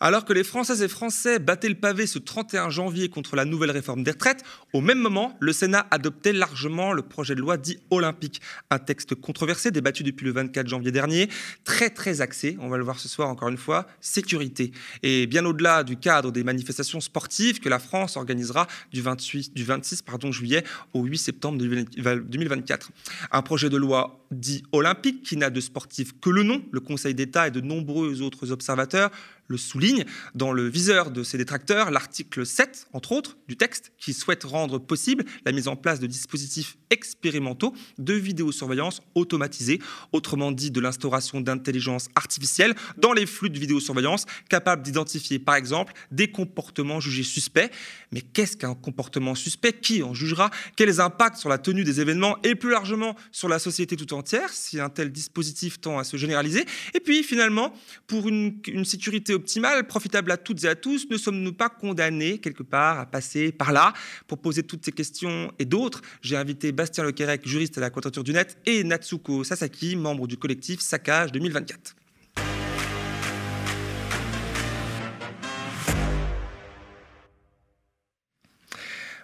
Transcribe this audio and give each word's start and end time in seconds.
Alors 0.00 0.24
que 0.24 0.32
les 0.32 0.44
Françaises 0.44 0.82
et 0.82 0.88
Français 0.88 1.40
battaient 1.40 1.68
le 1.68 1.74
pavé 1.74 2.06
ce 2.06 2.20
31 2.20 2.70
janvier 2.70 3.08
contre 3.08 3.34
la 3.34 3.44
nouvelle 3.44 3.72
réforme 3.72 4.04
des 4.04 4.12
retraites, 4.12 4.44
au 4.72 4.80
même 4.80 4.98
moment, 4.98 5.36
le 5.40 5.52
Sénat 5.52 5.88
adoptait 5.90 6.32
largement 6.32 6.92
le 6.92 7.02
projet 7.02 7.34
de 7.34 7.40
loi 7.40 7.56
dit 7.56 7.80
olympique, 7.90 8.40
un 8.70 8.78
texte 8.78 9.16
controversé 9.16 9.72
débattu 9.72 10.04
depuis 10.04 10.24
le 10.24 10.32
24 10.32 10.68
janvier 10.68 10.92
dernier, 10.92 11.28
très 11.64 11.90
très 11.90 12.20
axé, 12.20 12.56
on 12.60 12.68
va 12.68 12.76
le 12.76 12.84
voir 12.84 13.00
ce 13.00 13.08
soir 13.08 13.28
encore 13.28 13.48
une 13.48 13.56
fois, 13.56 13.88
sécurité. 14.00 14.70
Et 15.02 15.26
bien 15.26 15.44
au-delà 15.44 15.82
du 15.82 15.96
cadre 15.96 16.30
des 16.30 16.44
manifestations 16.44 17.00
sportives 17.00 17.58
que 17.58 17.68
la 17.68 17.80
France 17.80 18.16
organisera 18.16 18.68
du, 18.92 19.02
28, 19.02 19.52
du 19.54 19.64
26 19.64 20.02
pardon, 20.02 20.30
juillet 20.30 20.62
au 20.94 21.02
8 21.02 21.18
septembre 21.18 21.58
2024. 21.58 22.90
Un 23.32 23.42
projet 23.42 23.68
de 23.68 23.76
loi 23.76 24.24
dit 24.30 24.62
olympique 24.72 25.22
qui 25.22 25.36
n'a 25.36 25.50
de 25.50 25.60
sportif 25.60 26.12
que 26.20 26.30
le 26.30 26.42
nom, 26.44 26.62
le 26.70 26.80
Conseil 26.80 27.14
d'État 27.14 27.48
et 27.48 27.50
de 27.50 27.60
nombreux 27.60 28.22
autres 28.22 28.52
observateurs 28.52 29.10
le 29.48 29.56
souligne. 29.56 30.04
Dans 30.34 30.52
le 30.52 30.68
viseur 30.68 31.10
de 31.10 31.22
ses 31.22 31.38
détracteurs, 31.38 31.90
l'article 31.90 32.46
7, 32.46 32.88
entre 32.92 33.12
autres, 33.12 33.36
du 33.48 33.56
texte, 33.56 33.92
qui 33.98 34.12
souhaite 34.12 34.44
rendre 34.44 34.78
possible 34.78 35.24
la 35.44 35.52
mise 35.52 35.68
en 35.68 35.76
place 35.76 35.98
de 36.00 36.06
dispositifs 36.06 36.76
expérimentaux 36.90 37.74
de 37.98 38.14
vidéosurveillance 38.14 39.00
automatisée, 39.14 39.80
autrement 40.12 40.52
dit 40.52 40.70
de 40.70 40.80
l'instauration 40.80 41.40
d'intelligence 41.40 42.08
artificielle 42.14 42.74
dans 42.98 43.12
les 43.12 43.26
flux 43.26 43.50
de 43.50 43.58
vidéosurveillance, 43.58 44.26
capables 44.48 44.82
d'identifier 44.82 45.38
par 45.38 45.56
exemple 45.56 45.92
des 46.10 46.30
comportements 46.30 47.00
jugés 47.00 47.22
suspects. 47.22 47.70
Mais 48.12 48.20
qu'est-ce 48.20 48.56
qu'un 48.56 48.74
comportement 48.74 49.34
suspect? 49.34 49.72
Qui 49.72 50.02
en 50.02 50.14
jugera? 50.14 50.50
Quels 50.76 51.00
impacts 51.00 51.38
sur 51.38 51.48
la 51.48 51.58
tenue 51.58 51.84
des 51.84 52.00
événements 52.00 52.36
et 52.42 52.54
plus 52.54 52.70
largement 52.70 53.16
sur 53.32 53.48
la 53.48 53.58
société 53.58 53.96
tout 53.96 54.12
entière 54.14 54.50
si 54.50 54.80
un 54.80 54.90
tel 54.90 55.10
dispositif 55.10 55.80
tend 55.80 55.98
à 55.98 56.04
se 56.04 56.16
généraliser? 56.16 56.64
Et 56.94 57.00
puis 57.00 57.22
finalement, 57.22 57.72
pour 58.06 58.28
une, 58.28 58.60
une 58.66 58.84
sécurité 58.84 59.37
optimale, 59.38 59.86
profitable 59.86 60.30
à 60.30 60.36
toutes 60.36 60.64
et 60.64 60.68
à 60.68 60.74
tous, 60.74 61.08
ne 61.08 61.16
sommes-nous 61.16 61.52
pas 61.52 61.68
condamnés 61.68 62.38
quelque 62.38 62.62
part 62.62 62.98
à 62.98 63.06
passer 63.06 63.52
par 63.52 63.72
là 63.72 63.94
Pour 64.26 64.38
poser 64.38 64.62
toutes 64.62 64.84
ces 64.84 64.92
questions 64.92 65.52
et 65.58 65.64
d'autres, 65.64 66.02
j'ai 66.20 66.36
invité 66.36 66.72
Bastien 66.72 67.04
Lequerec, 67.04 67.46
juriste 67.46 67.78
à 67.78 67.80
la 67.80 67.90
Quadrature 67.90 68.24
du 68.24 68.32
Net, 68.32 68.58
et 68.66 68.84
Natsuko 68.84 69.44
Sasaki, 69.44 69.96
membre 69.96 70.26
du 70.26 70.36
collectif 70.36 70.80
Saccage 70.80 71.32
2024. 71.32 71.96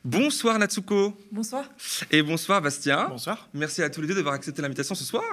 Bonsoir 0.04 0.58
Natsuko. 0.58 1.16
Bonsoir. 1.32 1.64
Et 2.10 2.22
bonsoir 2.22 2.60
Bastien. 2.60 3.08
Bonsoir. 3.08 3.48
Merci 3.54 3.82
à 3.82 3.88
tous 3.88 4.02
les 4.02 4.06
deux 4.06 4.14
d'avoir 4.14 4.34
accepté 4.34 4.60
l'invitation 4.60 4.94
ce 4.94 5.04
soir. 5.04 5.24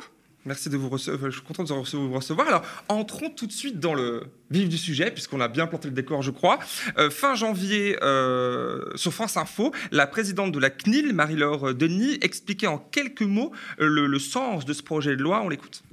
Merci 0.45 0.70
de 0.70 0.78
vous 0.78 0.89
recevoir. 0.89 1.30
Je 1.30 1.38
suis 1.38 1.45
content 1.45 1.64
de 1.64 1.97
vous 1.97 2.14
recevoir. 2.14 2.47
Alors, 2.47 2.64
entrons 2.88 3.30
tout 3.30 3.45
de 3.45 3.52
suite 3.52 3.80
dans 3.80 3.94
le 3.94 4.23
vif 4.50 4.67
du 4.67 4.78
sujet, 4.78 5.11
puisqu'on 5.11 5.39
a 5.39 5.47
bien 5.47 5.67
planté 5.67 5.88
le 5.88 5.94
décor, 5.94 6.23
je 6.23 6.31
crois. 6.31 6.58
Euh, 6.97 7.11
fin 7.11 7.36
janvier, 7.36 7.97
euh, 8.02 8.81
sur 8.95 9.14
France 9.14 9.38
Info, 9.38 9.72
la 9.92 10.08
présidente 10.08 10.52
de 10.52 10.59
la 10.59 10.72
CNIL, 10.72 11.14
Marie-Laure 11.14 11.75
Denis, 11.75 12.17
expliquait 12.22 12.67
en 12.67 12.80
quelques 12.80 13.22
mots 13.22 13.52
le, 13.78 14.19
sens 14.19 14.66
de 14.66 14.73
ce 14.73 14.81
projet 14.81 15.16
de 15.16 15.22
loi. 15.22 15.42
On 15.44 15.50
l'écoute. 15.50 15.84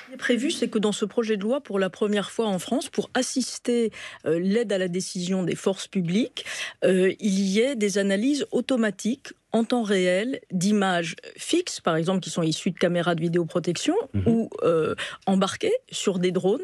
Ce 0.00 0.06
qui 0.06 0.14
est 0.14 0.18
prévu, 0.18 0.50
c'est 0.50 0.68
que 0.68 0.78
dans 0.78 0.92
ce 0.92 1.06
projet 1.06 1.36
de 1.36 1.42
loi, 1.42 1.62
pour 1.62 1.78
la 1.78 1.88
première 1.88 2.30
fois 2.30 2.46
en 2.46 2.58
France, 2.58 2.90
pour 2.90 3.10
assister 3.14 3.90
euh, 4.26 4.38
l'aide 4.38 4.72
à 4.72 4.78
la 4.78 4.88
décision 4.88 5.42
des 5.42 5.56
forces 5.56 5.88
publiques, 5.88 6.44
il 6.82 7.40
y 7.40 7.60
ait 7.60 7.74
des 7.74 7.98
analyses 7.98 8.46
automatiques 8.50 9.32
en 9.52 9.64
temps 9.64 9.82
réel 9.82 10.40
d'images 10.52 11.16
fixes, 11.36 11.80
par 11.80 11.96
exemple, 11.96 12.20
qui 12.20 12.30
sont 12.30 12.42
issues 12.42 12.70
de 12.70 12.78
caméras 12.78 13.14
de 13.14 13.20
vidéoprotection 13.22 13.94
Mhm. 14.14 14.22
ou 14.26 14.50
euh, 14.62 14.94
embarquées 15.26 15.72
sur 15.90 16.18
des 16.18 16.30
drones 16.32 16.60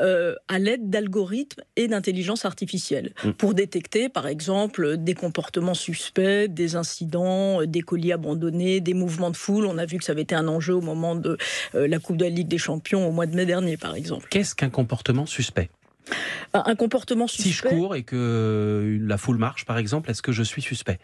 euh, 0.00 0.34
à 0.48 0.58
l'aide 0.58 0.90
d'algorithmes 0.90 1.62
et 1.76 1.86
d'intelligence 1.88 2.44
artificielle 2.44 3.12
Mhm. 3.24 3.34
pour 3.34 3.54
détecter, 3.54 4.08
par 4.08 4.26
exemple, 4.26 4.96
des 4.96 5.14
comportements 5.14 5.74
suspects, 5.74 6.48
des 6.48 6.74
incidents, 6.76 7.60
euh, 7.60 7.66
des 7.66 7.82
colis 7.82 8.12
abandonnés, 8.12 8.80
des 8.80 8.94
mouvements 8.94 9.30
de 9.30 9.36
foule. 9.36 9.66
On 9.66 9.78
a 9.78 9.86
vu 9.86 9.98
que 9.98 10.04
ça 10.04 10.12
avait 10.12 10.22
été 10.22 10.34
un 10.34 10.48
enjeu 10.48 10.74
au 10.74 10.80
moment 10.80 11.14
de 11.14 11.36
euh, 11.74 11.86
la 11.86 11.98
Coupe 11.98 12.16
de 12.16 12.24
la 12.24 12.30
Ligue 12.30 12.48
des 12.48 12.58
Champions 12.58 13.06
au 13.06 13.12
mois 13.12 13.26
de 13.26 13.36
mai 13.36 13.46
dernier, 13.46 13.76
par 13.76 13.94
exemple. 13.94 14.26
Qu'est-ce 14.30 14.54
qu'un 14.54 14.70
comportement 14.70 15.26
suspect? 15.26 15.70
Un 16.52 16.74
comportement 16.76 17.26
Si 17.26 17.42
je 17.42 17.48
suspect. 17.48 17.70
cours 17.70 17.96
et 17.96 18.02
que 18.02 18.98
la 19.00 19.16
foule 19.18 19.38
marche, 19.38 19.64
par 19.64 19.78
exemple, 19.78 20.10
est-ce 20.10 20.22
que 20.22 20.32
je 20.32 20.42
suis 20.42 20.62
suspect? 20.62 20.98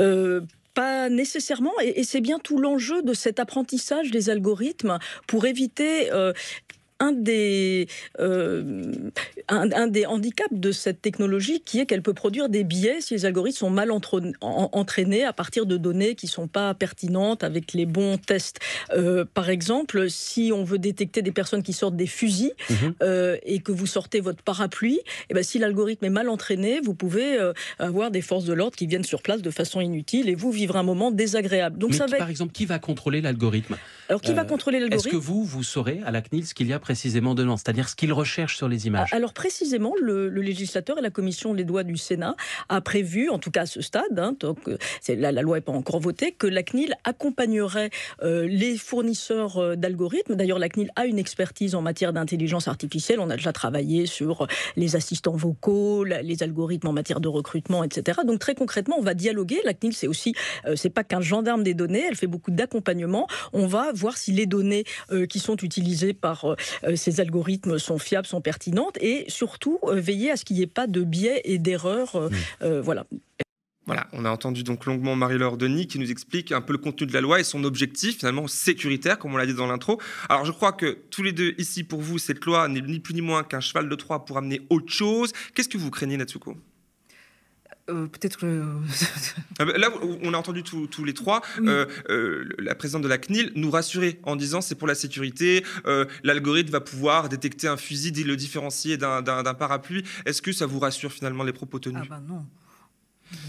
Euh, 0.00 0.40
pas 0.74 1.10
nécessairement, 1.10 1.72
et, 1.82 2.00
et 2.00 2.04
c'est 2.04 2.20
bien 2.22 2.38
tout 2.38 2.58
l'enjeu 2.58 3.02
de 3.02 3.12
cet 3.12 3.38
apprentissage 3.40 4.10
des 4.10 4.30
algorithmes 4.30 4.98
pour 5.26 5.44
éviter 5.44 6.10
euh, 6.12 6.32
un 7.02 7.12
des, 7.12 7.88
euh, 8.20 8.82
un, 9.48 9.70
un 9.72 9.86
des 9.88 10.06
handicaps 10.06 10.52
de 10.52 10.70
cette 10.72 11.02
technologie 11.02 11.60
qui 11.60 11.80
est 11.80 11.86
qu'elle 11.86 12.02
peut 12.02 12.14
produire 12.14 12.48
des 12.48 12.64
biais 12.64 13.00
si 13.00 13.14
les 13.14 13.24
algorithmes 13.24 13.58
sont 13.58 13.70
mal 13.70 13.90
entraînés 13.90 15.24
à 15.24 15.32
partir 15.32 15.66
de 15.66 15.76
données 15.76 16.14
qui 16.14 16.26
ne 16.26 16.30
sont 16.30 16.46
pas 16.48 16.74
pertinentes 16.74 17.42
avec 17.44 17.72
les 17.72 17.86
bons 17.86 18.18
tests. 18.18 18.60
Euh, 18.94 19.24
par 19.24 19.50
exemple, 19.50 20.08
si 20.10 20.52
on 20.54 20.64
veut 20.64 20.78
détecter 20.78 21.22
des 21.22 21.32
personnes 21.32 21.62
qui 21.62 21.72
sortent 21.72 21.96
des 21.96 22.06
fusils 22.06 22.52
Mhm. 22.70 22.94
euh, 23.02 23.36
et 23.44 23.58
que 23.60 23.72
vous 23.72 23.86
sortez 23.86 24.20
votre 24.20 24.42
parapluie, 24.42 25.00
et 25.28 25.34
ben, 25.34 25.42
si 25.42 25.58
l'algorithme 25.58 26.04
est 26.04 26.10
mal 26.10 26.28
entraîné, 26.28 26.80
vous 26.82 26.94
pouvez 26.94 27.38
avoir 27.78 28.10
des 28.10 28.20
forces 28.20 28.44
de 28.44 28.52
l'ordre 28.52 28.76
qui 28.76 28.86
viennent 28.86 29.04
sur 29.04 29.22
place 29.22 29.42
de 29.42 29.50
façon 29.50 29.80
inutile 29.80 30.28
et 30.28 30.34
vous 30.34 30.50
vivre 30.52 30.76
un 30.76 30.82
moment 30.82 31.10
désagréable. 31.10 31.78
Donc 31.78 31.90
Mais 31.90 31.96
ça 31.96 32.06
qui, 32.06 32.12
va 32.12 32.18
par 32.18 32.30
exemple, 32.30 32.52
qui 32.52 32.66
va 32.66 32.78
contrôler 32.78 33.20
l'algorithme? 33.20 33.76
Alors 34.08 34.20
qui 34.20 34.34
va 34.34 34.44
contrôler 34.44 34.78
Est-ce 34.78 34.88
l'algorithme 34.88 35.10
que 35.10 35.16
vous, 35.16 35.44
vous 35.44 35.62
saurez 35.62 36.00
à 36.04 36.10
la 36.10 36.20
CNIL 36.20 36.46
ce 36.46 36.54
qu'il 36.54 36.66
y 36.66 36.72
a 36.72 36.78
précisément 36.92 37.34
dedans 37.34 37.56
C'est-à-dire 37.56 37.88
ce 37.88 37.96
qu'il 37.96 38.12
recherche 38.12 38.56
sur 38.58 38.68
les 38.68 38.86
images 38.86 39.08
Ah, 39.12 39.16
Alors 39.16 39.32
précisément, 39.32 39.94
le, 40.00 40.28
le 40.28 40.42
législateur 40.42 40.98
et 40.98 41.02
la 41.02 41.08
commission 41.10 41.54
les 41.54 41.64
doigts 41.64 41.84
du 41.84 41.96
Sénat 41.96 42.36
a 42.68 42.80
prévu, 42.82 43.30
en 43.30 43.38
tout 43.38 43.50
cas 43.50 43.62
à 43.62 43.66
ce 43.66 43.80
stade, 43.80 44.18
hein, 44.18 44.36
donc, 44.40 44.58
euh, 44.68 44.76
la, 45.08 45.32
la 45.32 45.42
loi 45.42 45.56
n'est 45.56 45.62
pas 45.62 45.72
encore 45.72 46.00
votée, 46.00 46.32
que 46.32 46.46
la 46.46 46.62
CNIL 46.62 46.94
accompagnerait 47.04 47.88
euh, 48.22 48.46
les 48.46 48.76
fournisseurs 48.76 49.56
euh, 49.58 49.74
d'algorithmes. 49.74 50.34
D'ailleurs, 50.34 50.58
la 50.58 50.68
CNIL 50.68 50.90
a 50.96 51.06
une 51.06 51.18
expertise 51.18 51.74
en 51.74 51.80
matière 51.82 52.12
d'intelligence 52.12 52.68
artificielle. 52.68 53.20
On 53.20 53.30
a 53.30 53.36
déjà 53.36 53.52
travaillé 53.52 54.04
sur 54.06 54.46
les 54.76 54.94
assistants 54.96 55.36
vocaux, 55.36 56.04
la- 56.04 56.20
les 56.22 56.42
algorithmes 56.42 56.88
en 56.88 56.92
matière 56.92 57.20
de 57.20 57.28
recrutement, 57.28 57.84
etc. 57.84 58.20
Donc 58.26 58.38
très 58.38 58.54
concrètement, 58.54 58.96
on 58.98 59.02
va 59.02 59.14
dialoguer. 59.14 59.60
La 59.64 59.72
CNIL, 59.72 59.94
c'est 59.94 60.08
aussi, 60.08 60.34
euh, 60.66 60.76
c'est 60.76 60.90
pas 60.90 61.04
qu'un 61.04 61.20
gendarme 61.22 61.62
des 61.62 61.74
données. 61.74 62.04
Elle 62.08 62.16
fait 62.16 62.26
beaucoup 62.26 62.50
d'accompagnement. 62.50 63.26
On 63.54 63.66
va 63.66 63.92
voir 63.94 64.16
si 64.18 64.32
les 64.32 64.46
données 64.46 64.84
euh, 65.10 65.24
qui 65.26 65.38
sont 65.38 65.56
utilisées 65.56 66.12
par 66.12 66.44
euh, 66.44 66.52
euh, 66.52 66.56
ces 66.96 67.20
algorithmes 67.20 67.78
sont 67.78 67.98
fiables, 67.98 68.26
sont 68.26 68.40
pertinentes, 68.40 68.98
et 69.00 69.24
surtout 69.28 69.78
euh, 69.84 69.94
veiller 69.94 70.30
à 70.30 70.36
ce 70.36 70.44
qu'il 70.44 70.56
n'y 70.56 70.62
ait 70.62 70.66
pas 70.66 70.86
de 70.86 71.02
biais 71.02 71.40
et 71.44 71.58
d'erreurs. 71.58 72.16
euh, 72.16 72.28
euh, 72.62 72.82
voilà. 72.82 73.06
Voilà, 73.84 74.06
on 74.12 74.24
a 74.24 74.30
entendu 74.30 74.62
donc 74.62 74.86
longuement 74.86 75.16
Marie-Laure 75.16 75.56
Denis 75.56 75.88
qui 75.88 75.98
nous 75.98 76.10
explique 76.12 76.52
un 76.52 76.60
peu 76.60 76.72
le 76.72 76.78
contenu 76.78 77.04
de 77.04 77.12
la 77.12 77.20
loi 77.20 77.40
et 77.40 77.44
son 77.44 77.64
objectif 77.64 78.18
finalement 78.18 78.46
sécuritaire, 78.46 79.18
comme 79.18 79.34
on 79.34 79.36
l'a 79.36 79.46
dit 79.46 79.54
dans 79.54 79.66
l'intro. 79.66 80.00
Alors 80.28 80.44
je 80.44 80.52
crois 80.52 80.72
que 80.72 80.98
tous 81.10 81.24
les 81.24 81.32
deux 81.32 81.54
ici 81.58 81.82
pour 81.82 82.00
vous, 82.00 82.18
cette 82.18 82.44
loi 82.44 82.68
n'est 82.68 82.80
ni 82.80 83.00
plus 83.00 83.14
ni 83.14 83.22
moins 83.22 83.42
qu'un 83.42 83.58
cheval 83.60 83.88
de 83.88 83.94
Troie 83.96 84.24
pour 84.24 84.38
amener 84.38 84.60
autre 84.70 84.92
chose. 84.92 85.32
Qu'est-ce 85.54 85.68
que 85.68 85.78
vous 85.78 85.90
craignez, 85.90 86.16
Natsuko? 86.16 86.56
Euh, 87.92 88.06
Peut-être 88.06 88.38
que. 88.38 88.62
Ah 89.58 89.64
ben, 89.66 89.76
Là, 89.76 89.90
on 90.22 90.32
a 90.34 90.36
entendu 90.38 90.62
tous 90.62 90.86
tous 90.86 91.04
les 91.04 91.14
trois 91.14 91.42
Oui. 91.60 91.68
euh, 91.68 91.86
euh, 92.08 92.48
la 92.58 92.74
présidente 92.74 93.02
de 93.02 93.08
la 93.08 93.18
CNIL 93.18 93.52
nous 93.54 93.70
rassurer 93.70 94.18
en 94.24 94.34
disant 94.36 94.60
c'est 94.60 94.74
pour 94.74 94.88
la 94.88 94.94
sécurité, 94.94 95.64
euh, 95.86 96.06
l'algorithme 96.24 96.70
va 96.70 96.80
pouvoir 96.80 97.28
détecter 97.28 97.68
un 97.68 97.76
fusil, 97.76 98.12
le 98.24 98.36
différencier 98.36 98.96
d'un- 98.96 99.22
d'un 99.22 99.42
d'un 99.42 99.54
parapluie. 99.54 100.04
Est-ce 100.26 100.40
que 100.42 100.52
ça 100.52 100.66
vous 100.66 100.78
rassure 100.80 101.12
finalement 101.12 101.44
les 101.44 101.52
propos 101.52 101.78
tenus? 101.78 102.02
Ah 102.04 102.06
bah 102.08 102.20
non. 102.26 102.44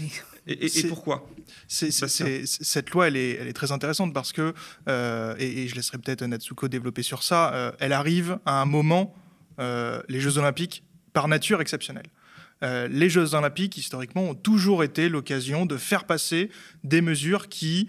Mais- 0.00 0.08
Et, 0.46 0.52
et- 0.52 0.64
et 0.66 0.68
C'est- 0.68 0.88
pourquoi? 0.88 1.26
C'est- 1.68 1.90
c'est- 1.90 2.02
Bastien. 2.02 2.26
c'est- 2.26 2.46
c'est- 2.46 2.64
cette 2.64 2.90
loi, 2.90 3.08
elle 3.08 3.16
est, 3.16 3.30
elle 3.40 3.48
est 3.48 3.52
très 3.54 3.72
intéressante 3.72 4.12
parce 4.12 4.32
que, 4.32 4.52
euh, 4.88 5.34
et, 5.38 5.62
et 5.62 5.68
je 5.68 5.74
laisserai 5.74 5.96
peut-être 5.98 6.22
Natsuko 6.22 6.68
développer 6.68 7.02
sur 7.02 7.22
ça, 7.22 7.52
euh, 7.54 7.72
elle 7.80 7.92
arrive 7.94 8.38
à 8.44 8.60
un 8.60 8.66
moment, 8.66 9.14
euh, 9.58 10.02
les 10.08 10.20
Jeux 10.20 10.36
Olympiques, 10.38 10.84
par 11.14 11.28
nature 11.28 11.60
exceptionnels. 11.62 12.06
Euh, 12.62 12.88
les 12.88 13.08
Jeux 13.08 13.34
Olympiques, 13.34 13.76
historiquement, 13.76 14.22
ont 14.22 14.34
toujours 14.34 14.84
été 14.84 15.08
l'occasion 15.08 15.66
de 15.66 15.76
faire 15.76 16.04
passer 16.04 16.50
des 16.82 17.00
mesures 17.00 17.48
qui, 17.48 17.88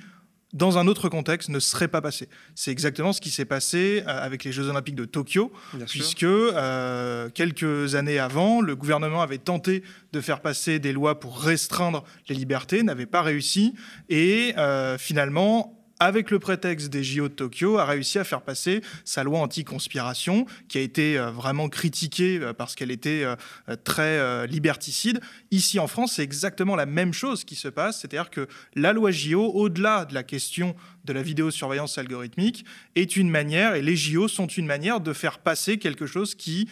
dans 0.53 0.77
un 0.77 0.88
autre 0.88 1.09
contexte, 1.09 1.50
ne 1.50 1.59
seraient 1.59 1.88
pas 1.88 2.01
passées. 2.01 2.29
C'est 2.56 2.71
exactement 2.71 3.13
ce 3.13 3.21
qui 3.21 3.29
s'est 3.29 3.45
passé 3.45 4.03
euh, 4.07 4.25
avec 4.25 4.44
les 4.44 4.51
Jeux 4.51 4.69
Olympiques 4.69 4.95
de 4.95 5.06
Tokyo, 5.06 5.51
Bien 5.73 5.85
puisque 5.85 6.23
euh, 6.23 7.29
quelques 7.29 7.95
années 7.95 8.19
avant, 8.19 8.62
le 8.62 8.75
gouvernement 8.75 9.21
avait 9.21 9.38
tenté 9.38 9.83
de 10.13 10.21
faire 10.21 10.41
passer 10.41 10.79
des 10.79 10.94
lois 10.94 11.19
pour 11.19 11.39
restreindre 11.39 12.03
les 12.27 12.35
libertés, 12.35 12.83
n'avait 12.83 13.06
pas 13.06 13.21
réussi, 13.21 13.75
et 14.09 14.53
finalement, 14.97 15.84
avec 16.00 16.31
le 16.31 16.39
prétexte 16.39 16.89
des 16.89 17.03
JO 17.03 17.30
de 17.30 17.33
Tokyo, 17.33 17.77
a 17.77 17.86
réussi 17.86 18.19
à 18.19 18.24
faire 18.24 18.42
passer 18.42 18.81
sa 19.03 19.24
loi 19.24 19.39
anti-conspiration, 19.39 20.45
qui 20.68 20.77
a 20.77 20.81
été 20.81 21.18
euh, 21.18 21.31
vraiment 21.31 21.69
critiquée 21.69 22.39
euh, 22.42 22.53
parce 22.53 22.75
qu'elle 22.75 22.92
était 22.92 23.24
euh, 23.24 23.36
très 23.83 24.45
liberticide. 24.47 25.21
Ici 25.51 25.80
en 25.80 25.88
France, 25.88 26.13
c'est 26.15 26.24
exactement 26.24 26.75
la 26.75 26.86
même 26.86 27.13
chose 27.13 27.44
qui 27.44 27.56
se 27.56 27.68
passe, 27.68 28.00
c'est-à-dire 28.00 28.30
que 28.30 28.47
la 28.75 28.94
loi 28.94 29.12
JO, 29.12 29.51
au-delà 29.53 30.06
de 30.06 30.13
la 30.13 30.24
question 30.24 30.75
de 31.06 31.13
la 31.13 31.21
vidéosurveillance 31.21 31.98
algorithmique, 31.98 32.65
est 32.95 33.15
une 33.15 33.30
manière, 33.30 33.75
et 33.75 33.81
les 33.81 33.95
JO 33.95 34.27
sont 34.27 34.48
une 34.48 34.65
manière 34.65 35.00
de 35.00 35.13
faire 35.13 35.39
passer 35.39 35.77
quelque 35.77 36.06
chose 36.06 36.36
qui 36.36 36.68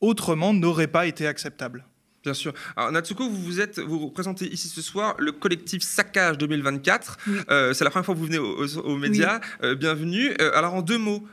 autrement 0.00 0.54
n'aurait 0.54 0.86
pas 0.86 1.06
été 1.06 1.26
acceptable. 1.26 1.84
Bien 2.24 2.34
sûr. 2.34 2.52
Alors 2.76 2.90
Natsuko, 2.90 3.28
vous 3.28 3.42
vous 3.42 3.60
êtes, 3.60 3.78
vous 3.78 4.06
représentez 4.06 4.52
ici 4.52 4.68
ce 4.68 4.82
soir 4.82 5.14
le 5.18 5.32
collectif 5.32 5.82
Saccage 5.82 6.36
2024. 6.38 7.18
Euh, 7.50 7.72
c'est 7.72 7.84
la 7.84 7.90
première 7.90 8.04
fois 8.04 8.14
que 8.14 8.18
vous 8.18 8.26
venez 8.26 8.38
aux, 8.38 8.96
médias. 8.96 9.40
Euh, 9.62 9.74
bienvenue. 9.76 10.34
Euh, 10.40 10.50
alors 10.54 10.74
en 10.74 10.82
deux 10.82 10.98
mots, 10.98 11.24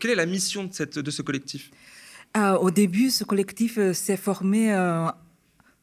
quelle 0.00 0.10
est 0.10 0.16
la 0.16 0.26
mission 0.26 0.64
de, 0.64 0.72
cette, 0.72 0.98
de 0.98 1.10
ce 1.10 1.22
collectif? 1.22 1.70
Au 2.36 2.70
début, 2.70 3.10
ce 3.10 3.24
collectif 3.24 3.78
s'est 3.92 4.16
formé 4.16 4.72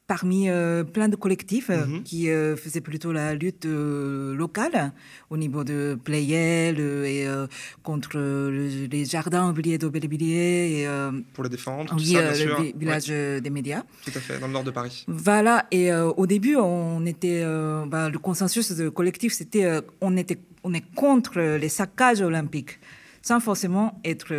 parmi 0.07 0.49
euh, 0.49 0.85
plein 0.85 1.09
de 1.09 1.17
collectifs 1.17 1.69
euh, 1.69 1.85
mhm. 1.85 2.03
qui 2.03 2.29
euh, 2.29 2.55
faisaient 2.55 2.81
plutôt 2.81 3.11
la 3.11 3.35
lutte 3.35 3.65
locale 3.65 4.93
au 5.29 5.37
niveau 5.37 5.63
de 5.63 5.97
Playel 6.01 6.79
et 6.79 7.27
contre 7.83 8.17
les 8.17 9.05
jardins 9.05 9.49
oubliés 9.49 9.77
d'Aubervilliers. 9.77 10.81
Et, 10.81 10.87
Pour 11.33 11.43
les 11.43 11.49
défendre, 11.49 11.93
oui, 11.97 12.13
ça, 12.13 12.31
bien 12.31 12.45
le 12.45 12.77
village 12.77 13.07
des 13.07 13.49
médias. 13.49 13.83
Tout 14.05 14.11
à 14.15 14.19
fait, 14.19 14.39
dans 14.39 14.47
le 14.47 14.53
nord 14.53 14.63
de 14.63 14.71
Paris. 14.71 15.05
Voilà, 15.07 15.65
et 15.71 15.91
au 15.93 16.25
début, 16.25 16.55
on 16.55 17.05
était, 17.05 17.43
bah, 17.87 18.09
le 18.09 18.19
consensus 18.19 18.71
de 18.71 18.89
collectif, 18.89 19.33
c'était 19.33 19.81
on 19.99 20.15
était, 20.15 20.39
on 20.63 20.73
est 20.73 20.85
contre 20.95 21.39
les 21.39 21.69
saccages 21.69 22.21
olympiques, 22.21 22.79
sans 23.21 23.39
forcément 23.39 23.99
être 24.05 24.33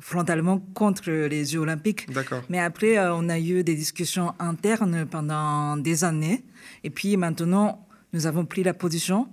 frontalement 0.00 0.58
contre 0.74 1.10
les 1.10 1.44
Jeux 1.44 1.60
olympiques. 1.60 2.06
Mais 2.48 2.58
après, 2.58 2.98
euh, 2.98 3.14
on 3.14 3.28
a 3.28 3.38
eu 3.38 3.62
des 3.62 3.74
discussions 3.74 4.34
internes 4.38 5.06
pendant 5.06 5.76
des 5.76 6.04
années. 6.04 6.42
Et 6.82 6.90
puis 6.90 7.16
maintenant, 7.16 7.86
nous 8.12 8.26
avons 8.26 8.44
pris 8.44 8.62
la 8.62 8.74
position 8.74 9.28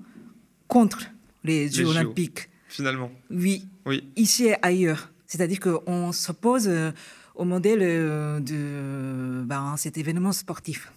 contre 0.68 1.00
les 1.44 1.70
Jeux 1.70 1.88
olympiques. 1.88 2.50
finalement. 2.68 3.10
Oui. 3.32 3.68
oui. 3.86 4.08
Ici 4.16 4.48
et 4.48 4.56
ailleurs. 4.62 5.10
C'est-à-dire 5.26 5.60
qu'on 5.60 6.12
s'oppose 6.12 6.68
euh, 6.68 6.92
au 7.36 7.46
modèle 7.46 7.80
euh, 7.82 8.40
de 8.40 9.44
ben, 9.46 9.76
cet 9.78 9.98
événement 9.98 10.32
sportif. 10.32 10.92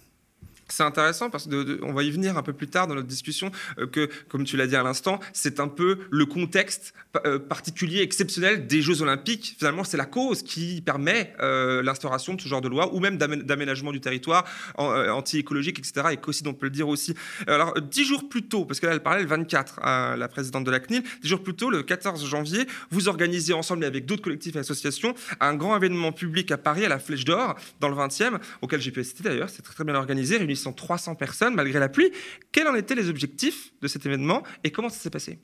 C'est 0.71 0.83
intéressant 0.83 1.29
parce 1.29 1.47
qu'on 1.47 1.93
va 1.93 2.03
y 2.03 2.11
venir 2.11 2.37
un 2.37 2.43
peu 2.43 2.53
plus 2.53 2.67
tard 2.67 2.87
dans 2.87 2.95
notre 2.95 3.07
discussion, 3.07 3.51
euh, 3.77 3.87
que, 3.87 4.09
comme 4.29 4.45
tu 4.45 4.55
l'as 4.55 4.67
dit 4.67 4.75
à 4.75 4.83
l'instant, 4.83 5.19
c'est 5.33 5.59
un 5.59 5.67
peu 5.67 5.99
le 6.09 6.25
contexte 6.25 6.93
euh, 7.25 7.39
particulier, 7.39 8.01
exceptionnel 8.01 8.67
des 8.67 8.81
Jeux 8.81 9.01
Olympiques. 9.01 9.55
Finalement, 9.59 9.83
c'est 9.83 9.97
la 9.97 10.05
cause 10.05 10.43
qui 10.43 10.81
permet 10.81 11.33
euh, 11.41 11.83
l'instauration 11.83 12.35
de 12.35 12.41
ce 12.41 12.47
genre 12.47 12.61
de 12.61 12.69
loi, 12.69 12.93
ou 12.93 12.99
même 12.99 13.17
d'aménagement 13.17 13.91
du 13.91 13.99
territoire, 13.99 14.45
anti-écologique, 14.77 15.79
etc. 15.79 16.07
Et 16.11 16.17
qu'aussi, 16.17 16.43
on 16.47 16.53
peut 16.53 16.67
le 16.67 16.71
dire 16.71 16.87
aussi. 16.87 17.15
Alors, 17.47 17.79
dix 17.81 18.05
jours 18.05 18.29
plus 18.29 18.43
tôt, 18.43 18.65
parce 18.65 18.79
qu'elle 18.79 19.01
parlait 19.01 19.21
le 19.21 19.27
24, 19.27 19.79
à 19.81 20.15
la 20.15 20.27
présidente 20.27 20.63
de 20.63 20.71
la 20.71 20.79
CNIL, 20.79 21.03
dix 21.21 21.27
jours 21.27 21.43
plus 21.43 21.53
tôt, 21.53 21.69
le 21.69 21.83
14 21.83 22.25
janvier, 22.25 22.65
vous 22.91 23.09
organisez 23.09 23.53
ensemble, 23.53 23.83
avec 23.83 24.05
d'autres 24.05 24.21
collectifs 24.21 24.55
et 24.55 24.59
associations, 24.59 25.13
un 25.39 25.55
grand 25.55 25.75
événement 25.75 26.11
public 26.11 26.51
à 26.51 26.57
Paris, 26.57 26.85
à 26.85 26.89
la 26.89 26.99
Flèche 26.99 27.25
d'Or, 27.25 27.55
dans 27.79 27.89
le 27.89 27.95
20e, 27.95 28.39
auquel 28.61 28.79
j'ai 28.79 28.91
pu 28.91 29.01
assister 29.01 29.23
d'ailleurs, 29.23 29.49
c'est 29.49 29.61
très, 29.61 29.73
très 29.73 29.83
bien 29.83 29.95
organisé, 29.95 30.39
300 30.69 31.15
personnes 31.15 31.55
malgré 31.55 31.79
la 31.79 31.89
pluie. 31.89 32.11
Quels 32.51 32.67
en 32.67 32.75
étaient 32.75 32.95
les 32.95 33.09
objectifs 33.09 33.73
de 33.81 33.87
cet 33.87 34.05
événement 34.05 34.43
et 34.63 34.71
comment 34.71 34.89
ça 34.89 34.99
s'est 34.99 35.09
passé? 35.09 35.39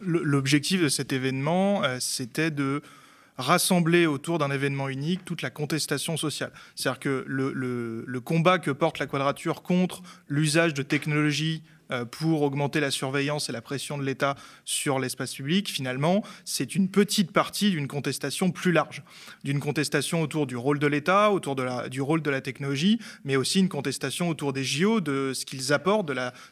L'objectif 0.00 0.82
de 0.82 0.88
cet 0.88 1.12
événement, 1.12 1.84
euh, 1.84 1.98
c'était 2.00 2.50
de 2.50 2.82
rassembler 3.36 4.06
autour 4.06 4.38
d'un 4.38 4.50
événement 4.50 4.88
unique 4.88 5.24
toute 5.24 5.42
la 5.42 5.50
contestation 5.50 6.16
sociale. 6.16 6.52
C'est-à-dire 6.74 7.00
que 7.00 7.24
le, 7.26 7.52
le, 8.06 8.20
combat 8.20 8.58
que 8.58 8.70
porte 8.70 8.98
la 8.98 9.06
quadrature 9.06 9.62
contre 9.62 10.02
l'usage 10.28 10.72
de 10.74 10.82
technologies 10.82 11.62
pour 12.10 12.42
augmenter 12.42 12.80
la 12.80 12.90
surveillance 12.90 13.48
et 13.48 13.52
la 13.52 13.60
pression 13.60 13.98
de 13.98 14.04
l'État 14.04 14.36
sur 14.64 14.98
l'espace 14.98 15.34
public, 15.34 15.70
finalement, 15.70 16.22
c'est 16.44 16.74
une 16.74 16.88
petite 16.88 17.32
partie 17.32 17.70
d'une 17.70 17.88
contestation 17.88 18.50
plus 18.50 18.72
large, 18.72 19.02
d'une 19.44 19.60
contestation 19.60 20.22
autour 20.22 20.46
du 20.46 20.56
rôle 20.56 20.78
de 20.78 20.86
l'État, 20.86 21.30
autour 21.30 21.56
du 21.88 22.00
rôle 22.00 22.22
de 22.22 22.30
la 22.30 22.40
technologie, 22.40 22.98
mais 23.24 23.36
aussi 23.36 23.60
une 23.60 23.68
contestation 23.68 24.28
autour 24.28 24.52
des 24.52 24.64
JO, 24.64 25.00
de 25.00 25.32
ce 25.34 25.44
qu'ils 25.44 25.72
apportent, 25.72 26.10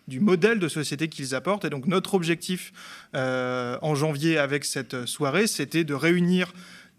du 0.08 0.20
modèle 0.20 0.58
de 0.58 0.68
société 0.68 1.08
qu'ils 1.08 1.34
apportent. 1.34 1.64
Et 1.64 1.70
donc 1.70 1.86
notre 1.86 2.14
objectif 2.14 2.72
euh, 3.14 3.78
en 3.82 3.94
janvier 3.94 4.38
avec 4.38 4.64
cette 4.64 5.06
soirée, 5.06 5.46
c'était 5.46 5.84
de 5.84 5.94
réunir 5.94 6.52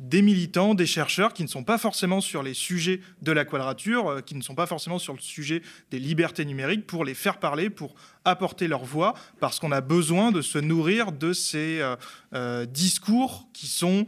des 0.04 0.22
militants, 0.22 0.76
des 0.76 0.86
chercheurs 0.86 1.34
qui 1.34 1.44
ne 1.44 1.48
sont 1.48 1.64
pas 1.64 1.78
forcément 1.78 2.20
sur 2.20 2.44
les 2.44 2.54
sujets 2.54 3.00
de 3.22 3.32
la 3.32 3.46
quadrature, 3.46 4.10
euh, 4.10 4.22
qui 4.22 4.36
ne 4.36 4.42
sont 4.42 4.54
pas 4.54 4.66
forcément 4.66 5.00
sur 5.00 5.14
le 5.14 5.20
sujet 5.20 5.62
des 5.92 6.00
libertés 6.00 6.44
numériques, 6.44 6.86
pour 6.86 7.06
les 7.06 7.14
faire 7.14 7.40
parler, 7.40 7.70
pour 7.70 7.96
apporter 8.26 8.68
leur 8.68 8.84
voix, 8.84 9.14
parce 9.40 9.60
qu'on 9.60 9.72
a 9.72 9.82
besoin 9.82 10.32
de 10.32 10.42
se 10.42 10.60
nourrir 10.60 11.14
de 11.14 11.32
ces 11.32 11.80
euh, 11.80 11.96
euh, 12.34 12.66
discours 12.66 13.48
qui 13.54 13.68
sont 13.68 14.06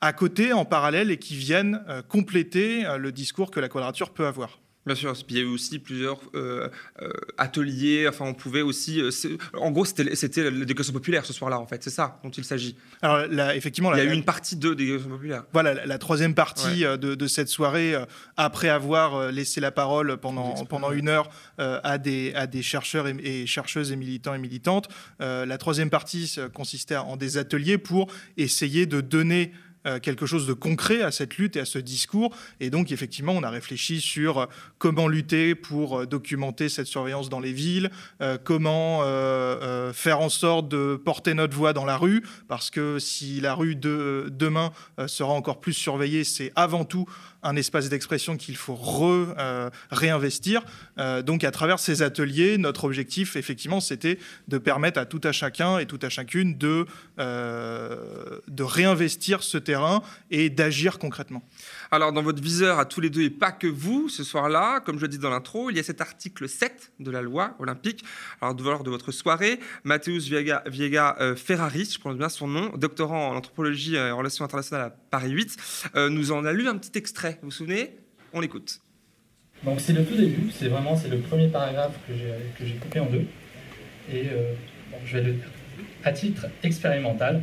à 0.00 0.12
côté, 0.12 0.52
en 0.52 0.64
parallèle, 0.64 1.10
et 1.10 1.18
qui 1.18 1.36
viennent 1.36 1.80
compléter 2.08 2.84
le 2.98 3.12
discours 3.12 3.52
que 3.52 3.60
la 3.60 3.68
quadrature 3.68 4.10
peut 4.10 4.26
avoir. 4.26 4.58
Bien 4.84 4.96
sûr, 4.96 5.14
il 5.28 5.36
y 5.36 5.38
a 5.38 5.42
eu 5.42 5.46
aussi 5.46 5.78
plusieurs 5.78 6.18
euh, 6.34 6.68
euh, 7.00 7.10
ateliers. 7.38 8.08
Enfin, 8.08 8.24
on 8.24 8.34
pouvait 8.34 8.62
aussi. 8.62 9.00
Euh, 9.00 9.10
en 9.54 9.70
gros, 9.70 9.84
c'était 9.84 10.50
l'éducation 10.50 10.92
populaire 10.92 11.24
ce 11.24 11.32
soir-là, 11.32 11.60
en 11.60 11.66
fait. 11.66 11.84
C'est 11.84 11.90
ça 11.90 12.18
dont 12.24 12.30
il 12.30 12.44
s'agit. 12.44 12.76
Alors, 13.00 13.28
là, 13.28 13.54
effectivement, 13.54 13.94
il 13.94 13.98
y 13.98 14.00
a 14.00 14.04
eu 14.04 14.12
une 14.12 14.24
partie 14.24 14.56
de 14.56 14.70
l'éducation 14.70 15.08
populaire. 15.08 15.44
Voilà, 15.52 15.86
la, 15.86 15.98
troisième 15.98 16.34
partie 16.34 16.82
de, 16.82 17.26
cette 17.28 17.48
soirée, 17.48 17.94
après 18.36 18.68
avoir 18.68 19.30
laissé 19.30 19.60
la 19.60 19.70
parole 19.70 20.16
pendant, 20.16 20.64
pendant 20.64 20.90
une 20.90 21.08
heure 21.08 21.30
à, 21.58 21.98
des, 21.98 22.32
à 22.34 22.48
des 22.48 22.62
chercheurs 22.62 23.06
et, 23.06 23.14
et, 23.22 23.46
chercheuses 23.46 23.92
et 23.92 23.96
militants 23.96 24.34
et 24.34 24.38
militantes, 24.38 24.88
la 25.20 25.58
troisième 25.58 25.90
partie 25.90 26.36
consistait 26.52 26.96
en 26.96 27.16
des 27.16 27.36
ateliers 27.36 27.78
pour 27.78 28.12
essayer 28.36 28.86
de 28.86 29.00
donner 29.00 29.52
quelque 30.02 30.26
chose 30.26 30.46
de 30.46 30.52
concret 30.52 31.02
à 31.02 31.10
cette 31.10 31.36
lutte 31.38 31.56
et 31.56 31.60
à 31.60 31.64
ce 31.64 31.78
discours. 31.78 32.34
Et 32.60 32.70
donc, 32.70 32.92
effectivement, 32.92 33.32
on 33.32 33.42
a 33.42 33.50
réfléchi 33.50 34.00
sur 34.00 34.38
euh, 34.38 34.46
comment 34.78 35.08
lutter 35.08 35.54
pour 35.54 36.00
euh, 36.00 36.06
documenter 36.06 36.68
cette 36.68 36.86
surveillance 36.86 37.28
dans 37.28 37.40
les 37.40 37.52
villes, 37.52 37.90
comment 38.44 39.02
faire 39.92 40.20
en 40.20 40.28
sorte 40.28 40.68
de 40.68 40.96
porter 40.96 41.34
notre 41.34 41.56
voix 41.56 41.72
dans 41.72 41.84
la 41.84 41.96
rue, 41.96 42.22
parce 42.48 42.70
que 42.70 42.98
si 42.98 43.40
la 43.40 43.54
rue 43.54 43.74
de 43.74 44.28
demain 44.30 44.72
sera 45.06 45.32
encore 45.32 45.60
plus 45.60 45.72
surveillée, 45.72 46.24
c'est 46.24 46.52
avant 46.56 46.84
tout 46.84 47.06
un 47.42 47.56
espace 47.56 47.88
d'expression 47.88 48.36
qu'il 48.36 48.56
faut 48.56 48.74
re, 48.74 49.34
réinvestir. 49.90 50.62
donc, 51.24 51.44
à 51.44 51.50
travers 51.50 51.78
ces 51.78 52.02
ateliers, 52.02 52.58
notre 52.58 52.84
objectif, 52.84 53.36
effectivement, 53.36 53.80
c'était 53.80 54.18
de 54.48 54.58
permettre 54.58 54.98
à 54.98 55.06
tout 55.06 55.20
à 55.24 55.32
chacun 55.32 55.78
et 55.78 55.86
tout 55.86 55.98
à 56.02 56.08
chacune 56.08 56.56
de, 56.56 56.86
de 57.18 58.62
réinvestir 58.62 59.42
ce 59.42 59.58
terrain 59.58 60.02
et 60.30 60.50
d'agir 60.50 60.98
concrètement. 60.98 61.42
Alors, 61.94 62.10
dans 62.10 62.22
votre 62.22 62.42
viseur 62.42 62.78
à 62.78 62.86
tous 62.86 63.02
les 63.02 63.10
deux, 63.10 63.20
et 63.20 63.28
pas 63.28 63.52
que 63.52 63.66
vous, 63.66 64.08
ce 64.08 64.24
soir-là, 64.24 64.80
comme 64.80 64.96
je 64.96 65.02
le 65.02 65.08
dis 65.08 65.18
dans 65.18 65.28
l'intro, 65.28 65.68
il 65.68 65.76
y 65.76 65.78
a 65.78 65.82
cet 65.82 66.00
article 66.00 66.48
7 66.48 66.92
de 67.00 67.10
la 67.10 67.20
loi 67.20 67.54
olympique. 67.58 68.02
Alors, 68.40 68.56
lors 68.62 68.82
de 68.82 68.88
votre 68.88 69.12
soirée, 69.12 69.60
Mathéus 69.84 70.26
Viega, 70.26 71.16
euh, 71.20 71.36
Ferrari, 71.36 71.84
je 71.84 71.98
prononce 71.98 72.16
bien 72.16 72.30
son 72.30 72.48
nom, 72.48 72.72
doctorant 72.78 73.28
en 73.28 73.36
anthropologie 73.36 73.96
et 73.96 74.00
en 74.10 74.16
relations 74.16 74.42
internationales 74.42 74.86
à 74.86 74.90
Paris 74.90 75.32
8, 75.32 75.90
euh, 75.94 76.08
nous 76.08 76.32
en 76.32 76.46
a 76.46 76.52
lu 76.54 76.66
un 76.66 76.78
petit 76.78 76.96
extrait. 76.96 77.38
Vous 77.42 77.48
vous 77.48 77.54
souvenez? 77.54 77.94
On 78.32 78.40
l'écoute. 78.40 78.80
Donc, 79.62 79.78
c'est 79.82 79.92
le 79.92 80.02
tout 80.06 80.16
début, 80.16 80.50
c'est 80.50 80.68
vraiment 80.68 80.96
c'est 80.96 81.08
le 81.08 81.18
premier 81.18 81.48
paragraphe 81.48 81.92
que 82.08 82.14
j'ai 82.64 82.74
coupé 82.76 83.00
en 83.00 83.06
deux. 83.10 83.26
Et 84.10 84.30
euh, 84.30 84.54
je 85.04 85.18
vais 85.18 85.24
le 85.24 85.34
à 86.04 86.12
titre 86.12 86.46
expérimental 86.62 87.42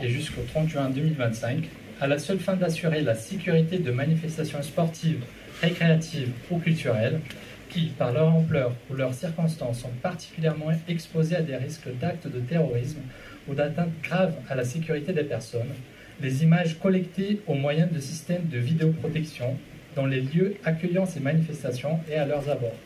et 0.00 0.08
jusqu'au 0.08 0.40
30 0.42 0.68
juin 0.68 0.88
2025, 0.88 1.68
à 2.00 2.06
la 2.06 2.18
seule 2.18 2.38
fin 2.38 2.56
d'assurer 2.56 3.02
la 3.02 3.14
sécurité 3.14 3.78
de 3.78 3.90
manifestations 3.90 4.62
sportives, 4.62 5.22
récréatives 5.60 6.32
ou 6.50 6.58
culturelles 6.58 7.20
qui, 7.68 7.92
par 7.98 8.12
leur 8.12 8.34
ampleur 8.34 8.72
ou 8.90 8.94
leurs 8.94 9.12
circonstances, 9.12 9.80
sont 9.80 9.90
particulièrement 10.02 10.70
exposées 10.88 11.36
à 11.36 11.42
des 11.42 11.56
risques 11.56 11.88
d'actes 12.00 12.26
de 12.26 12.40
terrorisme 12.40 13.00
ou 13.48 13.54
d'atteinte 13.54 13.92
grave 14.02 14.32
à 14.48 14.54
la 14.54 14.64
sécurité 14.64 15.12
des 15.12 15.24
personnes, 15.24 15.74
les 16.22 16.42
images 16.42 16.78
collectées 16.78 17.40
au 17.46 17.54
moyen 17.54 17.86
de 17.86 18.00
systèmes 18.00 18.48
de 18.48 18.58
vidéoprotection 18.58 19.56
dans 19.94 20.06
les 20.06 20.22
lieux 20.22 20.56
accueillant 20.64 21.04
ces 21.04 21.20
manifestations 21.20 22.00
et 22.10 22.14
à 22.14 22.24
leurs 22.24 22.48
abords, 22.48 22.76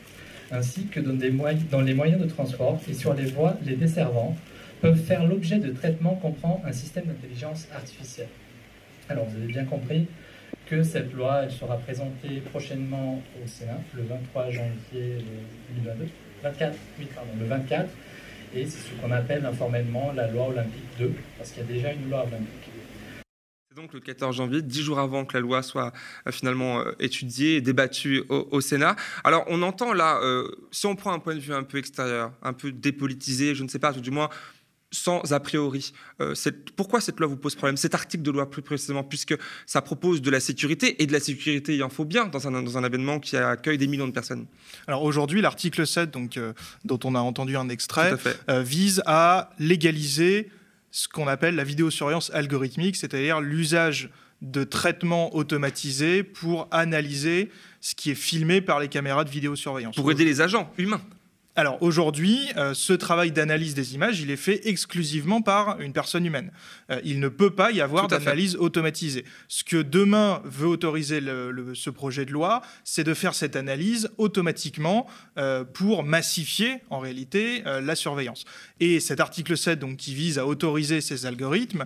ainsi 0.51 0.87
que 0.87 0.99
dans, 0.99 1.17
dans 1.71 1.81
les 1.83 1.95
moyens 1.95 2.21
de 2.21 2.27
transport 2.27 2.81
et 2.89 2.95
sur 2.95 3.15
les 3.15 3.27
voies 3.27 3.57
les 3.65 3.77
desservant, 3.77 4.37
peuvent 4.81 5.01
faire 5.01 5.25
l'objet 5.25 5.59
de 5.59 5.71
traitements 5.71 6.17
comprend 6.17 6.61
un 6.67 6.73
système 6.73 7.05
d'intelligence 7.05 7.69
artificielle. 7.73 8.29
Alors, 9.09 9.27
vous 9.27 9.37
avez 9.37 9.53
bien 9.53 9.65
compris 9.65 10.07
que 10.67 10.83
cette 10.83 11.13
loi 11.13 11.51
sera 11.51 11.77
présentée 11.77 12.41
prochainement 12.51 13.23
au 13.43 13.47
Sénat, 13.47 13.81
le 13.95 14.03
23 14.05 14.51
janvier 14.51 15.19
2022. 15.75 16.09
24, 16.43 16.77
oui, 16.99 17.07
pardon, 17.15 17.31
le 17.39 17.47
24, 17.47 17.91
et 18.55 18.65
c'est 18.65 18.79
ce 18.79 19.01
qu'on 19.01 19.11
appelle 19.11 19.45
informellement 19.45 20.13
la 20.13 20.27
loi 20.29 20.49
olympique 20.49 20.85
2, 20.99 21.13
parce 21.37 21.51
qu'il 21.51 21.63
y 21.63 21.65
a 21.65 21.69
déjà 21.69 21.93
une 21.93 22.09
loi 22.09 22.21
olympique. 22.21 22.71
C'est 23.69 23.77
donc 23.77 23.93
le 23.93 24.01
14 24.01 24.37
janvier, 24.37 24.63
dix 24.63 24.83
jours 24.83 24.99
avant 24.99 25.27
que 25.27 25.35
la 25.35 25.41
loi 25.41 25.63
soit 25.63 25.93
euh, 26.27 26.33
finalement 26.33 26.81
euh, 26.81 26.93
étudiée 26.99 27.57
et 27.57 27.61
débattue 27.61 28.23
au, 28.29 28.61
Sénat. 28.61 28.97
Alors 29.23 29.45
on 29.49 29.61
entend 29.63 29.93
là, 29.93 30.19
euh, 30.23 30.49
si 30.71 30.87
on 30.87 30.97
prend 30.97 31.13
un 31.13 31.19
point 31.19 31.35
de 31.35 31.41
vue 31.41 31.53
un 31.53 31.65
peu 31.65 31.77
extérieur, 31.77 32.33
un 32.43 32.53
peu 32.55 32.73
dépolitisé, 32.73 33.55
je 33.55 33.65
ne 33.65 33.69
sais 33.69 33.79
pas, 33.79 33.93
tout 33.93 34.01
du 34.01 34.11
moins 34.11 34.31
sans 34.95 35.33
a 35.33 35.41
priori. 35.41 35.93
Euh, 36.21 36.35
pourquoi 36.77 37.01
cette 37.01 37.19
loi 37.19 37.29
vous 37.29 37.37
pose 37.37 37.55
problème 37.55 37.77
Cet 37.77 37.95
article 37.95 38.23
de 38.23 38.31
loi 38.31 38.49
plus 38.49 38.63
précisément, 38.63 39.03
puisque 39.03 39.37
ça 39.67 39.83
propose 39.83 40.23
de 40.23 40.31
la 40.31 40.41
sécurité, 40.41 41.03
et 41.03 41.07
de 41.07 41.13
la 41.13 41.21
sécurité, 41.21 41.75
il 41.75 41.83
en 41.83 41.89
faut 41.89 42.05
bien 42.05 42.27
dans 42.27 42.47
un, 42.47 42.63
dans 42.63 42.79
un 42.79 42.85
événement 42.85 43.21
qui 43.21 43.37
accueille 43.37 43.79
des 43.79 43.87
millions 43.87 44.07
de 44.07 44.13
personnes. 44.13 44.47
Alors 44.87 45.03
aujourd'hui, 45.03 45.41
l'article 45.41 45.87
7, 45.87 46.11
donc, 46.11 46.37
euh, 46.37 46.53
dont 46.85 47.01
on 47.05 47.15
a 47.15 47.21
entendu 47.21 47.57
un 47.57 47.69
extrait, 47.69 48.15
euh, 48.49 48.63
vise 48.63 49.03
à 49.07 49.51
légaliser 49.59 50.51
ce 50.91 51.09
qu'on 51.09 51.27
appelle 51.27 51.57
la 51.57 51.65
vidéosurveillance 51.65 52.31
algorithmique, 52.33 52.97
c'est-à-dire 52.97 53.41
l'usage 53.41 54.11
de 54.43 54.63
traitements 54.63 55.35
automatisés 55.35 56.23
pour 56.23 56.69
analyser 56.71 57.51
ce 57.81 57.95
qui 57.95 58.11
est 58.11 58.15
filmé 58.15 58.61
par 58.61 58.79
les 58.79 58.89
caméras 58.89 59.25
de 59.25 59.31
vidéosurveillance. 59.31 59.97
Pour 59.97 60.11
aider 60.11 60.25
les 60.25 60.41
agents 60.41 60.71
humains 60.79 61.01
alors 61.57 61.81
aujourd'hui, 61.83 62.51
euh, 62.57 62.75
ce 62.75 62.93
travail 62.93 63.31
d'analyse 63.31 63.75
des 63.75 63.95
images, 63.95 64.21
il 64.21 64.33
est 64.33 64.37
fait 64.37 64.67
exclusivement 64.67 65.41
par 65.41 65.81
une 65.81 65.93
personne 65.93 66.27
humaine. 66.27 66.51
Euh, 66.91 67.01
il 67.05 67.21
ne 67.21 67.29
peut 67.29 67.51
pas 67.51 67.71
y 67.71 67.81
avoir 67.81 68.09
d'analyse 68.09 68.57
automatisée. 68.57 69.25
Ce 69.47 69.63
que 69.63 69.81
demain 69.81 70.43
veut 70.45 70.67
autoriser 70.67 71.21
ce 71.75 71.91
projet 71.91 72.25
de 72.25 72.33
loi, 72.33 72.61
c'est 72.83 73.05
de 73.05 73.15
faire 73.15 73.35
cette 73.35 73.55
analyse 73.55 74.11
automatiquement 74.19 75.07
euh, 75.39 75.63
pour 75.63 76.03
massifier 76.03 76.83
en 76.91 76.99
réalité 76.99 77.63
la 77.65 77.95
surveillance. 77.95 78.45
Et 78.81 78.99
cet 78.99 79.21
article 79.21 79.57
7, 79.57 79.79
donc, 79.79 79.97
qui 79.97 80.15
vise 80.15 80.39
à 80.39 80.47
autoriser 80.47 81.01
ces 81.01 81.27
algorithmes, 81.27 81.85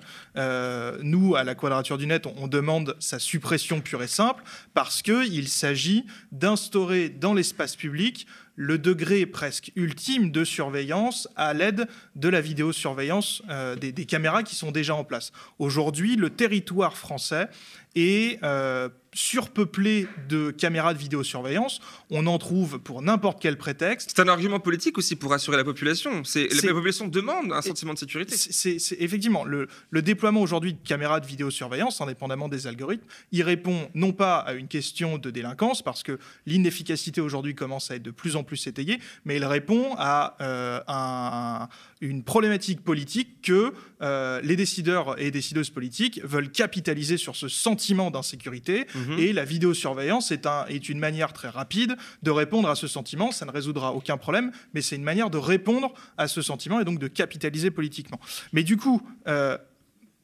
nous, 1.02 1.36
à 1.36 1.44
la 1.44 1.54
Quadrature 1.54 1.98
du 1.98 2.06
Net, 2.06 2.26
on, 2.26 2.34
on 2.38 2.48
demande 2.48 2.96
sa 3.00 3.18
suppression 3.18 3.80
pure 3.80 4.02
et 4.02 4.08
simple 4.08 4.42
parce 4.74 5.02
qu'il 5.02 5.48
s'agit 5.48 6.06
d'instaurer 6.32 7.08
dans 7.08 7.34
l'espace 7.34 7.76
public 7.76 8.26
le 8.58 8.76
degré 8.76 9.24
presque 9.24 9.70
ultime 9.76 10.32
de 10.32 10.42
surveillance 10.44 11.28
à 11.36 11.54
l'aide 11.54 11.86
de 12.16 12.28
la 12.28 12.40
vidéosurveillance 12.40 13.40
euh, 13.48 13.76
des, 13.76 13.92
caméras 14.04 14.42
qui 14.42 14.56
sont 14.56 14.72
déjà 14.72 14.96
en 14.96 15.04
place. 15.04 15.30
Aujourd'hui, 15.60 16.16
le 16.16 16.28
territoire 16.28 16.96
français 16.96 17.48
est 17.94 18.42
euh, 18.42 18.88
surpeuplé 19.18 20.06
de 20.28 20.52
caméras 20.52 20.94
de 20.94 20.98
vidéosurveillance. 20.98 21.80
On 22.08 22.28
en 22.28 22.38
trouve 22.38 22.78
pour 22.78 23.02
n'importe 23.02 23.42
quel 23.42 23.58
prétexte. 23.58 24.12
C'est 24.14 24.22
un 24.22 24.28
argument 24.28 24.60
politique 24.60 24.96
aussi 24.96 25.16
pour 25.16 25.32
rassurer 25.32 25.56
la 25.56 25.64
population. 25.64 26.22
C'est, 26.22 26.46
la 26.62 26.72
population 26.72 27.08
demande 27.08 27.52
un 27.52 27.60
sentiment 27.60 27.94
de 27.94 27.98
sécurité. 27.98 28.36
C'est, 28.36 28.78
effectivement 29.00 29.44
le, 29.44 29.66
déploiement 30.02 30.40
aujourd'hui 30.40 30.74
de 30.74 30.78
caméras 30.86 31.18
de 31.18 31.26
vidéosurveillance, 31.26 32.00
indépendamment 32.00 32.48
des 32.48 32.68
algorithmes, 32.68 33.06
il 33.32 33.42
répond 33.42 33.90
non 33.92 34.12
pas 34.12 34.38
à 34.38 34.52
une 34.52 34.68
question 34.68 35.18
de 35.18 35.30
délinquance, 35.30 35.82
parce 35.82 36.04
que 36.04 36.20
l'inefficacité 36.46 37.20
aujourd'hui 37.20 37.56
commence 37.56 37.90
à 37.90 37.96
être 37.96 38.04
de 38.04 38.12
plus 38.12 38.36
en 38.36 38.44
plus 38.44 38.68
étayée, 38.68 39.00
mais 39.24 39.36
il 39.36 39.44
répond 39.44 39.96
à 39.98 40.36
euh, 40.40 41.66
une 42.00 42.22
problématique 42.22 42.84
politique 42.84 43.42
que 43.42 43.72
euh, 44.00 44.40
les 44.44 44.54
décideurs 44.54 45.20
et 45.20 45.32
décideuses 45.32 45.70
politiques 45.70 46.20
veulent 46.22 46.52
capitaliser 46.52 47.16
sur 47.16 47.34
ce 47.34 47.48
sentiment 47.48 48.12
d'insécurité. 48.12 48.86
Mhm. 49.08 49.18
Et 49.18 49.32
la 49.32 49.44
vidéosurveillance 49.44 50.30
est, 50.30 50.46
est 50.68 50.88
une 50.88 50.98
manière 50.98 51.32
très 51.32 51.48
rapide 51.48 51.96
de 52.22 52.30
répondre 52.30 52.68
à 52.68 52.74
ce 52.74 52.86
sentiment. 52.86 53.32
Ça 53.32 53.46
ne 53.46 53.50
résoudra 53.50 53.92
aucun 53.92 54.16
problème, 54.16 54.52
mais 54.74 54.82
c'est 54.82 54.96
une 54.96 55.02
manière 55.02 55.30
de 55.30 55.38
répondre 55.38 55.92
à 56.16 56.28
ce 56.28 56.42
sentiment 56.42 56.80
et 56.80 56.84
donc 56.84 56.98
de 56.98 57.08
capitaliser 57.08 57.70
politiquement. 57.70 58.20
Mais 58.52 58.62
du 58.62 58.76
coup, 58.76 59.02
euh, 59.26 59.56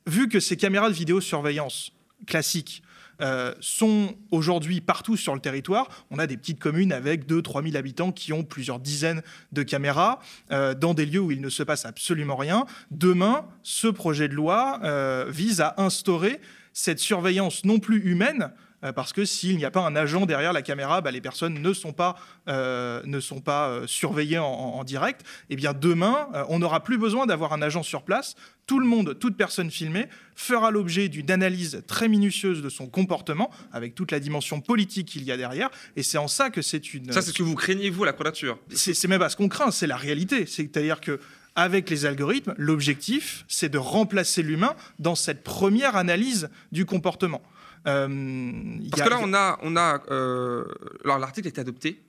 vu 0.07 0.29
que 0.29 0.41
ces 0.41 0.57
caméras 0.57 0.89
de 0.89 0.95
vidéosurveillance 0.95 1.93
classiques 2.27 2.83
euh, 3.21 3.55
sont 3.61 4.17
aujourd'hui 4.33 4.81
partout 4.81 5.17
sur 5.17 5.35
le 5.35 5.41
territoire. 5.41 5.89
On 6.11 6.19
a 6.19 6.27
des 6.27 6.37
petites 6.37 6.59
communes 6.59 6.93
avec 6.93 7.29
2-3 7.29 7.63
000 7.63 7.77
habitants 7.77 8.11
qui 8.11 8.33
ont 8.33 8.43
plusieurs 8.43 8.81
dizaines 8.81 9.23
de 9.53 9.63
caméras 9.63 10.19
euh, 10.51 10.75
dans 10.75 10.95
des 10.95 11.07
lieux 11.07 11.21
où 11.21 11.31
il 11.31 11.41
ne 11.41 11.49
se 11.49 11.63
passe 11.63 11.87
absolument 11.87 12.35
rien. 12.35 12.67
Demain, 12.91 13.47
ce 13.63 13.87
projet 13.87 14.27
de 14.27 14.35
loi 14.35 14.81
vise 15.29 15.61
à 15.61 15.75
instaurer 15.77 16.41
cette 16.73 16.99
surveillance 16.99 17.65
non 17.65 17.79
plus 17.79 18.01
humaine, 18.05 18.51
parce 18.93 19.13
que 19.13 19.25
s'il 19.25 19.57
n'y 19.57 19.65
a 19.65 19.71
pas 19.71 19.81
un 19.81 19.97
agent 19.97 20.27
derrière 20.27 20.53
la 20.53 20.63
caméra, 20.63 21.01
bah, 21.01 21.11
les 21.11 21.21
personnes 21.21 21.61
ne 21.61 21.73
sont 21.73 21.93
pas, 21.93 22.17
euh, 22.49 23.01
ne 23.05 23.21
sont 23.21 23.41
pas 23.41 23.69
euh, 23.69 23.87
surveillées 23.87 24.39
en, 24.39 24.85
direct. 24.85 25.23
Et 25.23 25.55
eh 25.55 25.57
bien 25.57 25.73
demain, 25.73 26.29
on 26.49 26.59
n'aura 26.59 26.83
plus 26.83 26.99
besoin 26.99 27.25
d'avoir 27.25 27.55
un 27.55 27.63
agent 27.63 27.83
sur 27.83 28.03
place. 28.03 28.35
Tout 28.67 28.79
le 28.79 28.87
monde, 28.87 29.19
toute 29.19 29.37
personne 29.37 29.71
filmée 29.71 30.09
fera 30.35 30.71
l'objet 30.71 31.09
d'une 31.09 31.31
analyse 31.31 31.83
très 31.87 32.09
minutieuse 32.09 32.61
de 32.61 32.69
son 32.69 32.87
comportement, 32.87 33.51
avec 33.73 33.95
toute 33.95 34.11
la 34.11 34.21
dimension 34.21 34.61
politique 34.61 35.09
qu'il 35.09 35.25
y 35.25 35.33
a 35.33 35.37
derrière. 35.37 35.71
Et 35.97 36.03
c'est 36.03 36.19
en 36.19 36.29
ça 36.29 36.51
que 36.51 36.61
c'est 36.61 36.93
une. 36.93 37.13
Ça, 37.13 37.23
c'est 37.23 37.31
ce 37.31 37.39
que 37.39 37.43
vous 37.43 37.55
craignez, 37.55 37.89
vous, 37.89 38.05
la 38.05 38.13
quadrature 38.13 38.59
C'est 38.71 39.09
même 39.09 39.21
pas 39.21 39.31
ce 39.31 39.37
qu'on 39.37 39.49
craint, 39.49 39.71
c'est 39.71 39.87
la 39.87 39.97
réalité. 39.97 40.45
C'est-à-dire 40.45 41.01
que 41.01 41.19
avec 41.57 41.89
les 41.89 42.05
algorithmes, 42.05 42.55
l'objectif, 42.57 43.45
c'est 43.49 43.69
de 43.69 43.79
remplacer 43.79 44.43
l'humain 44.43 44.75
dans 44.99 45.15
cette 45.15 45.45
première 45.45 45.97
analyse 45.97 46.51
du 46.73 46.85
comportement. 46.85 47.43
Euh, 47.87 48.79
Parce 48.91 49.03
que 49.03 49.11
là, 49.11 49.19
on 49.23 49.35
a, 49.35 49.59
on 49.63 49.77
a 49.77 50.03
euh, 50.11 50.65
alors 51.05 51.19
l'article 51.19 51.49
a 51.49 51.51
été 51.51 51.61
adopté. 51.61 52.03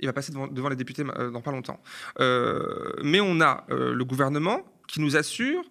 Il 0.00 0.06
va 0.06 0.14
passer 0.14 0.32
devant, 0.32 0.68
les 0.70 0.76
députés 0.76 1.04
euh, 1.04 1.30
dans 1.30 1.42
pas 1.42 1.52
longtemps. 1.52 1.80
mais 2.18 3.20
on 3.20 3.40
a 3.40 3.64
le 3.68 4.02
gouvernement 4.04 4.64
qui 4.88 5.00
nous 5.00 5.16
assure 5.16 5.62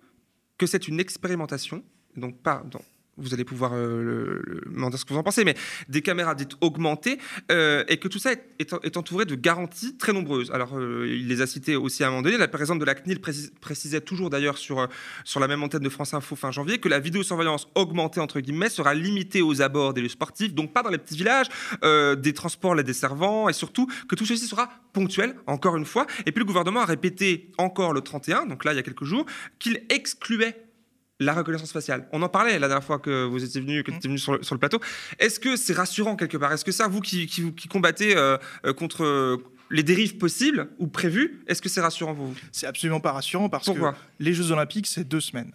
que 0.58 0.68
c'est 0.68 0.88
une 0.88 1.00
expérimentation, 1.00 1.84
donc 2.16 2.42
pas 2.42 2.64
dans, 2.70 2.82
vous 3.20 3.34
allez 3.34 3.44
pouvoir 3.44 3.72
euh, 3.74 4.42
me 4.70 4.90
dire 4.90 5.00
ce 5.00 5.06
que 5.06 5.14
vous 5.14 5.20
en 5.20 5.24
pensez, 5.24 5.44
mais 5.44 5.56
des 5.88 6.02
caméras 6.02 6.36
dites 6.36 6.54
augmentées, 6.62 7.20
euh, 7.52 7.84
et 7.88 7.98
que 7.98 8.08
tout 8.08 8.20
ça 8.20 8.32
est, 8.60 8.98
entouré 8.98 9.26
de 9.26 9.36
garanties 9.36 9.98
très 9.98 10.14
nombreuses. 10.14 10.52
Alors, 10.52 10.78
euh, 10.78 11.06
il 11.08 11.28
les 11.28 11.42
a 11.42 11.48
citées 11.48 11.76
aussi 11.76 12.04
à 12.04 12.08
un 12.08 12.10
moment 12.12 12.22
donné. 12.24 12.38
La 12.38 12.48
présidente 12.48 12.80
de 12.80 12.86
la 12.86 12.96
CNIL 12.96 13.20
précisait 13.20 14.02
toujours 14.02 14.30
d'ailleurs 14.30 14.58
sur, 14.58 14.88
sur 15.24 15.40
la 15.40 15.48
même 15.48 15.64
antenne 15.64 15.84
de 15.84 15.90
France 15.90 16.14
Info 16.14 16.36
fin 16.36 16.52
janvier 16.52 16.80
que 16.80 16.90
la 16.90 17.00
vidéosurveillance 17.00 17.68
augmentée, 17.76 18.20
entre 18.20 18.40
guillemets, 18.40 18.70
sera 18.70 18.94
limitée 18.94 19.42
aux 19.42 19.62
abords 19.62 19.94
des 19.94 20.02
lieux 20.02 20.10
sportifs, 20.10 20.54
donc 20.54 20.74
pas 20.74 20.84
dans 20.84 20.90
les 20.90 20.98
petits 20.98 21.18
villages, 21.18 21.48
des 22.18 22.34
transports 22.34 22.76
les 22.76 22.84
desservants, 22.84 23.50
et 23.50 23.54
surtout 23.54 23.88
que 24.08 24.16
tout 24.16 24.26
ceci 24.26 24.48
sera 24.48 24.70
ponctuel, 24.94 25.36
encore 25.48 25.78
une 25.78 25.86
fois. 25.86 26.08
Et 26.26 26.32
puis 26.32 26.40
le 26.40 26.46
gouvernement 26.46 26.82
a 26.82 26.86
répété 26.86 27.52
encore 27.58 27.94
le 27.94 28.02
31, 28.02 28.46
donc 28.46 28.66
là, 28.66 28.74
il 28.74 28.76
y 28.76 28.80
a 28.80 28.84
quelques 28.84 29.04
jours, 29.04 29.26
qu'il 29.60 29.84
excluait 29.90 30.69
la 31.20 31.34
reconnaissance 31.34 31.72
faciale. 31.72 32.08
On 32.12 32.22
en 32.22 32.30
parlait 32.30 32.58
la 32.60 32.68
dernière 32.68 32.84
fois 32.84 33.00
que 33.00 33.26
vous 33.26 33.44
étiez 33.44 33.62
venu, 33.62 33.84
que 33.84 33.92
tu 33.92 33.98
étais 33.98 34.08
venu 34.08 34.18
sur 34.18 34.34
le, 34.34 34.58
plateau. 34.58 34.80
Est-ce 35.20 35.40
que 35.40 35.56
c'est 35.56 35.74
rassurant 35.74 36.16
quelque 36.16 36.38
part? 36.38 36.52
Est-ce 36.54 36.66
que 36.66 36.72
ça, 36.72 36.88
vous 36.88 37.02
qui, 37.02 37.28
qui, 37.28 37.68
combattez 37.68 38.16
euh, 38.16 38.38
euh, 38.66 38.74
contre 38.74 39.40
les 39.70 39.84
dérives 39.84 40.18
possibles 40.18 40.70
ou 40.80 40.88
prévues, 40.88 41.42
est-ce 41.48 41.62
que 41.62 41.70
c'est 41.70 41.82
rassurant 41.82 42.16
pour 42.16 42.26
vous? 42.26 42.36
C'est 42.52 42.68
absolument 42.68 43.00
pas 43.00 43.12
rassurant 43.12 43.50
parce 43.50 43.68
que 43.68 43.80
les 44.20 44.34
Jeux 44.34 44.52
Olympiques, 44.52 44.88
c'est 44.88 45.04
deux 45.04 45.22
semaines. 45.22 45.52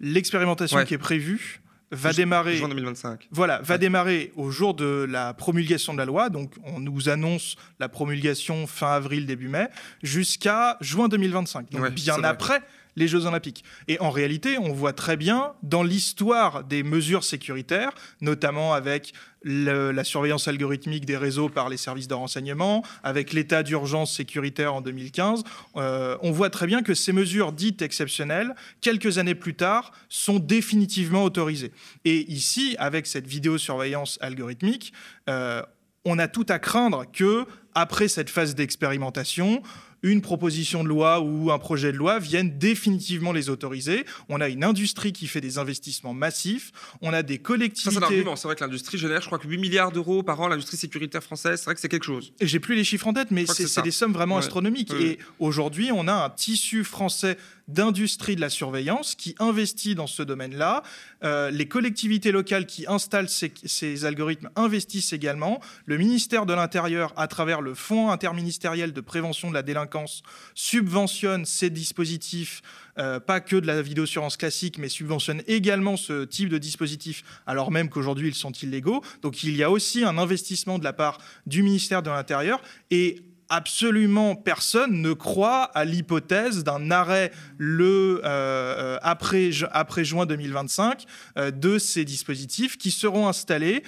L'expérimentation 0.00 0.84
qui 0.84 0.94
est 0.94 0.98
prévue 0.98 1.60
va 1.92 2.12
démarrer. 2.12 2.56
Juin 2.56 2.68
2025. 2.68 3.28
Voilà, 3.30 3.60
va 3.62 3.78
démarrer 3.78 4.32
au 4.36 4.50
jour 4.50 4.74
de 4.74 5.06
la 5.08 5.34
promulgation 5.34 5.92
de 5.92 5.98
la 5.98 6.06
loi. 6.06 6.30
Donc, 6.30 6.54
on 6.64 6.80
nous 6.80 7.08
annonce 7.08 7.56
la 7.78 7.88
promulgation 7.88 8.66
fin 8.66 8.92
avril, 8.92 9.26
début 9.26 9.48
mai, 9.48 9.68
jusqu'à 10.02 10.78
juin 10.80 11.08
2025. 11.08 11.70
Donc, 11.70 11.90
bien 11.90 12.24
après 12.24 12.62
les 12.96 13.08
Jeux 13.08 13.26
Olympiques. 13.26 13.64
Et 13.88 14.00
en 14.00 14.10
réalité, 14.10 14.58
on 14.58 14.72
voit 14.72 14.92
très 14.92 15.16
bien 15.16 15.52
dans 15.62 15.82
l'histoire 15.82 16.64
des 16.64 16.82
mesures 16.82 17.24
sécuritaires, 17.24 17.92
notamment 18.20 18.72
avec 18.74 19.12
la 19.44 20.04
surveillance 20.04 20.46
algorithmique 20.46 21.04
des 21.04 21.16
réseaux 21.16 21.48
par 21.48 21.68
les 21.68 21.76
services 21.76 22.08
de 22.08 22.14
renseignement, 22.14 22.84
avec 23.02 23.32
l'état 23.32 23.62
d'urgence 23.62 24.14
sécuritaire 24.14 24.74
en 24.74 24.80
2015, 24.80 25.42
euh, 25.76 26.16
on 26.22 26.30
voit 26.30 26.50
très 26.50 26.66
bien 26.66 26.82
que 26.82 26.94
ces 26.94 27.12
mesures 27.12 27.52
dites 27.52 27.82
exceptionnelles, 27.82 28.54
quelques 28.80 29.18
années 29.18 29.34
plus 29.34 29.54
tard, 29.54 29.92
sont 30.08 30.38
définitivement 30.38 31.24
autorisées. 31.24 31.72
Et 32.04 32.30
ici, 32.30 32.76
avec 32.78 33.06
cette 33.06 33.26
vidéosurveillance 33.26 34.18
algorithmique, 34.20 34.92
euh, 35.28 35.62
on 36.04 36.18
a 36.18 36.28
tout 36.28 36.46
à 36.48 36.58
craindre 36.58 37.04
que, 37.12 37.44
après 37.74 38.08
cette 38.08 38.30
phase 38.30 38.54
d'expérimentation, 38.54 39.62
une 40.02 40.20
proposition 40.20 40.82
de 40.82 40.88
loi 40.88 41.20
ou 41.20 41.50
un 41.52 41.58
projet 41.58 41.92
de 41.92 41.96
loi 41.96 42.18
viennent 42.18 42.58
définitivement 42.58 43.32
les 43.32 43.50
autoriser. 43.50 44.04
On 44.28 44.40
a 44.40 44.48
une 44.48 44.64
industrie 44.64 45.12
qui 45.12 45.26
fait 45.26 45.40
des 45.40 45.58
investissements 45.58 46.14
massifs. 46.14 46.72
On 47.00 47.12
a 47.12 47.22
des 47.22 47.38
collectivités. 47.38 48.00
Ça, 48.00 48.06
c'est 48.08 48.36
C'est 48.36 48.48
vrai 48.48 48.56
que 48.56 48.64
l'industrie 48.64 48.98
génère, 48.98 49.20
je 49.20 49.26
crois 49.26 49.38
que 49.38 49.46
8 49.46 49.58
milliards 49.58 49.92
d'euros 49.92 50.22
par 50.22 50.40
an, 50.40 50.48
l'industrie 50.48 50.76
sécuritaire 50.76 51.22
française. 51.22 51.60
C'est 51.60 51.66
vrai 51.66 51.74
que 51.74 51.80
c'est 51.80 51.88
quelque 51.88 52.04
chose. 52.04 52.32
Et 52.40 52.46
j'ai 52.46 52.60
plus 52.60 52.74
les 52.74 52.84
chiffres 52.84 53.06
en 53.06 53.12
tête, 53.12 53.30
mais 53.30 53.46
c'est 53.46 53.82
des 53.82 53.90
sommes 53.90 54.12
vraiment 54.12 54.38
astronomiques. 54.38 54.92
Et 54.94 55.18
aujourd'hui, 55.38 55.90
on 55.92 56.08
a 56.08 56.12
un 56.12 56.30
tissu 56.30 56.84
français 56.84 57.36
d'industrie 57.68 58.36
de 58.36 58.40
la 58.40 58.50
surveillance 58.50 59.14
qui 59.14 59.34
investit 59.38 59.94
dans 59.94 60.06
ce 60.06 60.22
domaine-là. 60.22 60.82
Euh, 61.24 61.50
les 61.50 61.66
collectivités 61.66 62.32
locales 62.32 62.66
qui 62.66 62.86
installent 62.86 63.28
ces, 63.28 64.04
algorithmes 64.04 64.50
investissent 64.56 65.12
également. 65.12 65.60
Le 65.86 65.98
ministère 65.98 66.46
de 66.46 66.52
l'Intérieur, 66.52 67.12
à 67.16 67.28
travers 67.28 67.60
le 67.60 67.74
Fonds 67.74 68.10
interministériel 68.10 68.92
de 68.92 69.00
prévention 69.00 69.48
de 69.48 69.54
la 69.54 69.62
délinquance, 69.62 70.22
subventionne 70.54 71.44
ces 71.44 71.70
dispositifs, 71.70 72.62
euh, 72.98 73.20
pas 73.20 73.40
que 73.40 73.56
de 73.56 73.66
la 73.66 73.80
vidéosurveillance 73.80 74.36
classique, 74.36 74.78
mais 74.78 74.88
subventionne 74.88 75.42
également 75.46 75.96
ce 75.96 76.24
type 76.24 76.48
de 76.48 76.58
dispositif, 76.58 77.22
alors 77.46 77.70
même 77.70 77.88
qu'aujourd'hui 77.88 78.28
ils 78.28 78.34
sont 78.34 78.52
illégaux. 78.52 79.02
Donc 79.22 79.42
il 79.42 79.56
y 79.56 79.62
a 79.62 79.70
aussi 79.70 80.04
un 80.04 80.18
investissement 80.18 80.78
de 80.78 80.84
la 80.84 80.92
part 80.92 81.18
du 81.46 81.62
ministère 81.62 82.02
de 82.02 82.10
l'Intérieur. 82.10 82.60
Et 82.90 83.22
absolument 83.52 84.34
personne 84.34 85.02
ne 85.02 85.12
croit 85.12 85.64
à 85.74 85.84
l'hypothèse 85.84 86.64
d'un 86.64 86.90
arrêt 86.90 87.30
le 87.58 88.22
euh, 88.24 88.96
après, 89.02 89.50
après 89.70 90.04
juin 90.04 90.24
2025 90.24 91.04
de 91.36 91.78
ces 91.78 92.06
dispositifs 92.06 92.78
qui 92.78 92.90
seront 92.90 93.28
installés, 93.28 93.82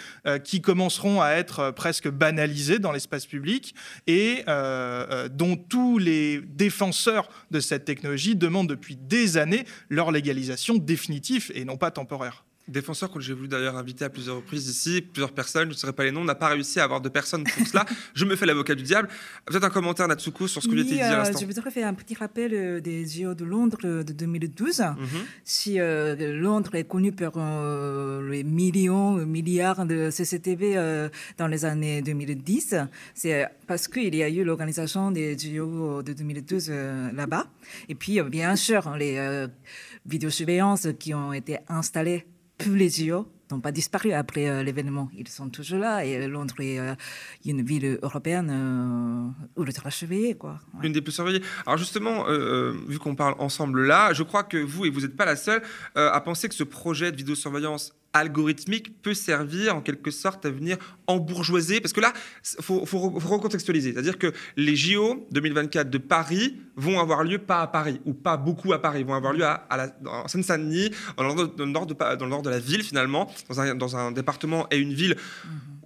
qui 0.44 0.60
commenceront 0.60 1.22
à 1.22 1.30
être 1.30 1.70
presque 1.70 2.08
banalisés 2.08 2.78
dans 2.78 2.92
l'espace 2.92 3.24
public 3.24 3.74
et 4.06 4.44
dont 5.30 5.56
tous 5.56 5.98
les 5.98 6.40
défenseurs 6.40 7.30
de 7.50 7.60
cette 7.60 7.86
technologie 7.86 8.36
demandent 8.36 8.68
depuis 8.68 8.96
des 8.96 9.38
années 9.38 9.64
leur 9.88 10.12
légalisation 10.12 10.74
définitive 10.76 11.50
et 11.54 11.64
non 11.64 11.76
pas 11.76 11.90
temporaire. 11.90 12.44
Défenseur 12.66 13.10
que 13.10 13.20
j'ai 13.20 13.34
voulu 13.34 13.46
d'ailleurs 13.46 13.76
inviter 13.76 14.06
à 14.06 14.08
plusieurs 14.08 14.36
reprises 14.36 14.66
ici, 14.70 15.02
plusieurs 15.02 15.32
personnes, 15.32 15.64
je 15.64 15.74
ne 15.74 15.78
saurais 15.78 15.92
pas 15.92 16.04
les 16.04 16.12
noms, 16.12 16.24
n'a 16.24 16.34
pas 16.34 16.48
réussi 16.48 16.80
à 16.80 16.84
avoir 16.84 17.02
de 17.02 17.10
personnes 17.10 17.44
pour 17.44 17.66
cela. 17.66 17.84
je 18.14 18.24
me 18.24 18.36
fais 18.36 18.46
l'avocat 18.46 18.74
du 18.74 18.82
diable. 18.82 19.08
Peut-être 19.44 19.64
un 19.64 19.70
commentaire, 19.70 20.08
Natsuko, 20.08 20.48
sur 20.48 20.62
ce 20.62 20.68
que 20.68 20.72
oui, 20.72 20.84
dit 20.84 20.98
à 20.98 21.18
l'instant. 21.18 21.38
Je 21.38 21.44
voudrais 21.44 21.70
faire 21.70 21.86
un 21.86 21.92
petit 21.92 22.14
rappel 22.14 22.54
euh, 22.54 22.80
des 22.80 23.06
JO 23.06 23.34
de 23.34 23.44
Londres 23.44 24.02
de 24.02 24.12
2012. 24.14 24.80
Mhm. 24.80 24.96
Si 25.44 25.78
euh, 25.78 26.16
Londres 26.40 26.74
est 26.74 26.84
connu 26.84 27.12
pour 27.12 27.34
euh, 27.36 28.30
les 28.30 28.44
millions, 28.44 29.12
milliards 29.26 29.84
de 29.84 30.08
CCTV 30.08 31.10
dans 31.36 31.48
les 31.48 31.66
années 31.66 32.00
2010, 32.00 32.76
c'est 33.12 33.46
parce 33.66 33.88
qu'il 33.88 34.14
y 34.14 34.22
a 34.22 34.28
eu 34.30 34.42
l'organisation 34.42 35.10
des 35.10 35.36
JO 35.38 36.02
de 36.02 36.14
2012 36.14 36.70
là-bas. 37.14 37.46
Et 37.90 37.94
puis, 37.94 38.22
bien 38.22 38.56
sûr, 38.56 38.96
les 38.96 39.46
vidéosurveillances 40.06 40.88
qui 40.98 41.12
ont 41.12 41.34
été 41.34 41.58
installées 41.68 42.24
tous 42.58 42.74
les 42.74 42.88
JO 42.88 43.26
n'ont 43.50 43.60
pas 43.60 43.72
disparu 43.72 44.12
après 44.12 44.48
euh, 44.48 44.62
l'événement. 44.62 45.10
Ils 45.16 45.28
sont 45.28 45.48
toujours 45.48 45.78
là 45.78 46.04
et 46.04 46.26
Londres 46.26 46.60
est 46.60 46.78
euh, 46.78 46.94
une 47.44 47.62
ville 47.62 47.98
européenne 48.02 49.34
euh, 49.58 49.62
ultra 49.62 49.90
surveillée. 49.90 50.34
Quoi. 50.34 50.60
Une 50.82 50.92
des 50.92 51.02
plus 51.02 51.12
surveillées. 51.12 51.42
Alors 51.66 51.78
justement, 51.78 52.24
vu 52.88 52.98
qu'on 52.98 53.14
parle 53.14 53.34
ensemble 53.38 53.86
là, 53.86 54.12
je 54.12 54.22
crois 54.22 54.44
que 54.44 54.56
vous, 54.56 54.86
et 54.86 54.90
vous 54.90 55.00
n'êtes 55.00 55.16
pas 55.16 55.24
la 55.24 55.36
seule, 55.36 55.62
à 55.94 56.20
penser 56.20 56.48
que 56.48 56.54
ce 56.54 56.64
projet 56.64 57.12
de 57.12 57.16
vidéosurveillance 57.16 57.92
algorithmique 58.14 59.02
peut 59.02 59.12
servir 59.12 59.76
en 59.76 59.82
quelque 59.82 60.10
sorte 60.10 60.46
à 60.46 60.50
venir 60.50 60.78
embourgeoiser 61.06 61.80
Parce 61.80 61.92
que 61.92 62.00
là, 62.00 62.12
il 62.58 62.64
faut, 62.64 62.84
recontextualiser. 62.84 63.92
C'est-à-dire 63.92 64.18
que 64.18 64.32
les 64.56 64.76
JO 64.76 65.26
2024 65.32 65.90
de 65.90 65.98
Paris 65.98 66.56
vont 66.76 67.00
avoir 67.00 67.24
lieu 67.24 67.38
pas 67.38 67.60
à 67.60 67.66
Paris, 67.66 68.00
ou 68.04 68.14
pas 68.14 68.36
beaucoup 68.36 68.72
à 68.72 68.80
Paris, 68.80 69.02
vont 69.02 69.14
avoir 69.14 69.32
lieu 69.32 69.44
à, 69.44 69.66
la, 69.76 69.94
en 70.06 70.28
Seine-Saint-Denis, 70.28 70.90
dans, 71.18 71.24
le 71.24 71.66
nord 71.66 71.86
de, 71.86 71.94
dans 71.94 72.24
le 72.24 72.30
nord 72.30 72.42
de 72.42 72.50
la 72.50 72.58
ville 72.58 72.82
finalement, 72.82 73.30
dans 73.48 73.60
un, 73.60 73.74
dans 73.74 73.96
un 73.96 74.12
département 74.12 74.66
et 74.70 74.78
une 74.78 74.94
ville. 74.94 75.16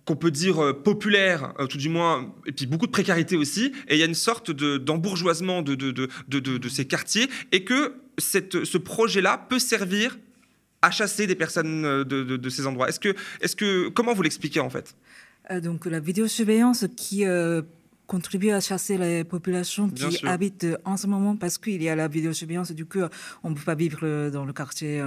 qu'on 0.04 0.16
peut 0.16 0.30
dire 0.30 0.62
euh, 0.62 0.72
populaire, 0.72 1.52
euh, 1.60 1.66
tout 1.66 1.76
du 1.76 1.90
moins, 1.90 2.34
et 2.46 2.52
puis 2.52 2.66
beaucoup 2.66 2.86
de 2.86 2.90
précarité 2.90 3.36
aussi, 3.36 3.72
et 3.88 3.94
il 3.94 3.98
y 3.98 4.02
a 4.02 4.06
une 4.06 4.14
sorte 4.14 4.50
d'embourgeoisement 4.50 5.60
de, 5.60 5.74
de, 5.74 5.90
de, 5.90 6.08
de, 6.40 6.68
ces 6.70 6.86
quartiers, 6.86 7.28
et 7.52 7.62
que 7.62 7.92
cette, 8.16 8.64
ce 8.64 8.78
projet-là 8.78 9.36
peut 9.50 9.58
servir 9.58 10.16
à 10.82 10.90
chasser 10.90 11.26
des 11.26 11.34
personnes 11.34 11.84
euh, 11.84 12.04
de, 12.04 12.48
ces 12.48 12.66
endroits. 12.66 12.88
Est-ce 12.88 13.56
que, 13.56 13.88
comment 13.88 14.14
vous 14.14 14.22
l'expliquez 14.22 14.60
en 14.60 14.70
fait? 14.70 14.94
Euh, 15.50 15.60
Donc 15.60 15.86
la 15.86 16.00
vidéosurveillance 16.00 16.86
qui 16.96 17.26
euh, 17.26 17.62
contribue 18.06 18.50
à 18.50 18.60
chasser 18.60 18.98
les 18.98 19.24
populations 19.24 19.88
qui 19.88 20.26
habitent 20.26 20.66
en 20.84 20.96
ce 20.96 21.06
moment 21.06 21.36
parce 21.36 21.58
qu'il 21.58 21.82
y 21.82 21.88
a 21.88 21.96
la 21.96 22.08
vidéosurveillance, 22.08 22.72
du 22.72 22.86
coup 22.86 23.00
on 23.42 23.50
ne 23.50 23.54
peut 23.54 23.64
pas 23.64 23.74
vivre 23.74 24.30
dans 24.30 24.44
le 24.44 24.52
quartier. 24.52 25.02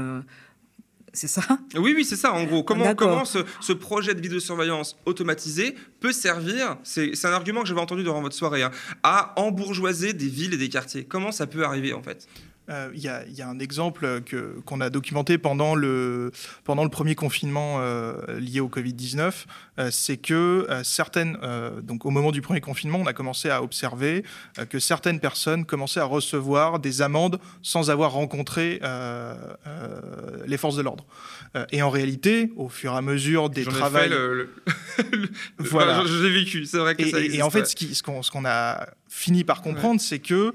c'est 1.14 1.28
ça? 1.28 1.42
Oui, 1.76 1.94
oui, 1.96 2.06
c'est 2.06 2.16
ça. 2.16 2.32
En 2.32 2.44
gros, 2.44 2.64
comment, 2.64 2.94
comment 2.94 3.26
ce, 3.26 3.74
projet 3.74 4.14
de 4.14 4.22
vidéosurveillance 4.22 4.98
automatisé 5.06 5.76
peut 6.00 6.12
servir, 6.12 6.78
c'est 6.84 7.26
un 7.26 7.32
argument 7.32 7.62
que 7.62 7.68
j'avais 7.68 7.82
entendu 7.82 8.04
durant 8.04 8.22
votre 8.22 8.36
soirée, 8.36 8.64
hein, 8.64 8.72
à 9.02 9.34
embourgeoiser 9.40 10.14
des 10.14 10.28
villes 10.28 10.54
et 10.54 10.58
des 10.58 10.70
quartiers. 10.70 11.06
Comment 11.06 11.32
ça 11.32 11.48
peut 11.48 11.64
arriver 11.64 11.94
en 11.94 12.04
fait? 12.04 12.28
Euh, 12.72 12.90
il 12.94 13.02
y, 13.02 13.10
a 13.42 13.50
un 13.50 13.60
exemple 13.60 14.22
qu'on 14.66 14.82
a 14.82 14.90
documenté 14.90 15.38
pendant 15.38 15.76
le, 15.76 16.32
pendant 16.64 16.84
le 16.84 16.90
premier 16.90 17.16
confinement 17.16 17.78
euh, 17.80 18.40
lié 18.40 18.62
au 18.62 18.70
Covid-19, 18.70 19.46
euh, 19.80 19.90
c'est 19.92 20.18
que 20.18 20.68
certaines, 20.84 21.38
donc 21.84 22.06
au 22.06 22.10
moment 22.12 22.32
du 22.32 22.42
premier 22.42 22.62
confinement, 22.62 23.00
on 23.00 23.08
a 23.08 23.14
commencé 23.14 23.50
à 23.50 23.62
observer 23.62 24.24
que 24.70 24.80
certaines 24.80 25.20
personnes 25.20 25.66
commençaient 25.66 26.00
à 26.00 26.06
recevoir 26.06 26.80
des 26.80 27.02
amendes 27.02 27.40
sans 27.62 27.90
avoir 27.90 28.14
rencontré 28.14 28.80
les 30.46 30.58
forces 30.58 30.76
de 30.76 30.82
l'ordre. 30.82 31.06
et 31.72 31.82
en 31.82 31.90
réalité, 31.90 32.52
au 32.56 32.70
fur 32.70 32.94
et 32.94 32.98
à 32.98 33.02
mesure 33.02 33.50
des 33.50 33.66
travaux... 33.66 33.98
voilà. 35.58 36.04
J'ai 36.06 36.30
vécu, 36.30 36.66
c'est 36.66 36.78
vrai 36.78 36.96
que 36.96 37.04
et, 37.04 37.12
ça 37.12 37.20
Et 37.20 37.42
en 37.42 37.50
fait, 37.50 37.66
ce 37.66 38.04
qu'on 38.04 38.22
ce 38.22 38.32
qu'on 38.32 38.46
a 38.46 38.88
fini 39.14 39.44
par 39.44 39.62
comprendre, 39.62 40.00
c'est 40.00 40.20
que 40.20 40.54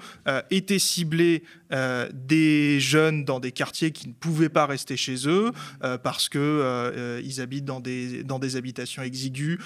étaient 0.51 0.79
ciblés 0.79 1.43
euh, 1.73 2.09
des 2.13 2.79
jeunes 2.79 3.25
dans 3.25 3.41
des 3.41 3.51
quartiers 3.51 3.91
qui 3.91 4.07
ne 4.07 4.13
pouvaient 4.13 4.49
pas 4.49 4.67
rester 4.67 4.97
chez 4.97 5.27
eux 5.27 5.51
euh, 5.83 5.99
parce 5.99 6.29
que 6.29 6.39
euh, 6.39 7.21
ils 7.25 7.41
habitent 7.41 7.65
dans 7.65 7.81
des, 7.81 8.23
dans 8.23 8.39
des 8.39 8.55
habitations 8.55 9.03
exiguës, 9.03 9.59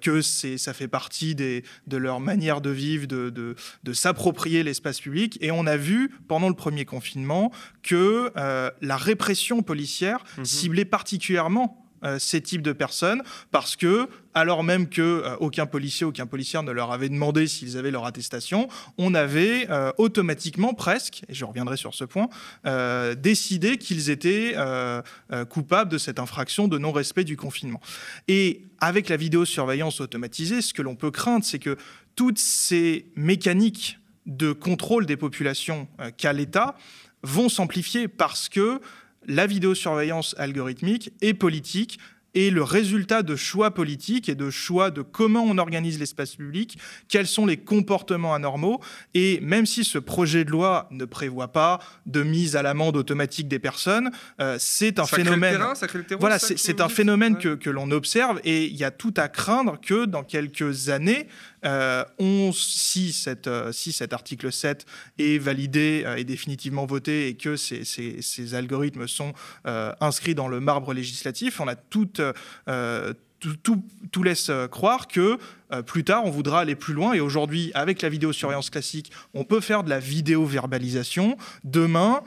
que 0.00 0.22
ça 0.22 0.72
fait 0.72 0.88
partie 0.88 1.34
des, 1.34 1.64
de 1.86 1.96
leur 1.96 2.20
manière 2.20 2.60
de 2.60 2.70
vivre, 2.70 3.06
de, 3.06 3.30
de, 3.30 3.56
de 3.82 3.92
s'approprier 3.92 4.62
l'espace 4.62 5.00
public. 5.00 5.36
Et 5.40 5.50
on 5.50 5.66
a 5.66 5.76
vu 5.76 6.10
pendant 6.28 6.48
le 6.48 6.54
premier 6.54 6.84
confinement 6.84 7.52
que 7.82 8.32
la 8.80 8.96
répression 8.96 9.62
policière 9.62 10.24
mhm. 10.36 10.44
ciblait 10.44 10.84
particulièrement 10.84 11.87
euh, 12.04 12.18
ces 12.18 12.40
types 12.40 12.62
de 12.62 12.72
personnes 12.72 13.22
parce 13.50 13.74
que, 13.76 14.08
alors 14.34 14.62
même 14.62 14.88
que 14.88 15.02
euh, 15.02 15.36
aucun 15.40 15.66
policier, 15.66 16.06
aucun 16.06 16.26
policier 16.26 16.62
ne 16.62 16.70
leur 16.70 16.92
avait 16.92 17.08
demandé 17.08 17.46
s'ils 17.46 17.76
avaient 17.76 17.90
leur 17.90 18.06
attestation, 18.06 18.68
on 18.98 19.14
avait 19.14 19.66
euh, 19.70 19.90
automatiquement 19.98 20.74
presque, 20.74 21.22
et 21.28 21.34
je 21.34 21.44
reviendrai 21.44 21.76
sur 21.76 21.94
ce 21.94 22.04
point, 22.04 22.28
décidé 23.16 23.78
qu'ils 23.78 24.10
étaient 24.10 24.54
coupables 25.48 25.90
de 25.90 25.98
cette 25.98 26.18
infraction 26.18 26.68
de 26.68 26.78
non-respect 26.78 27.24
du 27.24 27.36
confinement. 27.36 27.80
Et 28.28 28.62
avec 28.80 29.08
la 29.08 29.16
vidéosurveillance 29.16 30.00
automatisée, 30.00 30.62
ce 30.62 30.74
que 30.74 30.82
l'on 30.82 30.96
peut 30.96 31.10
craindre, 31.10 31.44
c'est 31.44 31.58
que 31.58 31.76
toutes 32.14 32.38
ces 32.38 33.06
mécaniques 33.16 33.98
de 34.26 34.52
contrôle 34.52 35.06
des 35.06 35.16
populations 35.16 35.88
qu'a 36.16 36.32
l'État 36.32 36.76
vont 37.22 37.48
s'amplifier 37.48 38.08
parce 38.08 38.48
que 38.48 38.80
la 39.28 39.46
vidéosurveillance 39.46 40.34
algorithmique 40.38 41.12
et 41.20 41.34
politique 41.34 42.00
est 42.34 42.50
le 42.50 42.62
résultat 42.62 43.22
de 43.22 43.36
choix 43.36 43.72
politiques 43.72 44.28
et 44.28 44.34
de 44.34 44.50
choix 44.50 44.90
de 44.90 45.02
comment 45.02 45.42
on 45.42 45.58
organise 45.58 45.98
l'espace 45.98 46.36
public, 46.36 46.78
quels 47.08 47.26
sont 47.26 47.46
les 47.46 47.56
comportements 47.56 48.34
anormaux. 48.34 48.80
Et 49.14 49.40
même 49.40 49.66
si 49.66 49.84
ce 49.84 49.98
projet 49.98 50.44
de 50.44 50.50
loi 50.50 50.88
ne 50.90 51.04
prévoit 51.04 51.48
pas 51.48 51.78
de 52.06 52.22
mise 52.22 52.54
à 52.56 52.62
l'amende 52.62 52.96
automatique 52.96 53.48
des 53.48 53.58
personnes, 53.58 54.10
euh, 54.40 54.56
c'est 54.58 54.98
un 54.98 55.06
phénomène. 55.06 55.58
voilà, 56.20 56.38
c'est 56.38 56.80
un 56.80 56.88
phénomène 56.88 57.38
que, 57.38 57.54
que 57.54 57.70
l'on 57.70 57.90
observe 57.90 58.40
et 58.44 58.66
il 58.66 58.76
y 58.76 58.84
a 58.84 58.90
tout 58.90 59.14
à 59.16 59.28
craindre 59.28 59.78
que 59.80 60.04
dans 60.04 60.22
quelques 60.22 60.90
années, 60.90 61.28
euh, 61.64 62.04
on, 62.18 62.52
si, 62.52 63.14
euh, 63.46 63.72
cet 63.72 64.12
article 64.12 64.52
7 64.52 64.86
est 65.18 65.38
validé 65.38 66.04
et 66.16 66.24
définitivement 66.24 66.86
voté 66.86 67.28
et 67.28 67.34
que 67.34 67.56
ces, 67.56 68.54
algorithmes 68.54 69.06
sont 69.06 69.32
inscrits 69.64 70.34
dans 70.34 70.48
le 70.48 70.60
marbre 70.60 70.92
législatif, 70.92 71.60
on 71.60 71.68
a 71.68 71.76
toute 71.76 72.20
euh, 72.68 73.14
tout, 73.62 73.84
tout, 74.10 74.22
laisse 74.24 74.48
euh, 74.48 74.66
croire 74.66 75.06
que 75.06 75.38
euh, 75.72 75.82
plus 75.82 76.02
tard, 76.02 76.24
on 76.24 76.30
voudra 76.30 76.60
aller 76.60 76.74
plus 76.74 76.94
loin. 76.94 77.12
Et 77.12 77.20
aujourd'hui, 77.20 77.70
avec 77.74 78.02
la 78.02 78.08
vidéosurveillance 78.08 78.70
classique, 78.70 79.12
on 79.34 79.44
peut 79.44 79.60
faire 79.60 79.84
de 79.84 79.90
la 79.90 80.00
vidéo-verbalisation. 80.00 81.36
Demain, 81.62 82.22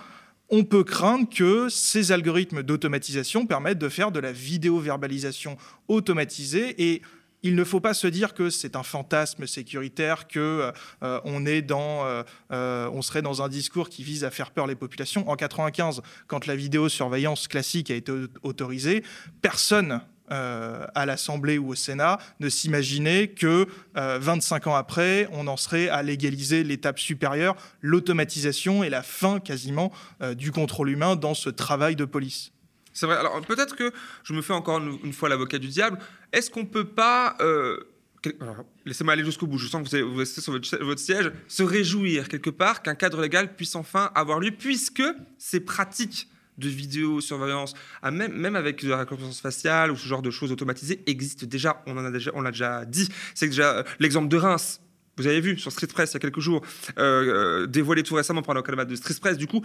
on 0.50 0.64
peut 0.64 0.84
craindre 0.84 1.28
que 1.30 1.70
ces 1.70 2.12
algorithmes 2.12 2.64
d'automatisation 2.64 3.46
permettent 3.46 3.80
de 3.80 3.90
faire 3.90 4.12
de 4.12 4.20
la 4.20 4.32
vidéo-verbalisation 4.32 5.58
automatisée. 5.90 6.82
Et 6.82 7.02
il 7.44 7.56
ne 7.56 7.64
faut 7.64 7.80
pas 7.80 7.94
se 7.94 8.08
dire 8.08 8.34
que 8.34 8.50
c'est 8.50 8.76
un 8.76 8.84
fantasme 8.84 9.48
sécuritaire, 9.48 10.28
que 10.28 10.72
est 11.02 11.62
dans, 11.62 12.24
on 12.52 13.02
serait 13.02 13.22
dans 13.22 13.42
un 13.42 13.50
discours 13.50 13.90
qui 13.90 14.04
vise 14.04 14.24
à 14.24 14.32
faire 14.32 14.52
peur 14.52 14.68
les 14.68 14.76
populations. 14.76 15.28
En 15.30 15.36
95, 15.36 16.02
quand 16.28 16.46
la 16.46 16.56
vidéosurveillance 16.56 17.48
classique 17.48 17.92
a 17.92 17.96
été 17.96 18.12
autorisée, 18.44 19.04
personne 19.42 20.02
euh, 20.32 20.86
à 20.96 21.06
l'Assemblée 21.06 21.58
ou 21.58 21.72
au 21.72 21.76
Sénat, 21.76 22.18
ne 22.40 22.48
s'imaginer 22.48 23.28
que 23.28 23.68
25 23.96 24.66
euh, 24.66 24.70
ans 24.70 24.76
après, 24.76 25.28
on 25.34 25.46
en 25.48 25.58
serait 25.58 25.90
à 25.90 26.04
légaliser 26.04 26.64
l'étape 26.64 27.00
supérieure, 27.00 27.58
l'automatisation 27.82 28.82
et 28.82 28.90
la 28.90 29.04
fin 29.04 29.42
quasiment 29.42 29.92
euh, 30.22 30.34
du 30.34 30.54
contrôle 30.54 30.90
humain 30.90 31.18
dans 31.18 31.34
ce 31.34 31.50
travail 31.50 31.98
de 31.98 32.06
police. 32.06 32.54
C'est 32.94 33.06
vrai. 33.06 33.18
Alors 33.18 33.42
peut-être 33.42 33.76
que 33.76 33.92
je 34.24 34.34
me 34.34 34.42
fais 34.42 34.54
encore 34.54 34.80
une, 34.80 35.14
fois 35.14 35.30
l'avocat 35.30 35.60
du 35.60 35.68
diable. 35.68 35.98
Est-ce 36.32 36.50
qu'on 36.50 36.66
peut 36.66 36.86
pas 36.86 37.38
Laissez-moi 38.86 39.14
aller 39.14 39.26
jusqu'au 39.26 39.48
bout. 39.48 39.58
Je 39.58 39.68
sens 39.68 39.90
que 39.90 40.02
vous, 40.02 40.12
vous 40.12 40.18
restez 40.18 40.42
sur 40.42 40.54
votre, 40.54 41.00
siège. 41.00 41.32
Se 41.48 41.64
réjouir 41.64 42.28
quelque 42.28 42.50
part 42.50 42.84
qu'un 42.84 42.96
cadre 42.96 43.22
légal 43.22 43.56
puisse 43.56 43.76
enfin 43.76 44.12
avoir 44.16 44.40
lieu, 44.40 44.52
puisque 44.52 45.04
ces 45.38 45.60
pratiques 45.60 46.28
de 46.58 46.70
vidéosurveillance, 46.70 47.74
ah, 48.04 48.12
même, 48.12 48.56
avec 48.56 48.84
la 48.84 49.00
reconnaissance 49.00 49.42
faciale 49.42 49.90
ou 49.92 49.96
ce 49.96 50.08
genre 50.08 50.22
de 50.22 50.30
choses 50.30 50.52
automatisées, 50.52 51.02
existe 51.08 51.46
déjà. 51.46 51.82
On 51.88 51.98
en 51.98 52.06
a 52.06 52.12
déjà, 52.12 52.32
on 52.36 52.42
l'a 52.42 52.52
déjà 52.52 52.86
dit. 52.86 53.10
C'est 53.34 53.48
déjà 53.48 53.78
euh, 53.78 53.84
l'exemple 54.00 54.28
de 54.28 54.38
Reims 54.38 54.82
vous 55.18 55.28
avez 55.28 55.42
vu 55.42 55.60
sur 55.60 55.72
Street 55.72 55.88
Press 55.88 56.12
il 56.12 56.14
y 56.14 56.18
a 56.18 56.20
quelques 56.20 56.40
jours, 56.40 56.62
euh, 56.98 57.68
dévoilé 57.68 58.02
tout 58.02 58.16
récemment 58.16 58.42
par 58.42 58.56
le 58.56 58.86
de 58.86 58.96
Street 58.96 59.14
Press, 59.20 59.38
du 59.38 59.46
coup, 59.46 59.62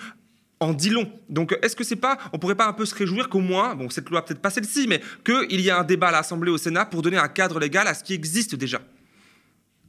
en 0.61 0.73
dit 0.73 0.91
long. 0.91 1.11
Donc, 1.29 1.57
est-ce 1.63 1.77
que 1.77 1.85
c'est 1.85 1.97
pas, 1.97 2.19
on 2.33 2.39
pourrait 2.39 2.55
pas 2.55 2.67
un 2.67 2.73
peu 2.73 2.87
se 2.87 2.95
réjouir 2.95 3.29
qu'au 3.29 3.41
moins, 3.41 3.75
bon, 3.75 3.91
cette 3.91 4.09
loi 4.09 4.25
peut-être 4.25 4.41
pas 4.41 4.51
celle-ci, 4.51 4.87
mais 4.89 5.01
qu'il 5.25 5.61
y 5.61 5.69
ait 5.69 5.73
un 5.73 5.85
débat 5.85 6.09
à 6.09 6.13
l'Assemblée, 6.13 6.51
au 6.51 6.59
Sénat, 6.59 6.87
pour 6.87 7.03
donner 7.03 7.19
un 7.19 7.29
cadre 7.29 7.59
légal 7.61 7.87
à 7.87 7.95
ce 7.95 8.03
qui 8.03 8.15
existe 8.15 8.55
déjà? 8.55 8.81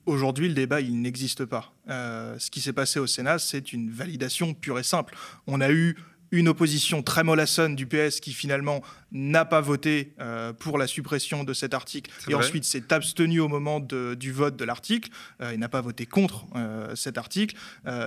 Aujourd'hui, 0.05 0.47
le 0.47 0.53
débat, 0.53 0.81
il 0.81 1.01
n'existe 1.01 1.45
pas. 1.45 1.73
ce 1.87 2.49
qui 2.49 2.61
s'est 2.61 2.73
passé 2.73 2.99
au 2.99 3.07
Sénat, 3.07 3.39
c'est 3.39 3.73
une 3.73 3.91
validation 3.91 4.53
pure 4.53 4.79
et 4.79 4.83
simple. 4.83 5.15
On 5.47 5.61
a 5.61 5.71
eu 5.71 5.97
une 6.31 6.49
opposition 6.49 7.03
très 7.03 7.23
mollassonne 7.23 7.75
du 7.75 7.85
PS 7.85 8.19
qui 8.19 8.33
finalement 8.33 8.81
n'a 9.11 9.45
pas 9.45 9.61
voté 9.61 10.13
euh, 10.19 10.53
pour 10.53 10.77
la 10.77 10.87
suppression 10.87 11.43
de 11.43 11.53
cet 11.53 11.73
article 11.73 12.11
et 12.27 12.35
ensuite 12.35 12.65
s'est 12.65 12.91
abstenu 12.93 13.39
au 13.39 13.47
moment 13.47 13.79
du 13.79 14.31
vote 14.31 14.57
de 14.57 14.65
l'article 14.65 15.09
euh, 15.41 15.51
et 15.51 15.57
n'a 15.57 15.69
pas 15.69 15.81
voté 15.81 16.05
contre 16.05 16.45
euh, 16.55 16.95
cet 16.95 17.17
article. 17.17 17.55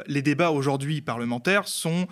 les 0.06 0.22
débats 0.22 0.50
aujourd'hui 0.50 1.00
parlementaires 1.00 1.68
sont 1.68 2.06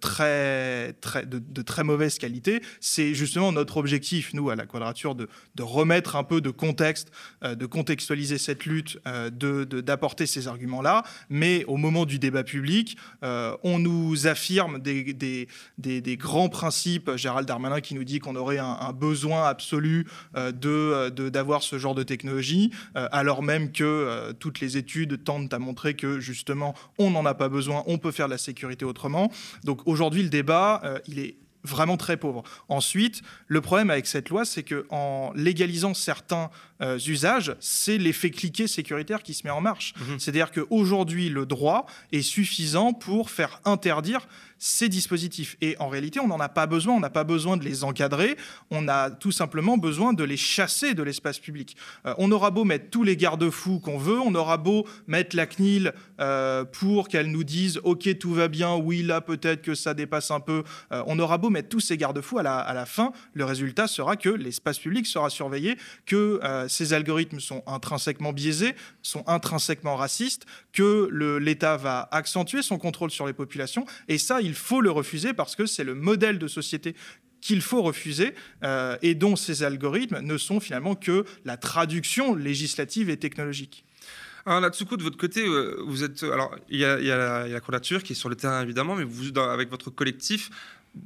très, 0.00 0.92
très, 0.94 1.26
de, 1.26 1.62
très 1.62 1.84
mauvaise 1.84 2.18
qualité. 2.18 2.62
C'est 2.80 3.14
justement 3.14 3.52
notre 3.52 3.76
objectif, 3.76 4.34
nous, 4.34 4.50
à 4.50 4.56
la 4.56 4.66
Quadrature, 4.66 5.14
de, 5.14 5.28
de 5.54 5.62
remettre 5.62 6.16
un 6.16 6.24
peu 6.24 6.40
de 6.40 6.50
contexte, 6.50 7.10
de 7.42 7.66
contextualiser 7.66 8.38
cette 8.38 8.66
lutte, 8.66 8.98
d'apporter 9.06 10.26
ces 10.26 10.48
arguments-là. 10.48 11.02
Mais 11.28 11.64
au 11.64 11.76
moment 11.76 12.04
du 12.04 12.18
débat 12.18 12.44
public, 12.44 12.96
on 13.22 13.78
nous 13.78 14.26
affirme 14.26 14.80
des, 14.80 15.12
des, 15.12 15.48
des, 15.78 16.00
des 16.00 16.16
grands 16.16 16.48
principes. 16.48 17.10
Gérald 17.16 17.46
Darmanin 17.46 17.80
qui 17.80 17.94
nous 17.94 18.04
dit 18.04 18.11
qu'on 18.18 18.36
aurait 18.36 18.58
un, 18.58 18.92
besoin 18.92 19.46
absolu 19.46 20.06
euh, 20.36 20.52
euh, 20.64 21.10
de 21.10 21.28
d'avoir 21.28 21.62
ce 21.62 21.78
genre 21.78 21.94
de 21.94 22.02
technologie, 22.02 22.70
euh, 22.96 23.08
alors 23.12 23.42
même 23.42 23.72
que 23.72 24.32
toutes 24.38 24.60
les 24.60 24.76
études 24.76 25.24
tendent 25.24 25.52
à 25.52 25.58
montrer 25.58 25.94
que 25.94 26.20
justement 26.20 26.74
on 26.98 27.10
n'en 27.10 27.24
a 27.26 27.34
pas 27.34 27.48
besoin, 27.48 27.82
on 27.86 27.98
peut 27.98 28.10
faire 28.10 28.26
de 28.26 28.32
la 28.32 28.38
sécurité 28.38 28.84
autrement. 28.84 29.30
Donc 29.64 29.86
aujourd'hui 29.86 30.22
le 30.22 30.28
débat, 30.28 30.82
il 31.06 31.18
est 31.18 31.36
vraiment 31.64 31.96
très 31.96 32.16
pauvre. 32.16 32.42
Ensuite, 32.68 33.22
le 33.46 33.60
problème 33.60 33.90
avec 33.90 34.06
cette 34.06 34.30
loi, 34.30 34.44
c'est 34.44 34.64
que 34.64 34.84
en 34.90 35.32
légalisant 35.34 35.94
certains 35.94 36.50
usages, 37.06 37.54
c'est 37.60 37.98
l'effet 37.98 38.30
cliquet 38.30 38.66
sécuritaire 38.66 39.22
qui 39.22 39.34
se 39.34 39.46
met 39.46 39.50
en 39.50 39.60
marche. 39.60 39.94
Mmh 39.96 40.18
C'est-à-dire 40.18 40.50
qu'aujourd'hui, 40.50 41.28
le 41.28 41.46
droit 41.46 41.86
est 42.10 42.22
suffisant 42.22 42.92
pour 42.92 43.30
faire 43.30 43.60
interdire 43.64 44.26
ces 44.64 44.88
dispositifs. 44.88 45.56
Et 45.60 45.74
en 45.80 45.88
réalité, 45.88 46.20
on 46.20 46.28
n'en 46.28 46.38
a 46.38 46.48
pas 46.48 46.66
besoin, 46.66 46.94
on 46.94 47.00
n'a 47.00 47.10
pas 47.10 47.24
besoin 47.24 47.56
de 47.56 47.64
les 47.64 47.82
encadrer, 47.82 48.36
on 48.70 48.86
a 48.86 49.10
tout 49.10 49.32
simplement 49.32 49.76
besoin 49.76 50.12
de 50.12 50.22
les 50.22 50.36
chasser 50.36 50.94
de 50.94 51.02
l'espace 51.02 51.40
public. 51.40 51.76
Euh, 52.06 52.14
on 52.18 52.30
aura 52.30 52.52
beau 52.52 52.62
mettre 52.62 52.88
tous 52.88 53.02
les 53.02 53.16
garde-fous 53.16 53.80
qu'on 53.80 53.98
veut, 53.98 54.20
on 54.20 54.32
aura 54.36 54.58
beau 54.58 54.86
mettre 55.08 55.34
la 55.34 55.46
CNIL 55.46 55.92
euh, 56.20 56.64
pour 56.64 57.08
qu'elle 57.08 57.32
nous 57.32 57.42
dise 57.42 57.80
ok 57.82 58.16
tout 58.18 58.32
va 58.34 58.46
bien, 58.46 58.76
oui 58.76 59.02
là 59.02 59.20
peut-être 59.20 59.62
que 59.62 59.74
ça 59.74 59.94
dépasse 59.94 60.30
un 60.30 60.38
peu, 60.38 60.62
euh, 60.92 61.02
on 61.08 61.18
aura 61.18 61.38
beau 61.38 61.50
mettre 61.50 61.68
tous 61.68 61.80
ces 61.80 61.96
garde-fous, 61.96 62.38
à 62.38 62.44
la, 62.44 62.58
à 62.58 62.72
la 62.72 62.86
fin, 62.86 63.12
le 63.34 63.44
résultat 63.44 63.88
sera 63.88 64.14
que 64.14 64.28
l'espace 64.28 64.78
public 64.78 65.08
sera 65.08 65.28
surveillé, 65.28 65.76
que 66.06 66.40
ces 66.68 66.92
algorithmes 66.92 67.40
sont 67.40 67.64
intrinsèquement 67.66 68.32
biaisés, 68.32 68.74
sont 69.02 69.24
intrinsèquement 69.26 69.96
racistes, 69.96 70.46
que 70.72 71.08
l'État 71.38 71.76
va 71.76 72.08
accentuer 72.12 72.62
son 72.62 72.78
contrôle 72.78 73.10
sur 73.10 73.26
les 73.26 73.32
populations, 73.32 73.86
et 74.06 74.18
ça, 74.18 74.40
il 74.40 74.51
il 74.52 74.56
faut 74.56 74.82
le 74.82 74.90
refuser 74.90 75.32
parce 75.32 75.56
que 75.56 75.64
c'est 75.64 75.82
le 75.82 75.94
modèle 75.94 76.38
de 76.38 76.46
société 76.46 76.94
qu'il 77.40 77.62
faut 77.62 77.82
refuser 77.82 78.34
euh, 78.62 78.98
et 79.00 79.14
dont 79.14 79.34
ces 79.34 79.62
algorithmes 79.62 80.20
ne 80.20 80.36
sont 80.36 80.60
finalement 80.60 80.94
que 80.94 81.24
la 81.46 81.56
traduction 81.56 82.34
législative 82.34 83.08
et 83.08 83.16
technologique. 83.16 83.86
Alors 84.44 84.60
Natsuko, 84.60 84.98
de 84.98 85.02
votre 85.02 85.16
côté, 85.16 85.40
euh, 85.40 85.82
vous 85.86 86.04
êtes 86.04 86.22
alors 86.22 86.54
il 86.68 86.80
y 86.80 86.84
a, 86.84 87.00
il 87.00 87.06
y 87.06 87.10
a 87.10 87.48
la, 87.48 87.60
Cour 87.60 87.80
qui 87.80 88.12
est 88.12 88.14
sur 88.14 88.28
le 88.28 88.36
terrain 88.36 88.62
évidemment, 88.62 88.94
mais 88.94 89.04
vous 89.04 89.38
avec 89.38 89.70
votre 89.70 89.88
collectif, 89.88 90.50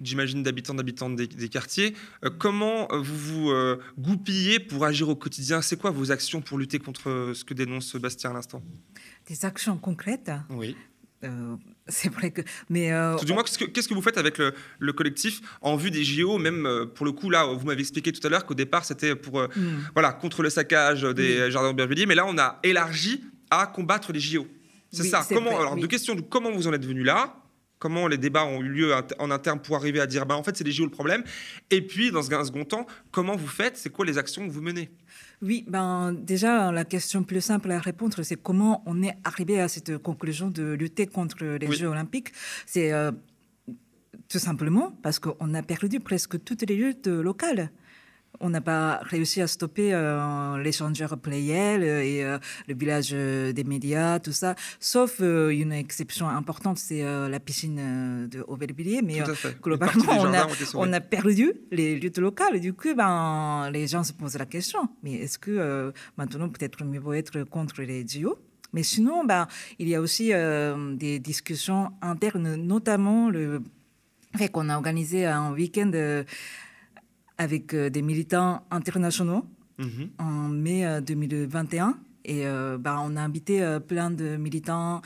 j'imagine 0.03 0.43
d'habitants 0.43 0.75
d'habitants 0.75 1.11
des, 1.11 1.49
quartiers, 1.49 1.95
euh, 2.25 2.31
comment 2.37 2.89
vous 2.91 3.47
vous 3.47 3.53
goupillez 3.97 4.59
pour 4.59 4.85
agir 4.85 5.09
au 5.09 5.15
quotidien? 5.15 5.63
C'est 5.63 5.79
quoi 5.79 5.93
vos 5.93 6.11
actions 6.11 6.41
pour 6.41 6.59
lutter 6.59 6.81
contre 6.81 7.31
ce 7.33 7.45
que 7.45 7.55
dénonce 7.55 7.95
Bastien 7.95 8.31
à 8.31 8.35
l'instant? 8.35 8.61
Des 9.29 9.45
actions 9.45 9.77
concrètes? 9.77 10.33
Oui. 10.51 10.77
Euh, 11.27 11.57
c'est 11.89 12.12
vrai 12.12 12.31
que. 12.31 12.43
Mais. 12.69 12.93
Euh, 12.93 13.17
du 13.17 13.33
moins, 13.33 13.43
qu'est-ce 13.43 13.89
que, 13.89 13.95
vous 13.95 14.03
faites 14.03 14.19
avec 14.19 14.39
le, 14.39 14.93
collectif 14.93 15.41
en 15.61 15.77
vue 15.77 15.91
des 15.91 16.05
JO 16.05 16.39
Même 16.39 16.67
euh, 16.67 16.87
pour 16.87 17.07
le 17.07 17.12
coup, 17.12 17.31
là, 17.31 17.45
vous 17.45 17.67
m'avez 17.67 17.81
expliqué 17.81 18.12
tout 18.12 18.25
à 18.27 18.31
l'heure 18.31 18.47
qu'au 18.47 18.55
départ, 18.55 18.85
c'était 18.85 19.15
pour. 19.15 19.41
Hmm. 19.41 19.81
Voilà, 19.95 20.12
contre 20.12 20.43
le 20.43 20.51
saccage 20.51 21.03
des 21.03 21.51
jardins 21.51 21.71
d'Aubervilliers. 21.71 22.07
Mais 22.07 22.15
là, 22.15 22.25
on 22.27 22.39
a 22.39 22.59
élargi 22.62 23.25
à 23.51 23.67
combattre 23.67 24.12
les 24.12 24.21
JO. 24.21 24.47
C'est 24.91 25.05
ça. 25.05 25.25
Comment, 25.29 25.59
alors, 25.59 25.77
deux 25.77 25.87
questions. 25.87 26.17
Comment 26.23 26.51
vous 26.51 26.67
en 26.67 26.73
êtes 26.73 26.87
venu 26.87 27.03
là 27.03 27.37
Comment 27.79 28.09
les 28.09 28.17
débats 28.17 28.45
ont 28.45 28.62
eu 28.62 28.69
lieu 28.69 28.95
en 29.19 29.31
interne 29.31 29.61
pour 29.61 29.77
arriver 29.77 30.01
à 30.01 30.07
dire, 30.07 30.25
ben, 30.25 30.35
en 30.35 30.43
fait, 30.43 30.57
c'est 30.57 30.65
les 30.65 30.73
JO 30.73 30.85
le 30.85 30.91
problème. 30.91 31.23
Et 31.71 31.83
puis, 31.83 32.11
dans 32.11 32.33
un 32.33 32.45
second 32.45 32.65
temps, 32.65 32.87
comment 33.11 33.37
vous 33.37 33.47
faites? 33.47 33.77
C'est 33.77 33.91
quoi 33.91 34.07
les 34.07 34.17
actions 34.17 34.47
que 34.47 34.53
vous 34.53 34.62
menez? 34.62 34.91
Oui, 35.43 35.65
ben 35.69 36.15
déjà 36.15 36.73
la 36.73 36.87
question 36.87 37.23
plus 37.23 37.43
simple 37.43 37.71
à 37.71 37.79
répondre, 37.79 38.23
c'est 38.23 38.37
comment 38.37 38.83
on 38.87 39.03
est 39.03 39.15
arrivé 39.23 39.61
à 39.61 39.69
cette 39.69 39.99
conclusion 39.99 40.49
de 40.49 40.73
lutter 40.73 41.07
contre 41.07 41.45
les 41.45 41.71
Jeux 41.71 41.89
olympiques? 41.89 42.33
C'est 42.65 42.91
euh, 42.93 43.12
tout 44.29 44.39
simplement 44.39 44.93
parce 45.03 45.19
qu'on 45.19 45.53
a 45.53 45.62
perdu 45.62 46.01
presque 46.01 46.43
toutes 46.43 46.62
les 46.62 46.77
luttes 46.77 47.07
locales 47.07 47.71
on 48.40 48.51
n'a 48.51 48.61
pas 48.61 49.01
réussi 49.03 49.40
à 49.40 49.46
stopper 49.46 49.92
euh, 49.92 50.59
l'échangeur 50.59 51.16
Playel 51.18 51.83
et 51.83 52.22
euh, 52.22 52.38
le 52.68 52.75
village 52.75 53.11
des 53.11 53.64
médias, 53.64 54.18
tout 54.18 54.33
ça, 54.33 54.55
sauf 54.81 55.20
une 55.20 55.72
exception 55.72 56.29
importante, 56.29 56.79
c'est 56.79 57.03
la 57.03 57.40
piscine 57.40 58.29
de 58.29 58.44
Aubervilliers. 58.46 59.03
Mais 59.03 59.22
globalement, 59.62 60.12
on 60.20 60.35
a, 60.35 60.46
on 60.75 60.92
a, 60.92 61.01
perdu 61.01 61.53
les 61.70 61.99
luttes 61.99 62.18
locales. 62.18 62.61
Du 62.61 62.72
coup, 62.72 62.94
ben, 62.94 63.70
les 63.72 63.87
gens 63.87 64.05
se 64.05 64.12
posent 64.12 64.38
la 64.38 64.46
question, 64.46 64.88
mais 65.03 65.14
est-ce 65.14 65.38
que 65.38 65.92
maintenant, 66.16 66.49
peut-être 66.49 66.85
mieux 66.85 67.01
vaut 67.01 67.14
être 67.14 67.42
contre 67.44 67.83
les 67.83 68.07
JO 68.07 68.38
mais 68.72 68.83
sinon, 68.83 69.25
ben, 69.25 69.46
il 69.79 69.88
y 69.88 69.94
a 69.94 70.01
aussi 70.01 70.33
des 70.94 71.18
discussions 71.18 71.92
internes, 72.03 72.57
notamment 72.57 73.31
le 73.31 73.62
fait 74.37 74.49
qu'on 74.49 74.68
a 74.68 74.77
organisé 74.77 75.25
un 75.25 75.53
week-end 75.53 75.92
avec 77.38 77.75
euh, 77.75 77.90
des 77.90 78.03
militants 78.03 78.62
internationaux 78.70 79.44
mhm. 79.79 80.11
en 80.18 80.49
mai 80.49 81.01
2021. 81.03 81.88
Euh, 81.88 81.92
Et 82.25 82.46
euh, 82.46 82.79
bah, 82.79 83.01
on 83.03 83.16
a 83.16 83.20
invité 83.20 83.79
plein 83.87 84.11
de 84.11 84.37
militants 84.37 85.01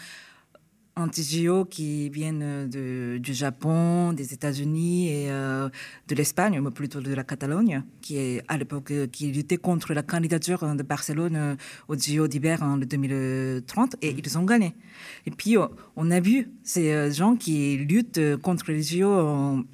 anti-JO 0.97 1.65
qui 1.65 2.11
viennent 2.11 2.69
de, 2.69 3.19
du 3.19 3.33
Japon, 3.33 4.13
des 4.13 4.35
États-Unis 4.35 5.09
et 5.09 5.29
de 5.29 6.15
l'Espagne, 6.15 6.61
mais 6.61 6.71
plutôt 6.71 7.01
de 7.01 7.15
la 7.15 7.25
Catalogne, 7.25 7.85
qui 8.03 8.19
est 8.19 8.43
à 8.49 8.59
l'époque 8.59 8.93
qui 9.11 9.31
luttait 9.33 9.57
contre 9.57 9.95
la 9.95 10.03
candidature 10.03 10.61
de 10.75 10.83
Barcelone 10.83 11.57
au 11.89 11.97
JO 11.97 12.27
d'hiver 12.27 12.63
en 12.63 12.77
2030 12.77 13.97
et 14.03 14.13
mhm. 14.13 14.19
ils 14.19 14.39
ont 14.39 14.45
gagné. 14.45 14.75
Et 15.25 15.31
puis 15.31 15.57
on 15.97 16.11
a 16.11 16.21
vu 16.21 16.51
ces 16.65 17.11
gens 17.13 17.37
qui 17.37 17.79
luttent 17.79 18.37
contre 18.43 18.71
les 18.73 18.83
JO 18.83 19.65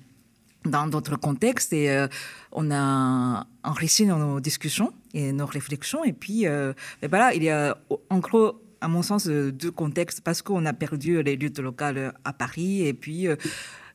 dans 0.66 0.86
d'autres 0.86 1.16
contextes 1.16 1.72
et 1.72 1.90
euh, 1.90 2.08
on 2.52 2.70
a 2.70 3.46
enrichi 3.64 4.06
nos 4.06 4.40
discussions 4.40 4.92
et 5.14 5.32
nos 5.32 5.46
réflexions. 5.46 6.04
Et 6.04 6.12
puis, 6.12 6.46
euh, 6.46 6.72
voilà, 7.08 7.34
il 7.34 7.42
y 7.42 7.50
a 7.50 7.76
en 8.10 8.18
gros, 8.18 8.60
à 8.80 8.88
mon 8.88 9.02
sens, 9.02 9.26
deux 9.26 9.70
contextes 9.70 10.20
parce 10.20 10.42
qu'on 10.42 10.66
a 10.66 10.72
perdu 10.72 11.22
les 11.22 11.36
luttes 11.36 11.58
locales 11.58 12.14
à 12.24 12.32
Paris 12.32 12.86
et 12.86 12.94
puis. 12.94 13.28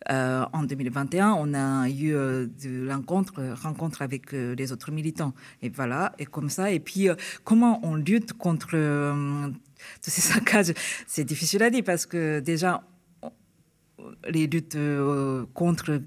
Euh, 0.09 0.45
en 0.51 0.63
2021, 0.63 1.33
on 1.33 1.53
a 1.53 1.87
eu 1.87 2.09
de 2.09 2.87
l'encontre, 2.87 3.53
rencontre 3.61 4.01
avec 4.01 4.31
les 4.31 4.71
autres 4.71 4.89
militants. 4.91 5.35
Et 5.61 5.69
voilà, 5.69 6.13
et 6.17 6.25
comme 6.25 6.49
ça. 6.49 6.71
Et 6.71 6.79
puis, 6.79 7.07
comment 7.43 7.79
on 7.83 7.93
lutte 7.93 8.33
contre 8.33 8.71
tous 10.01 10.09
ces 10.09 10.21
saccages? 10.21 10.73
C'est 11.05 11.23
difficile 11.23 11.61
à 11.61 11.69
dire 11.69 11.83
parce 11.85 12.07
que 12.07 12.39
déjà, 12.39 12.81
les 14.27 14.47
luttes 14.47 14.75
contre 15.53 16.01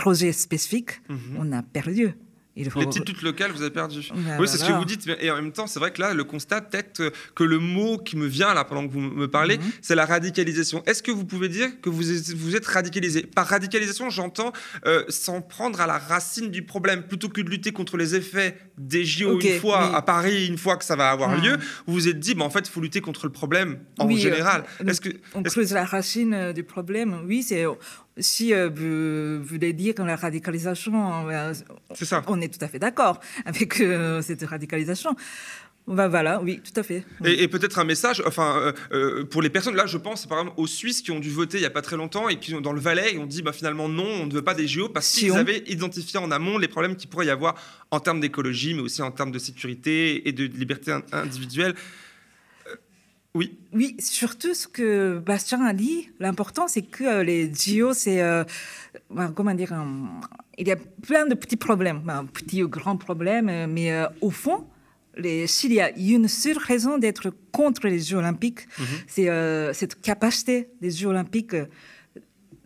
projet 0.00 0.32
spécifique, 0.32 1.00
mhm. 1.08 1.36
on 1.38 1.52
a 1.52 1.62
perdu. 1.62 2.14
Petites 2.54 3.08
luttes 3.08 3.22
locales, 3.22 3.52
vous 3.52 3.62
avez 3.62 3.70
perdu. 3.70 4.08
Ben 4.12 4.36
oui, 4.38 4.48
c'est 4.48 4.58
ce 4.58 4.64
que 4.64 4.72
vous 4.72 4.84
dites. 4.84 5.08
Et 5.20 5.30
en 5.30 5.36
même 5.36 5.52
temps, 5.52 5.66
c'est 5.66 5.78
vrai 5.78 5.92
que 5.92 6.00
là, 6.00 6.14
le 6.14 6.24
constat, 6.24 6.60
peut-être 6.60 7.00
euh, 7.00 7.10
que 7.34 7.44
le 7.44 7.58
mot 7.58 7.96
qui 7.96 8.16
me 8.16 8.26
vient 8.26 8.52
là 8.54 8.64
pendant 8.64 8.86
que 8.86 8.92
vous 8.92 9.00
me 9.00 9.28
parlez, 9.28 9.58
mhm. 9.58 9.64
c'est 9.80 9.94
la 9.94 10.04
radicalisation. 10.04 10.82
Est-ce 10.86 11.02
que 11.02 11.10
vous 11.10 11.24
pouvez 11.24 11.48
dire 11.48 11.68
que 11.80 11.88
vous 11.88 12.10
êtes, 12.10 12.36
vous 12.36 12.56
êtes 12.56 12.66
radicalisé? 12.66 13.22
Par 13.22 13.46
radicalisation, 13.46 14.10
j'entends 14.10 14.52
euh, 14.84 15.04
s'en 15.08 15.40
prendre 15.40 15.80
à 15.80 15.86
la 15.86 15.98
racine 15.98 16.50
du 16.50 16.62
problème, 16.62 17.04
plutôt 17.04 17.28
que 17.28 17.40
de 17.40 17.48
lutter 17.48 17.72
contre 17.72 17.96
les 17.96 18.14
effets 18.14 18.56
des 18.76 19.04
JO 19.04 19.40
une 19.40 19.60
fois 19.60 19.96
à 19.96 20.02
Paris, 20.02 20.46
une 20.46 20.58
fois 20.58 20.76
que 20.76 20.84
ça 20.84 20.96
va 20.96 21.10
avoir 21.10 21.40
lieu. 21.40 21.56
Vous 21.86 21.94
vous 21.94 22.08
êtes 22.08 22.18
dit, 22.18 22.34
bah, 22.34 22.44
en 22.44 22.50
fait, 22.50 22.68
il 22.68 22.70
faut 22.70 22.80
lutter 22.80 23.00
contre 23.00 23.26
le 23.26 23.32
problème 23.32 23.78
en 23.98 24.10
général. 24.10 24.64
Euh, 24.80 24.86
est-ce 24.86 25.00
que 25.00 25.10
on 25.34 25.42
creuse 25.42 25.72
la 25.72 25.84
racine 25.84 26.52
du 26.52 26.64
problème 26.64 27.20
Oui, 27.26 27.42
c'est 27.42 27.64
si 28.18 28.52
euh, 28.52 28.68
vous 28.68 29.44
voulez 29.44 29.72
dire 29.72 29.94
que 29.94 30.02
la 30.02 30.16
radicalisation, 30.16 31.28
euh, 31.28 31.54
ça. 31.92 32.22
on 32.26 32.40
est 32.40 32.48
tout 32.48 32.64
à 32.64 32.68
fait 32.68 32.78
d'accord 32.78 33.20
avec 33.44 33.80
euh, 33.80 34.22
cette 34.22 34.42
radicalisation. 34.44 35.16
Bah, 35.86 36.08
voilà, 36.08 36.40
oui, 36.40 36.60
tout 36.62 36.78
à 36.78 36.84
fait. 36.84 37.04
Et, 37.24 37.48
peut-être 37.48 37.78
un 37.78 37.84
message, 37.84 38.22
enfin, 38.24 38.72
euh, 38.92 39.24
pour 39.24 39.42
les 39.42 39.50
personnes, 39.50 39.74
là, 39.74 39.86
je 39.86 39.98
pense 39.98 40.26
par 40.26 40.38
exemple 40.38 40.60
aux 40.60 40.66
Suisses 40.66 41.02
qui 41.02 41.10
ont 41.10 41.18
dû 41.18 41.30
voter 41.30 41.58
il 41.58 41.62
n'y 41.62 41.66
a 41.66 41.70
pas 41.70 41.82
très 41.82 41.96
longtemps 41.96 42.28
et 42.28 42.38
qui, 42.38 42.52
dans 42.60 42.72
le 42.72 42.80
Valais, 42.80 43.18
ont 43.18 43.26
dit 43.26 43.42
bah, 43.42 43.52
finalement 43.52 43.88
non, 43.88 44.06
on 44.06 44.26
ne 44.26 44.32
veut 44.32 44.42
pas 44.42 44.54
des 44.54 44.68
JO 44.68 44.88
parce 44.88 45.10
qu'ils 45.10 45.32
avaient 45.32 45.64
identifié 45.66 46.20
en 46.20 46.30
amont 46.30 46.58
les 46.58 46.68
problèmes 46.68 46.96
qu'il 46.96 47.08
pourrait 47.08 47.26
y 47.26 47.30
avoir 47.30 47.56
en 47.90 47.98
termes 47.98 48.20
d'écologie, 48.20 48.74
mais 48.74 48.82
aussi 48.82 49.02
en 49.02 49.10
termes 49.10 49.32
de 49.32 49.38
sécurité 49.40 50.28
et 50.28 50.32
de 50.32 50.44
liberté 50.44 50.96
individuelle. 51.12 51.74
Oui. 53.34 53.58
Oui, 53.72 53.96
surtout 54.00 54.54
ce 54.54 54.66
que 54.66 55.18
Bastien 55.18 55.64
a 55.64 55.72
dit, 55.72 56.10
l'important 56.18 56.66
c'est 56.66 56.82
que 56.82 57.04
euh, 57.04 57.22
les 57.22 57.52
JO, 57.54 57.92
c'est. 57.92 58.22
Euh, 58.22 58.42
ben, 59.08 59.30
comment 59.30 59.54
dire 59.54 59.72
Il 60.58 60.66
y 60.66 60.72
a 60.72 60.76
plein 60.76 61.26
de 61.26 61.34
petits 61.34 61.56
problèmes, 61.56 62.00
ben, 62.04 62.26
petits 62.26 62.62
ou 62.64 62.68
grands 62.68 62.96
problèmes, 62.96 63.48
euh, 63.48 63.66
mais 63.68 63.92
au 64.20 64.30
fond, 64.30 64.66
s'il 65.46 65.72
y 65.72 65.80
a 65.80 65.96
une 65.96 66.26
seule 66.26 66.58
raison 66.58 66.98
d'être 66.98 67.32
contre 67.52 67.86
les 67.86 68.00
Jeux 68.00 68.16
Olympiques, 68.16 68.66
mhm. 68.78 68.86
c'est 69.06 69.74
cette 69.74 70.00
capacité 70.00 70.70
des 70.80 70.90
Jeux 70.90 71.08
Olympiques 71.08 71.56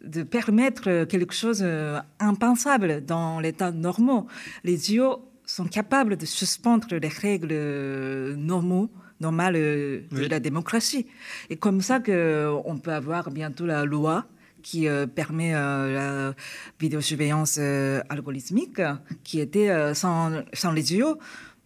de 0.02 0.22
permettre 0.22 1.04
quelque 1.04 1.34
chose 1.34 1.60
d'impensable 1.60 3.04
dans 3.04 3.40
l'état 3.40 3.72
normaux. 3.72 4.26
Les 4.62 4.76
JO 4.76 5.26
sont 5.46 5.64
capables 5.64 6.16
de 6.16 6.26
suspendre 6.26 6.86
les 6.94 7.08
règles 7.08 7.54
normaux 8.36 8.90
normal 9.20 9.54
euh, 9.56 10.02
de 10.10 10.26
la 10.26 10.40
démocratie. 10.40 11.06
Et 11.50 11.56
comme 11.56 11.80
ça 11.80 12.00
qu'on 12.00 12.78
peut 12.82 12.92
avoir 12.92 13.30
bientôt 13.30 13.66
la 13.66 13.84
loi 13.84 14.26
qui 14.62 14.88
euh, 14.88 15.06
permet 15.06 15.54
euh, 15.54 15.92
la 15.92 16.34
vidéosurveillance 16.80 17.58
algorithmique, 18.08 18.80
qui 19.22 19.40
était 19.40 19.94
sans, 19.94 20.42
sans 20.52 20.72
les 20.72 20.94
yeux. 20.94 21.14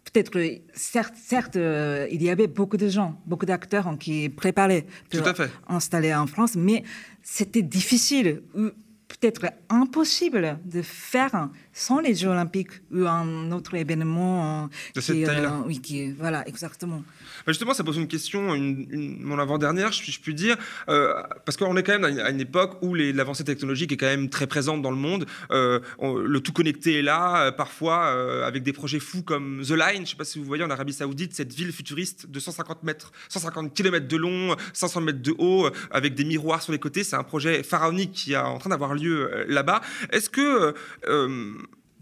Peut-être 0.04 0.30
que, 0.30 0.40
certes, 0.72 1.14
certes 1.16 1.56
il 1.56 2.22
y 2.22 2.30
avait 2.30 2.46
beaucoup 2.46 2.78
de 2.78 2.88
gens, 2.88 3.20
beaucoup 3.26 3.44
d'acteurs 3.44 3.94
qui 4.00 4.30
préparaient 4.30 4.86
pour 5.10 5.22
installer 5.68 6.14
en 6.14 6.26
France, 6.26 6.54
mais 6.56 6.82
c'était 7.22 7.62
difficile 7.62 8.42
peut-être 9.08 9.46
impossible 9.68 10.58
de 10.64 10.82
faire 10.82 11.50
sans 11.78 12.00
les 12.00 12.14
Jeux 12.14 12.28
Olympiques 12.28 12.72
ou 12.92 13.06
un 13.06 13.52
autre 13.52 13.74
événement 13.74 14.68
de 14.94 15.00
cette 15.00 15.24
taille-là. 15.24 15.62
oui, 15.64 15.80
qui, 15.80 16.10
voilà, 16.12 16.46
exactement. 16.48 17.02
Bah, 17.46 17.52
justement, 17.52 17.72
ça 17.72 17.84
pose 17.84 17.96
une 17.96 18.08
question, 18.08 18.54
une, 18.54 19.18
mon 19.20 19.38
avant-dernière, 19.38 19.92
je, 19.92 20.10
je, 20.10 20.18
puis 20.18 20.34
dire, 20.34 20.56
euh, 20.88 21.14
parce 21.44 21.56
qu'on 21.56 21.76
est 21.76 21.82
quand 21.84 21.98
même 21.98 22.04
à 22.04 22.30
une, 22.30 22.40
époque 22.40 22.78
où 22.82 22.94
l'avancée 22.94 23.44
technologique 23.44 23.92
est 23.92 23.96
quand 23.96 24.06
même 24.06 24.28
très 24.28 24.46
présente 24.46 24.82
dans 24.82 24.90
le 24.90 24.96
monde. 24.96 25.26
Euh, 25.50 25.80
le 26.00 26.40
tout 26.40 26.52
connecté 26.52 26.98
est 26.98 27.02
là, 27.02 27.46
euh, 27.46 27.52
parfois 27.52 28.08
avec 28.44 28.62
des 28.62 28.72
projets 28.72 29.00
fous 29.00 29.22
comme 29.22 29.62
The 29.62 29.70
Line. 29.70 29.96
Je 29.96 30.00
ne 30.00 30.06
sais 30.06 30.16
pas 30.16 30.24
si 30.24 30.38
vous 30.38 30.44
voyez 30.44 30.64
en 30.64 30.70
Arabie 30.70 30.92
Saoudite 30.92 31.34
cette 31.34 31.52
ville 31.52 31.72
futuriste 31.72 32.28
de 32.28 32.40
150 32.40 32.82
mètres, 32.82 33.12
150 33.28 33.72
km 33.74 34.08
de 34.08 34.16
long, 34.16 34.56
500 34.72 35.00
mètres 35.02 35.22
de 35.22 35.34
haut, 35.38 35.68
avec 35.90 36.14
des 36.14 36.24
miroirs 36.24 36.62
sur 36.62 36.72
les 36.72 36.78
côtés. 36.78 37.04
C'est 37.04 37.16
un 37.16 37.22
projet 37.22 37.62
pharaonique 37.62 38.12
qui 38.12 38.32
est 38.32 38.36
en 38.36 38.58
train 38.58 38.70
d'avoir 38.70 38.94
lieu 38.94 39.44
là-bas. 39.46 39.80
Est-ce 40.10 40.28
que 40.30 40.74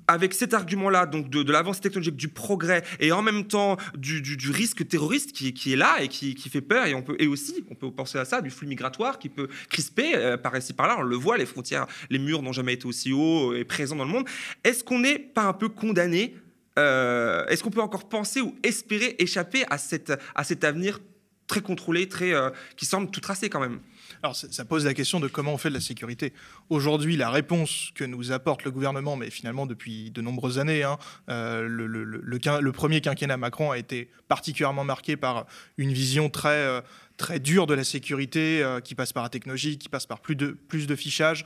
avec 0.08 0.34
cet 0.34 0.54
argument-là, 0.54 1.06
donc 1.06 1.30
de, 1.30 1.50
l'avancée 1.50 1.80
technologique, 1.80 2.16
du 2.16 2.28
progrès, 2.28 2.82
et 3.00 3.12
en 3.12 3.22
même 3.22 3.46
temps 3.46 3.76
du, 3.96 4.22
risque 4.50 4.86
terroriste 4.86 5.32
qui, 5.32 5.72
est 5.72 5.76
là 5.76 6.02
et 6.02 6.08
qui, 6.08 6.36
fait 6.48 6.60
peur, 6.60 6.86
et, 6.86 6.94
on 6.94 7.02
peut, 7.02 7.16
aussi, 7.26 7.64
on 7.70 7.74
peut 7.74 7.90
penser 7.90 8.18
à 8.18 8.24
ça, 8.24 8.40
du 8.40 8.50
flux 8.50 8.66
migratoire 8.66 9.18
qui 9.18 9.28
peut 9.28 9.48
crisper 9.68 10.14
euh, 10.14 10.36
par 10.36 10.56
ici 10.56 10.72
par 10.72 10.86
là, 10.86 10.96
on 10.98 11.02
le 11.02 11.16
voit, 11.16 11.36
les 11.36 11.46
frontières, 11.46 11.86
les 12.10 12.18
murs 12.18 12.42
n'ont 12.42 12.52
jamais 12.52 12.74
été 12.74 12.86
aussi 12.86 13.12
hauts 13.12 13.54
et 13.54 13.64
présents 13.64 13.96
dans 13.96 14.04
le 14.04 14.10
monde. 14.10 14.28
Est-ce 14.64 14.84
qu'on 14.84 15.00
n'est 15.00 15.18
pas 15.18 15.44
un 15.44 15.52
peu 15.52 15.68
condamné 15.68 16.36
euh, 16.78 17.46
Est-ce 17.46 17.62
qu'on 17.62 17.70
peut 17.70 17.80
encore 17.80 18.08
penser 18.08 18.40
ou 18.40 18.54
espérer 18.62 19.16
échapper 19.18 19.64
à 19.70 19.78
cet 19.78 20.64
avenir 20.64 21.00
très 21.46 21.60
contrôlé, 21.60 22.08
très, 22.08 22.34
euh, 22.34 22.50
qui 22.76 22.86
semble 22.86 23.10
tout 23.10 23.20
tracé 23.20 23.48
quand 23.48 23.60
même? 23.60 23.80
Alors 24.26 24.34
ça 24.36 24.64
pose 24.64 24.84
la 24.84 24.94
question 24.94 25.20
de 25.20 25.28
comment 25.28 25.54
on 25.54 25.58
fait 25.58 25.68
de 25.68 25.74
la 25.74 25.80
sécurité. 25.80 26.32
Aujourd'hui, 26.68 27.16
la 27.16 27.30
réponse 27.30 27.90
que 27.94 28.02
nous 28.02 28.32
apporte 28.32 28.64
le 28.64 28.72
gouvernement, 28.72 29.14
mais 29.14 29.30
finalement 29.30 29.66
depuis 29.66 30.10
de 30.10 30.20
nombreuses 30.20 30.58
années, 30.58 30.82
hein, 30.82 30.98
euh, 31.30 31.66
le, 31.68 32.72
premier 32.72 33.00
quinquennat 33.00 33.36
Macron 33.36 33.70
a 33.70 33.78
été 33.78 34.10
particulièrement 34.26 34.82
marqué 34.82 35.16
par 35.16 35.46
une 35.78 35.92
vision 35.92 36.28
très, 36.28 36.48
euh, 36.48 36.80
très 37.16 37.38
dure 37.38 37.66
de 37.66 37.74
la 37.74 37.84
sécurité 37.84 38.62
euh, 38.62 38.80
qui 38.80 38.96
passe 38.96 39.12
par 39.12 39.22
la 39.22 39.28
technologie, 39.28 39.78
qui 39.78 39.88
passe 39.88 40.06
par 40.06 40.18
plus 40.18 40.34
de, 40.34 40.48
plus 40.48 40.88
de 40.88 40.96
fichage. 40.96 41.44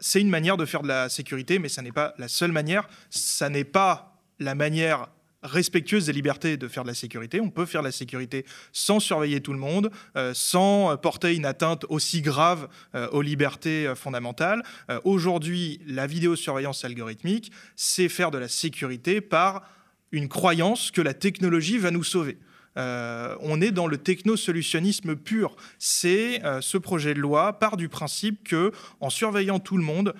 C'est 0.00 0.22
une 0.22 0.30
manière 0.30 0.56
de 0.56 0.64
faire 0.64 0.82
de 0.82 0.88
la 0.88 1.10
sécurité, 1.10 1.58
mais 1.58 1.68
ça 1.68 1.82
n'est 1.82 1.92
pas 1.92 2.14
la 2.16 2.28
seule 2.28 2.52
manière. 2.52 2.88
Ça 3.10 3.50
n'est 3.50 3.64
pas 3.64 4.16
la 4.38 4.54
manière 4.54 5.08
respectueuse 5.42 6.06
des 6.06 6.12
libertés 6.12 6.56
de 6.56 6.68
faire 6.68 6.82
de 6.82 6.88
la 6.88 6.94
sécurité. 6.94 7.40
On 7.40 7.50
peut 7.50 7.66
faire 7.66 7.82
de 7.82 7.86
la 7.86 7.92
sécurité 7.92 8.44
sans 8.72 9.00
surveiller 9.00 9.40
tout 9.40 9.52
le 9.52 9.58
monde, 9.58 9.90
euh, 10.16 10.32
sans 10.34 10.96
porter 10.96 11.34
une 11.34 11.46
atteinte 11.46 11.86
aussi 11.88 12.20
grave 12.20 12.68
euh, 12.94 13.08
aux 13.08 13.22
libertés 13.22 13.86
euh, 13.86 13.94
fondamentales. 13.94 14.62
Aujourd'hui, 15.04 15.80
la 15.86 16.06
vidéosurveillance 16.06 16.84
algorithmique, 16.84 17.52
c'est 17.76 18.08
faire 18.08 18.30
de 18.30 18.38
la 18.38 18.48
sécurité 18.48 19.20
par 19.20 19.62
une 20.12 20.28
croyance 20.28 20.90
que 20.90 21.00
la 21.00 21.14
technologie 21.14 21.78
va 21.78 21.90
nous 21.90 22.04
sauver. 22.04 22.38
on 22.76 23.60
est 23.60 23.70
dans 23.70 23.86
le 23.86 23.98
technosolutionnisme 23.98 25.16
pur. 25.16 25.56
C'est 25.78 26.42
ce 26.60 26.78
projet 26.78 27.14
de 27.14 27.20
loi 27.20 27.58
part 27.58 27.76
du 27.76 27.88
principe 27.88 28.42
que, 28.42 28.72
en 29.00 29.10
surveillant 29.10 29.60
tout 29.60 29.76
le 29.76 29.84
monde, 29.84 30.14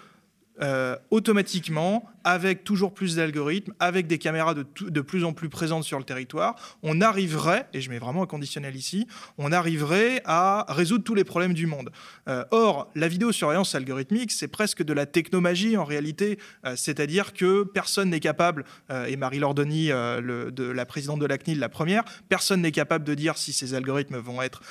automatiquement, 1.11 2.11
avec 2.25 2.65
toujours 2.65 2.93
plus 2.93 3.17
d'algorithmes, 3.17 3.73
avec 3.79 4.07
des 4.07 4.19
caméras 4.19 4.55
de, 4.55 5.01
plus 5.01 5.25
en 5.25 5.33
plus 5.33 5.49
présentes 5.49 5.85
sur 5.85 5.99
le 5.99 6.05
territoire, 6.05 6.79
on 6.83 7.01
arriverait, 7.01 7.67
et 7.73 7.81
je 7.81 7.91
mets 7.91 7.99
vraiment 7.99 8.23
un 8.23 8.27
conditionnel 8.27 8.77
ici, 8.77 9.07
on 9.39 9.53
arriverait 9.53 10.23
à 10.25 10.67
résoudre 10.69 11.05
tous 11.05 11.15
les 11.15 11.25
problèmes 11.25 11.55
du 11.55 11.67
monde. 11.67 11.91
Euh, 12.29 12.45
or, 12.51 12.91
la 12.95 13.09
vidéosurveillance 13.09 13.75
algorithmique, 13.75 14.33
c'est 14.33 14.49
presque 14.49 14.83
de 14.83 14.93
la 14.93 15.07
technomagie 15.07 15.77
en 15.77 15.85
réalité, 15.85 16.39
euh, 16.67 16.75
c'est-à-dire 16.77 17.33
que 17.33 17.65
personne 17.65 18.11
n'est 18.11 18.21
capable, 18.21 18.65
euh, 18.91 19.07
et 19.07 19.17
Marie 19.17 19.39
Lordoni, 19.39 19.89
la 19.89 20.87
présidente 20.87 21.21
de 21.21 21.27
la 21.27 21.39
CNIL, 21.39 21.59
la 21.59 21.69
première, 21.69 22.05
personne 22.29 22.63
n'est 22.63 22.73
capable 22.73 23.05
de 23.05 23.15
dire 23.15 23.39
si 23.39 23.53
ces 23.53 23.75
algorithmes 23.75 24.19
vont 24.19 24.43
être 24.43 24.63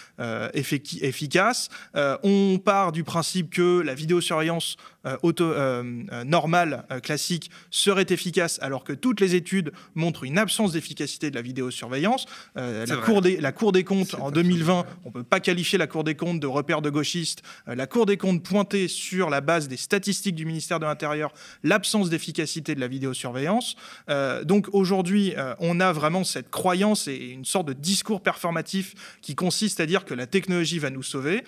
efficaces. 0.54 1.69
on 1.95 2.60
part 2.63 2.91
du 2.91 3.04
principe 3.04 3.49
que 3.49 3.82
la 3.82 3.93
vidéosurveillance 3.93 4.78
auto, 5.21 5.53
normale, 6.25 6.85
classique, 7.01 7.51
serait 7.71 8.05
efficace 8.09 8.59
alors 8.62 8.83
que 8.83 8.93
toutes 8.93 9.21
les 9.21 9.35
études 9.35 9.71
montrent 9.95 10.23
une 10.23 10.38
absence 10.38 10.73
d'efficacité 10.73 11.29
de 11.29 11.35
la 11.35 11.41
vidéosurveillance. 11.41 12.25
Euh, 12.57 12.85
la, 12.85 12.97
cour 12.97 13.21
des, 13.21 13.38
la, 13.38 13.51
Cour 13.51 13.71
des, 13.71 13.83
comptes 13.83 14.15
en 14.15 14.31
2020, 14.31 14.85
on 15.05 15.09
ne 15.09 15.13
peut 15.13 15.23
pas 15.23 15.39
qualifier 15.39 15.77
la 15.77 15.88
Cour 15.88 16.03
des 16.03 16.15
comptes 16.15 16.39
de 16.39 16.47
repère 16.47 16.81
de 16.81 16.89
gauchistes. 16.89 17.41
Euh, 17.67 17.75
la 17.75 17.88
Cour 17.88 18.05
des 18.05 18.17
comptes 18.17 18.43
pointait 18.43 18.88
sur 18.88 19.29
la 19.29 19.41
base 19.41 19.67
des 19.67 19.77
statistiques 19.77 20.35
du 20.35 20.45
ministère 20.45 20.79
de 20.79 20.85
l'Intérieur 20.85 21.33
l'absence 21.63 22.09
d'efficacité 22.09 22.75
de 22.75 22.79
la 22.79 22.88
vidéosurveillance. 22.88 23.75
Euh, 24.09 24.43
donc 24.43 24.67
aujourd'hui, 24.73 25.33
on 25.59 25.79
a 25.79 25.91
vraiment 25.91 26.23
cette 26.23 26.49
croyance 26.49 27.07
et 27.07 27.15
une 27.15 27.45
sorte 27.45 27.67
de 27.67 27.73
discours 27.73 28.21
performatif 28.21 28.93
qui 29.21 29.35
consiste 29.35 29.79
à 29.79 29.85
dire 29.85 30.05
que 30.05 30.13
la 30.13 30.27
technologie 30.27 30.79
va 30.79 30.89
nous 30.89 31.03
sauver. 31.03 31.43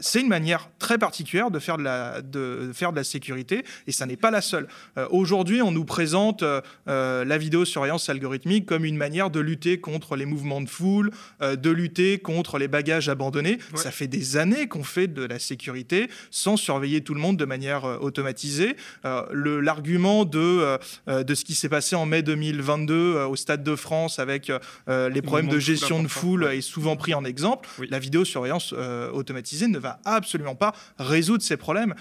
C'est 0.00 0.20
une 0.20 0.28
manière 0.28 0.70
très 0.78 0.98
particulière 0.98 1.50
de 1.50 1.58
faire 1.58 1.78
de 1.78 1.82
la, 1.82 2.22
de 2.22 2.70
faire 2.74 2.87
de 2.92 2.96
la 2.96 3.04
sécurité 3.04 3.64
et 3.86 3.92
ça 3.92 4.06
n'est 4.06 4.16
pas 4.16 4.30
la 4.30 4.40
seule. 4.40 4.68
Aujourd'hui, 5.10 5.62
on 5.62 5.72
nous 5.72 5.84
présente 5.84 6.42
euh, 6.42 6.60
euh, 6.88 7.24
la 7.24 7.38
vidéosurveillance 7.38 8.08
algorithmique 8.08 8.66
comme 8.66 8.84
une 8.84 8.96
manière 8.96 9.30
de 9.30 9.40
lutter 9.40 9.78
contre 9.80 10.16
les 10.16 10.26
mouvements 10.26 10.60
de 10.60 10.68
foule, 10.68 11.10
euh, 11.42 11.56
de 11.56 11.70
lutter 11.70 12.18
contre 12.18 12.58
les 12.58 12.68
bagages 12.68 13.08
abandonnés. 13.08 13.58
Ça 13.74 13.90
fait 13.90 14.06
des 14.06 14.36
années 14.36 14.68
qu'on 14.68 14.84
fait 14.84 15.08
de 15.08 15.24
la 15.24 15.38
sécurité 15.38 16.08
sans 16.30 16.56
surveiller 16.56 17.00
tout 17.00 17.14
le 17.14 17.20
monde 17.20 17.36
de 17.36 17.44
manière 17.44 17.84
automatisée. 18.02 18.76
L'argument 19.04 20.24
de, 20.24 20.78
de 21.06 21.34
ce 21.34 21.44
qui 21.44 21.54
s'est 21.54 21.68
passé 21.68 21.96
en 21.96 22.06
mai 22.06 22.22
2022 22.22 23.24
au 23.24 23.36
Stade 23.36 23.62
de 23.62 23.76
France 23.76 24.18
avec 24.18 24.50
les 24.86 25.22
problèmes 25.22 25.48
de 25.48 25.58
gestion 25.58 26.02
de 26.02 26.08
foule 26.08 26.44
est 26.44 26.60
souvent 26.60 26.96
pris 26.96 27.14
en 27.14 27.24
exemple. 27.24 27.68
La 27.88 27.98
vidéosurveillance 27.98 28.74
automatisée 29.12 29.68
ne 29.68 29.78
va 29.78 30.00
absolument 30.04 30.54
pas 30.54 30.74
résoudre 30.98 31.42
ces 31.42 31.56
problèmes. 31.56 31.94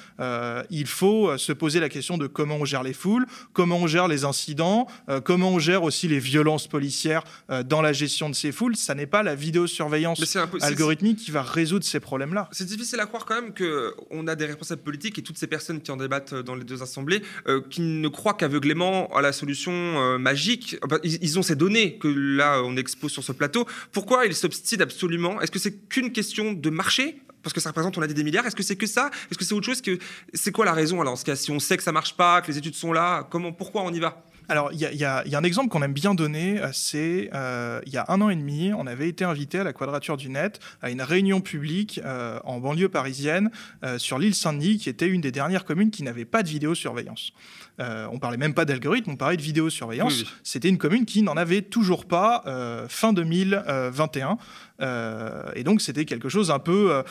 Il 0.80 0.88
faut 0.88 1.38
se 1.38 1.52
poser 1.52 1.80
la 1.80 1.90
question 1.90 2.18
de 2.18 2.28
comment 2.28 2.58
on 2.58 2.66
gère 2.66 2.84
les 2.84 2.94
foules 2.94 3.26
comment 3.54 3.78
on 3.78 3.88
gère 3.88 4.08
les 4.08 4.26
incidents, 4.26 4.88
euh, 5.10 5.22
comment 5.22 5.52
on 5.52 5.60
gère 5.60 5.84
aussi 5.84 6.08
les 6.08 6.20
violences 6.20 6.68
policières 6.68 7.24
euh, 7.50 7.64
dans 7.64 7.82
la 7.82 7.94
gestion 7.94 8.30
de 8.30 8.36
ces 8.36 8.52
foules. 8.52 8.76
Ça 8.76 8.96
n'est 8.96 9.08
pas 9.08 9.24
la 9.24 9.36
vidéosurveillance 9.36 10.38
algorithmique 10.62 11.18
qui 11.18 11.32
va 11.32 11.42
résoudre 11.42 11.86
ces 11.86 12.00
problèmes-là. 12.00 12.50
C'est 12.52 12.66
difficile 12.66 13.00
à 13.00 13.06
croire 13.06 13.26
quand 13.26 13.42
même 13.42 13.54
qu'on 13.54 14.28
a 14.28 14.36
des 14.36 14.46
responsables 14.46 14.82
politiques 14.82 15.18
et 15.20 15.22
toutes 15.22 15.38
ces 15.38 15.48
personnes 15.48 15.82
qui 15.82 15.92
en 15.92 15.98
débattent 15.98 16.34
dans 16.34 16.56
les 16.56 16.64
deux 16.64 16.82
assemblées 16.84 17.22
euh, 17.48 17.62
qui 17.70 17.82
ne 17.82 18.08
croient 18.08 18.34
qu'aveuglément 18.34 19.08
à 19.16 19.22
la 19.22 19.32
solution 19.32 20.18
magique. 20.20 20.78
ils, 21.04 21.40
ont 21.40 21.42
ces 21.42 21.56
données 21.56 21.98
que 21.98 22.08
là 22.08 22.62
on 22.64 22.78
expose 22.78 23.12
sur 23.12 23.24
ce 23.24 23.32
plateau. 23.32 23.66
Pourquoi 23.92 24.26
ils 24.26 24.36
s'obstinent 24.36 24.82
absolument? 24.82 25.42
Est-ce 25.42 25.52
que 25.52 25.60
c'est 25.60 25.88
qu'une 25.90 26.12
question 26.12 26.54
de 26.54 26.70
marché? 26.70 27.22
Parce 27.44 27.54
que 27.54 27.60
ça 27.60 27.70
représente, 27.70 27.98
on 27.98 28.02
a 28.02 28.08
des 28.08 28.24
milliards. 28.24 28.46
Est-ce 28.46 28.56
que 28.56 28.64
c'est 28.64 28.76
que 28.76 28.88
ça? 28.88 29.10
Est-ce 29.30 29.38
que 29.38 29.46
c'est 29.46 29.54
autre 29.54 29.66
chose 29.66 29.82
que 29.82 29.98
C'est 30.34 30.52
quoi 30.52 30.66
la 30.66 30.74
raison? 30.74 31.02
Alors 31.02 31.14
en 31.14 31.18
ce 31.18 31.26
cas 31.26 31.36
Si 31.36 31.52
on 31.52 31.60
sait 31.60 31.78
que 31.78 31.84
ça 31.84 31.92
marche 31.92 32.16
pas, 32.16 32.42
que 32.42 32.52
les 32.52 32.58
études 32.58 32.76
sont 32.76 32.94
là, 32.94 33.28
comment, 33.30 33.52
pourquoi 33.52 33.84
on 33.84 33.92
y 33.94 34.00
va? 34.00 34.24
Alors, 34.50 34.72
il 34.72 34.80
y, 34.80 34.98
y, 34.98 35.04
a 35.04 35.24
un 35.26 35.44
exemple 35.44 35.68
qu'on 35.68 35.82
aime 35.82 35.94
bien 35.94 36.16
donner, 36.16 36.62
c'est 36.72 37.30
euh, 37.34 37.82
il 37.86 37.92
y 37.92 37.98
a 37.98 38.06
un 38.08 38.22
an 38.22 38.30
et 38.30 38.36
demi, 38.36 38.72
on 38.74 38.88
avait 38.88 39.10
été 39.10 39.26
invité 39.26 39.60
à 39.60 39.66
la 39.66 39.74
Quadrature 39.74 40.16
du 40.16 40.30
Net 40.30 40.62
à 40.82 40.90
une 40.90 41.02
réunion 41.02 41.42
publique 41.42 42.00
euh, 42.06 42.40
en 42.46 42.60
banlieue 42.60 42.88
parisienne 42.88 43.52
euh, 43.84 43.98
sur 43.98 44.18
l'île 44.20 44.36
Saint-Denis, 44.36 44.78
qui 44.78 44.88
était 44.88 45.08
une 45.08 45.20
des 45.20 45.34
dernières 45.34 45.66
communes 45.66 45.92
qui 45.92 46.02
n'avait 46.04 46.24
pas 46.24 46.44
de 46.44 46.50
vidéosurveillance. 46.50 47.34
Euh, 47.80 48.08
on 48.12 48.18
parlait 48.18 48.38
même 48.38 48.54
pas 48.54 48.66
d'algorithme, 48.66 49.12
on 49.12 49.16
parlait 49.16 49.38
de 49.38 49.42
vidéosurveillance. 49.42 50.24
C'était 50.44 50.70
une 50.70 50.80
commune 50.80 51.06
qui 51.06 51.22
n'en 51.22 51.38
avait 51.38 51.62
toujours 51.62 52.06
pas 52.06 52.44
euh, 52.48 52.88
fin 52.90 53.14
2021. 53.14 54.38
Euh, 54.80 55.44
et 55.56 55.64
donc 55.64 55.82
c'était 55.82 56.06
quelque 56.06 56.30
chose 56.30 56.52
un 56.52 56.60
peu 56.60 57.04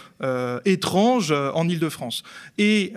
étrange 0.64 1.33
en 1.33 1.68
Ile-de-France. 1.68 2.22
Et 2.59 2.92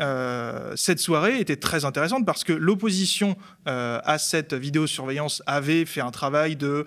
cette 0.76 1.00
soirée 1.00 1.40
était 1.40 1.58
très 1.58 1.86
intéressante 1.86 2.26
parce 2.26 2.44
que 2.44 2.54
l'opposition 2.54 3.36
à 3.66 4.18
cette 4.18 4.54
vidéosurveillance 4.54 5.44
avait 5.46 5.86
fait 5.86 6.02
un 6.02 6.12
travail 6.12 6.56
de 6.56 6.86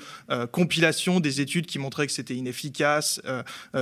compilation 0.51 1.21
des 1.21 1.41
études 1.41 1.67
qui 1.67 1.79
montraient 1.79 2.07
que 2.07 2.13
c'était 2.13 2.35
inefficace, 2.35 3.21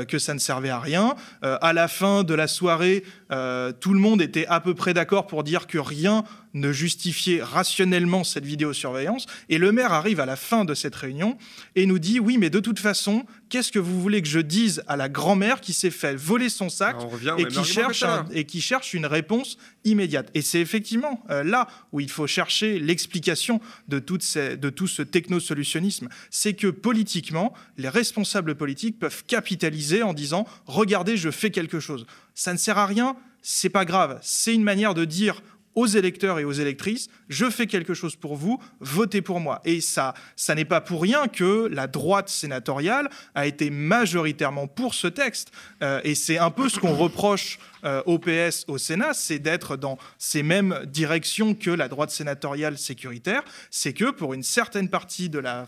que 0.09 0.19
ça 0.19 0.35
ne 0.35 0.39
servait 0.39 0.71
à 0.71 0.81
rien. 0.81 1.15
à 1.43 1.73
la 1.73 1.89
fin 1.89 2.25
de 2.25 2.35
la 2.35 2.47
soirée, 2.47 3.05
tout 3.29 3.93
le 3.93 4.01
monde 4.01 4.23
était 4.23 4.47
à 4.47 4.61
peu 4.61 4.75
près 4.75 4.95
d'accord 4.95 5.27
pour 5.27 5.45
dire 5.45 5.67
que 5.67 5.79
rien 5.79 6.25
ne 6.55 6.73
justifiait 6.73 7.43
rationnellement 7.43 8.25
cette 8.25 8.45
vidéosurveillance. 8.45 9.27
Et 9.49 9.59
le 9.59 9.73
maire 9.73 9.93
arrive 9.93 10.21
à 10.21 10.27
la 10.27 10.37
fin 10.37 10.65
de 10.65 10.75
cette 10.75 10.95
réunion 10.95 11.39
et 11.77 11.87
nous 11.87 11.99
dit 11.99 12.21
oui, 12.21 12.39
mais 12.39 12.51
de 12.51 12.61
toute 12.61 12.79
façon, 12.79 13.25
qu'est-ce 13.49 13.73
que 13.73 13.79
vous 13.79 14.01
voulez 14.01 14.23
que 14.23 14.29
je 14.29 14.41
dise 14.41 14.83
à 14.87 14.97
la 14.97 15.09
grand-mère 15.09 15.61
qui 15.61 15.73
s'est 15.73 15.91
fait 15.91 16.15
voler 16.15 16.49
son 16.49 16.69
sac 16.69 16.97
et, 17.39 17.45
qui 17.47 17.65
cherche 17.65 18.05
et 18.33 18.45
qui 18.45 18.61
cherche 18.61 18.95
une 18.95 19.07
réponse 19.07 19.59
immédiate 19.85 20.31
Et 20.35 20.43
c'est 20.43 20.61
effectivement 20.61 21.25
euh, 21.31 21.43
là 21.43 21.69
où 21.93 22.01
il 22.01 22.11
faut 22.11 22.27
chercher 22.27 22.79
l'explication 22.79 23.61
de, 23.89 23.99
de 23.99 24.71
tout 24.71 24.87
ce 24.87 25.03
technosolutionnisme. 25.03 26.09
C'est 26.31 26.55
que 26.55 26.69
politiquement, 26.69 27.55
les 27.77 27.89
responsables 27.89 28.55
politiques 28.55 28.99
peuvent 28.99 29.25
capitaliser 29.27 30.03
en 30.03 30.15
disant 30.15 30.47
regardez, 30.67 31.17
je 31.17 31.31
fais 31.31 31.51
quelque 31.51 31.81
chose. 31.81 32.07
Ça 32.35 32.53
ne 32.53 32.59
sert 32.59 32.79
à 32.79 32.87
rien, 32.87 33.17
c'est 33.43 33.69
pas 33.69 33.85
grave. 33.85 34.19
C'est 34.23 34.55
une 34.55 34.63
manière 34.63 34.95
de 34.95 35.05
dire 35.05 35.43
aux 35.75 35.87
électeurs 35.87 36.39
et 36.39 36.45
aux 36.45 36.53
électrices, 36.53 37.09
je 37.29 37.49
fais 37.49 37.67
quelque 37.67 37.95
chose 37.95 38.17
pour 38.17 38.37
vous, 38.37 38.61
votez 38.81 39.23
pour 39.23 39.41
moi. 39.41 39.61
Et 39.65 39.81
ça, 39.81 40.15
ça 40.37 40.55
n'est 40.55 40.65
pas 40.65 40.81
pour 40.81 41.03
rien 41.03 41.29
que 41.29 41.69
la 41.71 41.87
droite 41.87 42.29
sénatoriale 42.29 43.09
a 43.35 43.47
été 43.47 43.71
majoritairement 43.71 44.67
pour 44.67 44.95
ce 44.95 45.07
texte. 45.07 45.53
Euh, 45.83 46.01
et 46.05 46.15
c'est 46.15 46.39
un 46.39 46.51
peu 46.51 46.69
ce 46.69 46.79
qu'on 46.79 46.95
reproche 46.95 47.59
euh, 47.85 48.03
au 48.07 48.19
PS, 48.19 48.65
au 48.69 48.79
Sénat, 48.79 49.15
c'est 49.15 49.39
d'être 49.39 49.77
dans 49.77 49.99
ces 50.19 50.43
mêmes 50.43 50.81
directions 50.87 51.55
que 51.55 51.71
la 51.71 51.89
droite 51.89 52.11
sénatoriale 52.11 52.77
sécuritaire. 52.77 53.43
C'est 53.71 53.93
que 53.93 54.11
pour 54.11 54.35
une 54.35 54.43
certaine 54.43 54.89
partie 54.89 55.31
de 55.31 55.39
la, 55.39 55.67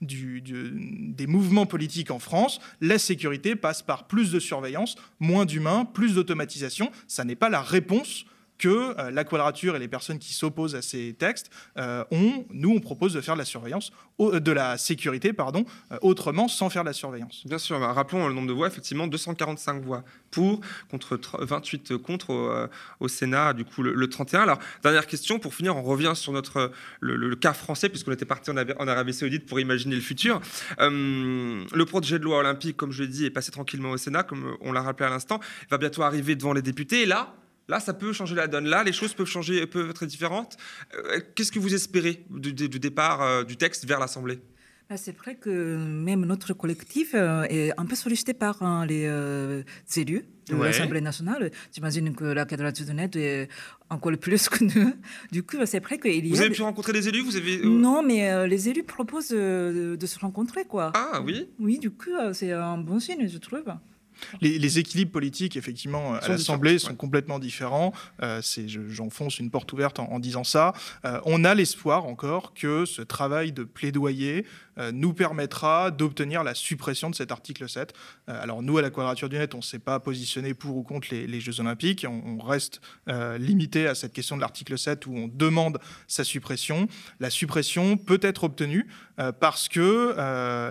des 0.00 1.26
mouvements 1.26 1.66
politiques 1.66 2.10
en 2.10 2.18
France, 2.18 2.60
la 2.80 2.98
sécurité 2.98 3.56
passe 3.56 3.82
par 3.82 4.06
plus 4.06 4.30
de 4.30 4.40
surveillance, 4.40 4.96
moins 5.18 5.44
d'humains, 5.44 5.84
plus 5.84 6.14
d'automatisation. 6.14 6.90
Ça 7.06 7.24
n'est 7.24 7.36
pas 7.36 7.50
la 7.50 7.60
réponse 7.60 8.24
que 8.60 8.94
euh, 8.98 9.10
la 9.10 9.24
quadrature 9.24 9.74
et 9.74 9.78
les 9.78 9.88
personnes 9.88 10.18
qui 10.18 10.34
s'opposent 10.34 10.74
à 10.74 10.82
ces 10.82 11.14
textes 11.18 11.50
euh, 11.78 12.04
ont, 12.12 12.44
nous, 12.50 12.70
on 12.70 12.80
propose 12.80 13.14
de 13.14 13.20
faire 13.22 13.34
de 13.34 13.38
la 13.38 13.46
surveillance, 13.46 13.90
euh, 14.20 14.38
de 14.38 14.52
la 14.52 14.76
sécurité, 14.76 15.32
pardon, 15.32 15.64
autrement, 16.02 16.46
sans 16.46 16.68
faire 16.68 16.82
de 16.82 16.88
la 16.88 16.92
surveillance. 16.92 17.42
Bien 17.46 17.58
sûr, 17.58 17.80
bah, 17.80 17.92
rappelons 17.92 18.28
le 18.28 18.34
nombre 18.34 18.48
de 18.48 18.52
voix, 18.52 18.68
effectivement, 18.68 19.06
245 19.06 19.82
voix 19.82 20.04
pour, 20.30 20.60
contre 20.90 21.18
28 21.40 21.96
contre 21.96 22.68
au, 23.00 23.08
Sénat, 23.08 23.54
du 23.54 23.64
coup, 23.64 23.82
le, 23.82 24.08
31. 24.08 24.42
Alors, 24.42 24.58
dernière 24.82 25.06
question, 25.06 25.38
pour 25.38 25.54
finir, 25.54 25.74
on 25.76 25.82
revient 25.82 26.12
sur 26.14 26.32
notre, 26.32 26.70
le, 27.00 27.34
cas 27.36 27.54
français, 27.54 27.88
puisqu'on 27.88 28.12
était 28.12 28.26
parti 28.26 28.50
en, 28.50 28.56
en, 28.56 28.88
Arabie 28.88 29.14
Saoudite 29.14 29.46
pour 29.46 29.58
imaginer 29.58 29.94
le 29.94 30.02
futur. 30.02 30.40
le 30.78 31.84
projet 31.84 32.18
de 32.18 32.24
loi 32.24 32.38
olympique, 32.38 32.76
comme 32.76 32.92
je 32.92 33.02
l'ai 33.02 33.08
dit, 33.08 33.24
est 33.24 33.30
passé 33.30 33.50
tranquillement 33.50 33.90
au 33.90 33.96
Sénat, 33.96 34.22
comme 34.22 34.56
on 34.60 34.70
l'a 34.72 34.82
rappelé 34.82 35.06
à 35.06 35.10
l'instant, 35.10 35.40
va 35.70 35.78
bientôt 35.78 36.02
arriver 36.02 36.36
devant 36.36 36.52
les 36.52 36.62
députés. 36.62 37.02
Et 37.02 37.06
là, 37.06 37.34
Là, 37.70 37.78
ça 37.78 37.94
peut 37.94 38.12
changer 38.12 38.34
la 38.34 38.48
donne. 38.48 38.66
Là, 38.66 38.82
les 38.82 38.92
choses 38.92 39.14
peuvent 39.14 39.28
changer, 39.28 39.64
peuvent 39.64 39.90
être 39.90 40.04
différentes. 40.04 40.56
Euh, 40.92 41.20
qu'est-ce 41.36 41.52
que 41.52 41.60
vous 41.60 41.72
espérez 41.72 42.24
du, 42.28 42.52
départ 42.52 43.22
euh, 43.22 43.44
du 43.44 43.56
texte 43.56 43.86
vers 43.86 44.00
l'Assemblée? 44.00 44.40
Bah, 44.88 44.96
c'est 44.96 45.16
vrai 45.16 45.36
que 45.36 45.76
même 45.76 46.24
notre 46.24 46.52
collectif 46.52 47.12
euh, 47.14 47.44
est 47.44 47.70
un 47.78 47.86
peu 47.86 47.94
sollicité 47.94 48.34
par 48.34 48.84
les 48.86 49.04
élus 49.96 50.24
de 50.48 50.56
l'Assemblée 50.56 51.00
nationale. 51.00 51.52
J'imagine 51.72 52.12
que 52.12 52.24
la 52.24 52.44
quadrature 52.44 52.86
de 52.86 52.92
net 52.92 53.14
est 53.14 53.48
encore 53.88 54.18
plus 54.18 54.48
que 54.48 54.64
nous. 54.64 54.92
Du 55.30 55.44
coup, 55.44 55.58
c'est 55.64 55.78
vrai 55.78 55.96
qu'il 56.00 56.26
y 56.26 56.32
a... 56.32 56.34
Vous 56.34 56.40
avez 56.40 56.50
pu 56.50 56.62
rencontrer 56.62 56.92
des 56.92 57.06
élus 57.06 57.20
vous 57.20 57.36
avez... 57.36 57.58
Non, 57.64 58.02
mais 58.02 58.48
les 58.48 58.68
élus 58.68 58.82
proposent 58.82 59.28
de, 59.28 60.06
se 60.06 60.18
rencontrer. 60.18 60.64
Quoi. 60.64 60.90
Ah 60.96 61.22
oui 61.24 61.46
Oui, 61.60 61.78
du 61.78 61.92
coup, 61.92 62.10
c'est 62.32 62.50
un 62.50 62.78
bon 62.78 62.98
signe, 62.98 63.28
je 63.28 63.38
trouve. 63.38 63.72
Les, 64.40 64.78
équilibres 64.78 65.12
politiques, 65.12 65.56
effectivement, 65.56 66.14
à 66.14 66.28
l'Assemblée 66.28 66.78
sont 66.78 66.94
complètement 66.94 67.38
différents. 67.38 67.92
Euh, 68.22 68.40
J'enfonce 68.88 69.38
une 69.38 69.50
porte 69.50 69.72
ouverte 69.72 69.98
en, 69.98 70.18
disant 70.18 70.44
ça. 70.44 70.72
Euh, 71.04 71.20
on 71.24 71.44
a 71.44 71.54
l'espoir 71.54 72.06
encore 72.06 72.54
que 72.54 72.84
ce 72.84 73.02
travail 73.02 73.52
de 73.52 73.64
plaidoyer 73.64 74.44
euh, 74.44 74.69
nous 74.92 75.12
permettra 75.12 75.90
d'obtenir 75.90 76.42
la 76.44 76.54
suppression 76.54 77.10
de 77.10 77.14
cet 77.14 77.32
article 77.32 77.68
7. 77.68 77.92
Euh, 78.28 78.42
alors 78.42 78.62
nous, 78.62 78.78
à 78.78 78.82
la 78.82 78.90
Quadrature 78.90 79.28
du 79.28 79.38
Net, 79.38 79.54
on 79.54 79.58
ne 79.58 79.62
s'est 79.62 79.78
pas 79.78 80.00
positionné 80.00 80.54
pour 80.54 80.76
ou 80.76 80.82
contre 80.82 81.08
les, 81.10 81.40
Jeux 81.40 81.60
Olympiques. 81.60 82.06
On, 82.08 82.38
reste 82.40 82.80
limité 83.38 83.86
à 83.86 83.94
cette 83.94 84.12
question 84.12 84.36
de 84.36 84.40
l'article 84.40 84.78
7 84.78 85.06
où 85.06 85.14
on 85.14 85.28
demande 85.28 85.78
sa 86.08 86.24
suppression. 86.24 86.88
La 87.20 87.30
suppression 87.30 87.96
peut 87.96 88.18
être 88.22 88.44
obtenue 88.44 88.88
parce 89.40 89.68
que 89.68 90.14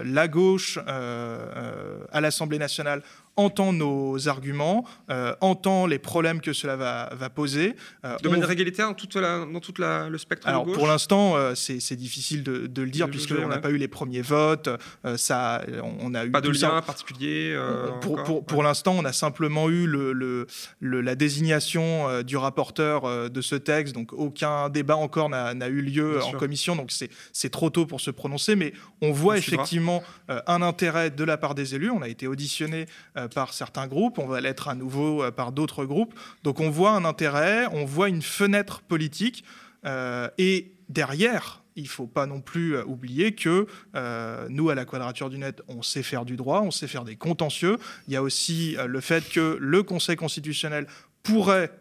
la 0.03 0.27
gauche 0.27 0.77
à 0.77 2.21
l'Assemblée 2.21 2.57
nationale 2.57 3.03
entend 3.39 3.73
nos 3.73 4.27
arguments, 4.27 4.85
euh, 5.09 5.33
entend 5.41 5.87
les 5.87 5.99
problèmes 5.99 6.41
que 6.41 6.53
cela 6.53 6.75
va, 6.75 7.09
va 7.13 7.29
poser. 7.29 7.75
Euh, 8.03 8.17
de 8.17 8.29
manière 8.29 8.51
égalitaire 8.51 8.87
dans 8.87 8.93
tout 8.93 9.07
le 9.17 10.17
spectre 10.17 10.47
Alors, 10.47 10.63
de 10.63 10.69
gauche 10.69 10.77
pour 10.77 10.87
l'instant, 10.87 11.35
euh, 11.35 11.55
c'est 11.55 11.95
difficile 11.95 12.43
de, 12.43 12.67
de 12.67 12.81
le 12.81 12.89
dire 12.89 13.09
puisqu'on 13.09 13.47
n'a 13.47 13.59
pas 13.59 13.69
eu 13.69 13.77
les 13.77 13.87
premiers 13.99 14.21
votes. 14.21 14.69
ça, 15.17 15.61
on, 16.01 16.13
a 16.13 16.25
eu 16.25 16.31
pas 16.31 16.41
de 16.41 16.49
lien 16.49 16.81
particulier. 16.81 17.57
pour, 18.01 18.23
pour, 18.23 18.45
pour 18.45 18.63
l'instant, 18.63 18.95
on 18.97 19.05
a 19.05 19.13
simplement 19.13 19.69
eu 19.69 19.85
le, 19.87 20.13
le, 20.13 21.01
la 21.01 21.15
désignation 21.15 22.21
du 22.23 22.37
rapporteur 22.37 23.29
de 23.29 23.41
ce 23.41 23.55
texte, 23.55 23.93
donc 23.93 24.13
aucun 24.13 24.69
débat 24.69 24.95
encore 24.95 25.29
n'a 25.29 25.67
eu 25.67 25.81
lieu 25.81 26.23
en 26.23 26.31
commission, 26.31 26.75
donc 26.75 26.91
c'est 26.91 27.49
trop 27.49 27.69
tôt 27.69 27.85
pour 27.85 27.99
se 28.01 28.11
prononcer, 28.11 28.55
mais 28.55 28.73
on 29.01 29.11
voit 29.11 29.37
effectivement 29.37 30.01
un 30.27 30.61
intérêt 30.61 31.09
de 31.09 31.23
la 31.23 31.37
part 31.37 31.55
des 31.55 31.75
élus. 31.75 31.89
On 31.89 32.01
a 32.01 32.07
été 32.07 32.27
auditionné 32.27 32.85
par 33.33 33.53
certains 33.53 33.87
groupes, 33.87 34.19
on 34.19 34.27
va 34.27 34.39
l'être 34.41 34.67
à 34.67 34.75
nouveau 34.75 35.23
euh, 35.23 35.31
par 35.31 35.51
d'autres 35.51 35.85
groupes. 35.85 36.13
Donc 36.43 36.59
on 36.59 36.69
voit 36.69 36.91
un 36.91 37.05
intérêt, 37.05 37.67
on 37.71 37.85
voit 37.85 38.09
une 38.09 38.21
fenêtre 38.21 38.81
politique, 38.81 39.43
euh, 39.85 40.29
et 40.37 40.71
derrière, 40.89 41.63
il 41.79 41.83
ne 41.83 41.87
faut 41.87 42.07
pas 42.07 42.25
non 42.25 42.41
plus 42.41 42.75
euh, 42.75 42.83
oublier 42.85 43.33
que 43.33 43.67
nous, 44.49 44.69
à 44.69 44.75
la 44.75 44.85
Quadrature 44.85 45.29
du 45.29 45.37
Net, 45.37 45.61
on 45.67 45.81
sait 45.81 46.03
faire 46.03 46.25
du 46.25 46.35
droit, 46.35 46.61
on 46.61 46.71
sait 46.71 46.87
faire 46.87 47.03
des 47.03 47.15
contentieux. 47.15 47.77
Il 48.07 48.13
y 48.13 48.17
a 48.17 48.21
aussi 48.21 48.77
le 48.85 49.01
fait 49.01 49.27
que 49.29 49.57
le 49.59 49.83
Conseil 49.83 50.15
constitutionnel 50.15 50.87
pourrait 51.23 51.71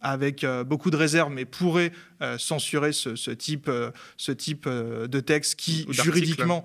avec 0.00 0.44
euh, 0.44 0.64
beaucoup 0.64 0.90
de 0.90 0.96
réserves, 0.96 1.32
mais 1.32 1.44
pourrait 1.44 1.92
euh, 2.22 2.38
censurer 2.38 2.92
ce, 2.92 3.30
type, 3.30 3.68
euh, 3.68 3.90
ce 4.16 4.32
type 4.32 4.68
de 4.68 5.20
texte 5.20 5.56
qui, 5.56 5.86
juridiquement, 5.90 6.64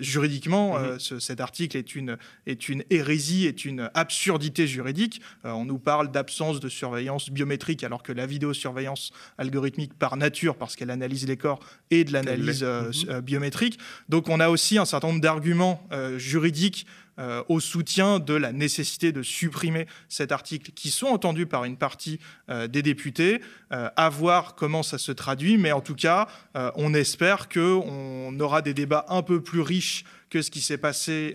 juridiquement 0.00 0.78
mhm. 0.78 0.98
cet 0.98 1.40
article 1.40 1.76
est 1.76 1.94
une, 1.94 2.16
est 2.46 2.68
une 2.68 2.84
hérésie, 2.90 3.46
est 3.46 3.64
une 3.64 3.90
absurdité 3.94 4.66
juridique. 4.66 5.20
on 5.44 5.64
nous 5.64 5.78
parle 5.78 6.10
d'absence 6.10 6.60
de 6.60 6.68
surveillance 6.68 7.30
biométrique, 7.30 7.84
alors 7.84 8.02
que 8.02 8.12
la 8.12 8.26
vidéosurveillance 8.26 9.12
algorithmique, 9.38 9.94
par 9.94 10.16
nature, 10.16 10.56
parce 10.56 10.76
qu'elle 10.76 10.90
analyse 10.90 11.26
les 11.26 11.36
corps, 11.36 11.60
et 11.90 12.04
de 12.04 12.12
l'analyse 12.12 12.62
mhm. 12.62 13.20
biométrique. 13.20 13.78
Donc 14.08 14.28
on 14.28 14.40
a 14.40 14.48
aussi 14.48 14.78
un 14.78 14.84
certain 14.84 15.08
nombre 15.08 15.20
d'arguments 15.20 15.86
juridiques 16.16 16.86
euh, 17.18 17.42
au 17.48 17.60
soutien 17.60 18.20
de 18.20 18.32
la 18.32 18.52
nécessité 18.52 19.12
de 19.12 19.22
supprimer 19.22 19.86
cet 20.08 20.32
article, 20.32 20.72
qui 20.72 20.90
sont 20.90 21.08
entendus 21.08 21.44
par 21.44 21.64
une 21.64 21.76
partie 21.76 22.18
euh, 22.48 22.68
des 22.68 22.80
députés, 22.80 23.42
euh, 23.72 23.90
à 23.96 24.08
voir 24.08 24.54
comment 24.54 24.82
ça 24.82 24.96
se 24.96 25.12
traduit, 25.12 25.58
mais 25.58 25.72
en 25.72 25.82
tout 25.82 25.94
cas, 25.94 26.26
on 26.54 26.94
espère 26.94 27.48
qu'on 27.48 28.38
aura 28.40 28.62
des 28.62 28.74
débats 28.74 29.04
un 29.08 29.22
peu 29.22 29.42
plus 29.42 29.60
riches 29.60 30.04
que 30.30 30.40
ce 30.40 30.50
qui 30.50 30.60
s'est 30.60 30.78
passé 30.78 31.34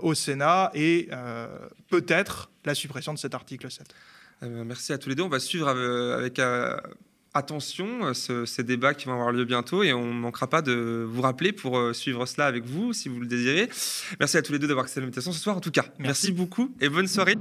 au 0.00 0.14
Sénat, 0.14 0.70
et 0.74 1.10
peut-être 1.88 2.50
la 2.64 2.74
suppression 2.74 3.12
de 3.12 3.18
cet 3.18 3.34
article 3.34 3.70
7. 3.70 3.94
merci 4.42 4.92
à 4.92 4.98
tous 4.98 5.08
les 5.08 5.14
deux. 5.14 5.22
On 5.22 5.28
va 5.28 5.40
suivre 5.40 5.68
avec 5.68 6.40
attention 7.36 8.14
ce, 8.14 8.44
ces 8.44 8.62
débats 8.62 8.94
qui 8.94 9.06
vont 9.06 9.12
avoir 9.12 9.32
lieu 9.32 9.44
bientôt 9.44 9.82
et 9.82 9.92
on 9.92 10.06
ne 10.06 10.18
manquera 10.18 10.48
pas 10.48 10.62
de 10.62 11.06
vous 11.08 11.22
rappeler 11.22 11.52
pour 11.52 11.78
euh, 11.78 11.92
suivre 11.92 12.26
cela 12.26 12.46
avec 12.46 12.64
vous 12.64 12.92
si 12.92 13.08
vous 13.08 13.20
le 13.20 13.26
désirez. 13.26 13.68
Merci 14.20 14.36
à 14.36 14.42
tous 14.42 14.52
les 14.52 14.58
deux 14.58 14.68
d'avoir 14.68 14.84
accepté 14.84 15.00
l'invitation 15.00 15.32
ce 15.32 15.40
soir 15.40 15.56
en 15.56 15.60
tout 15.60 15.70
cas. 15.70 15.86
Merci 15.98 16.32
beaucoup 16.32 16.74
et 16.80 16.88
bonne 16.88 17.08
soirée. 17.08 17.36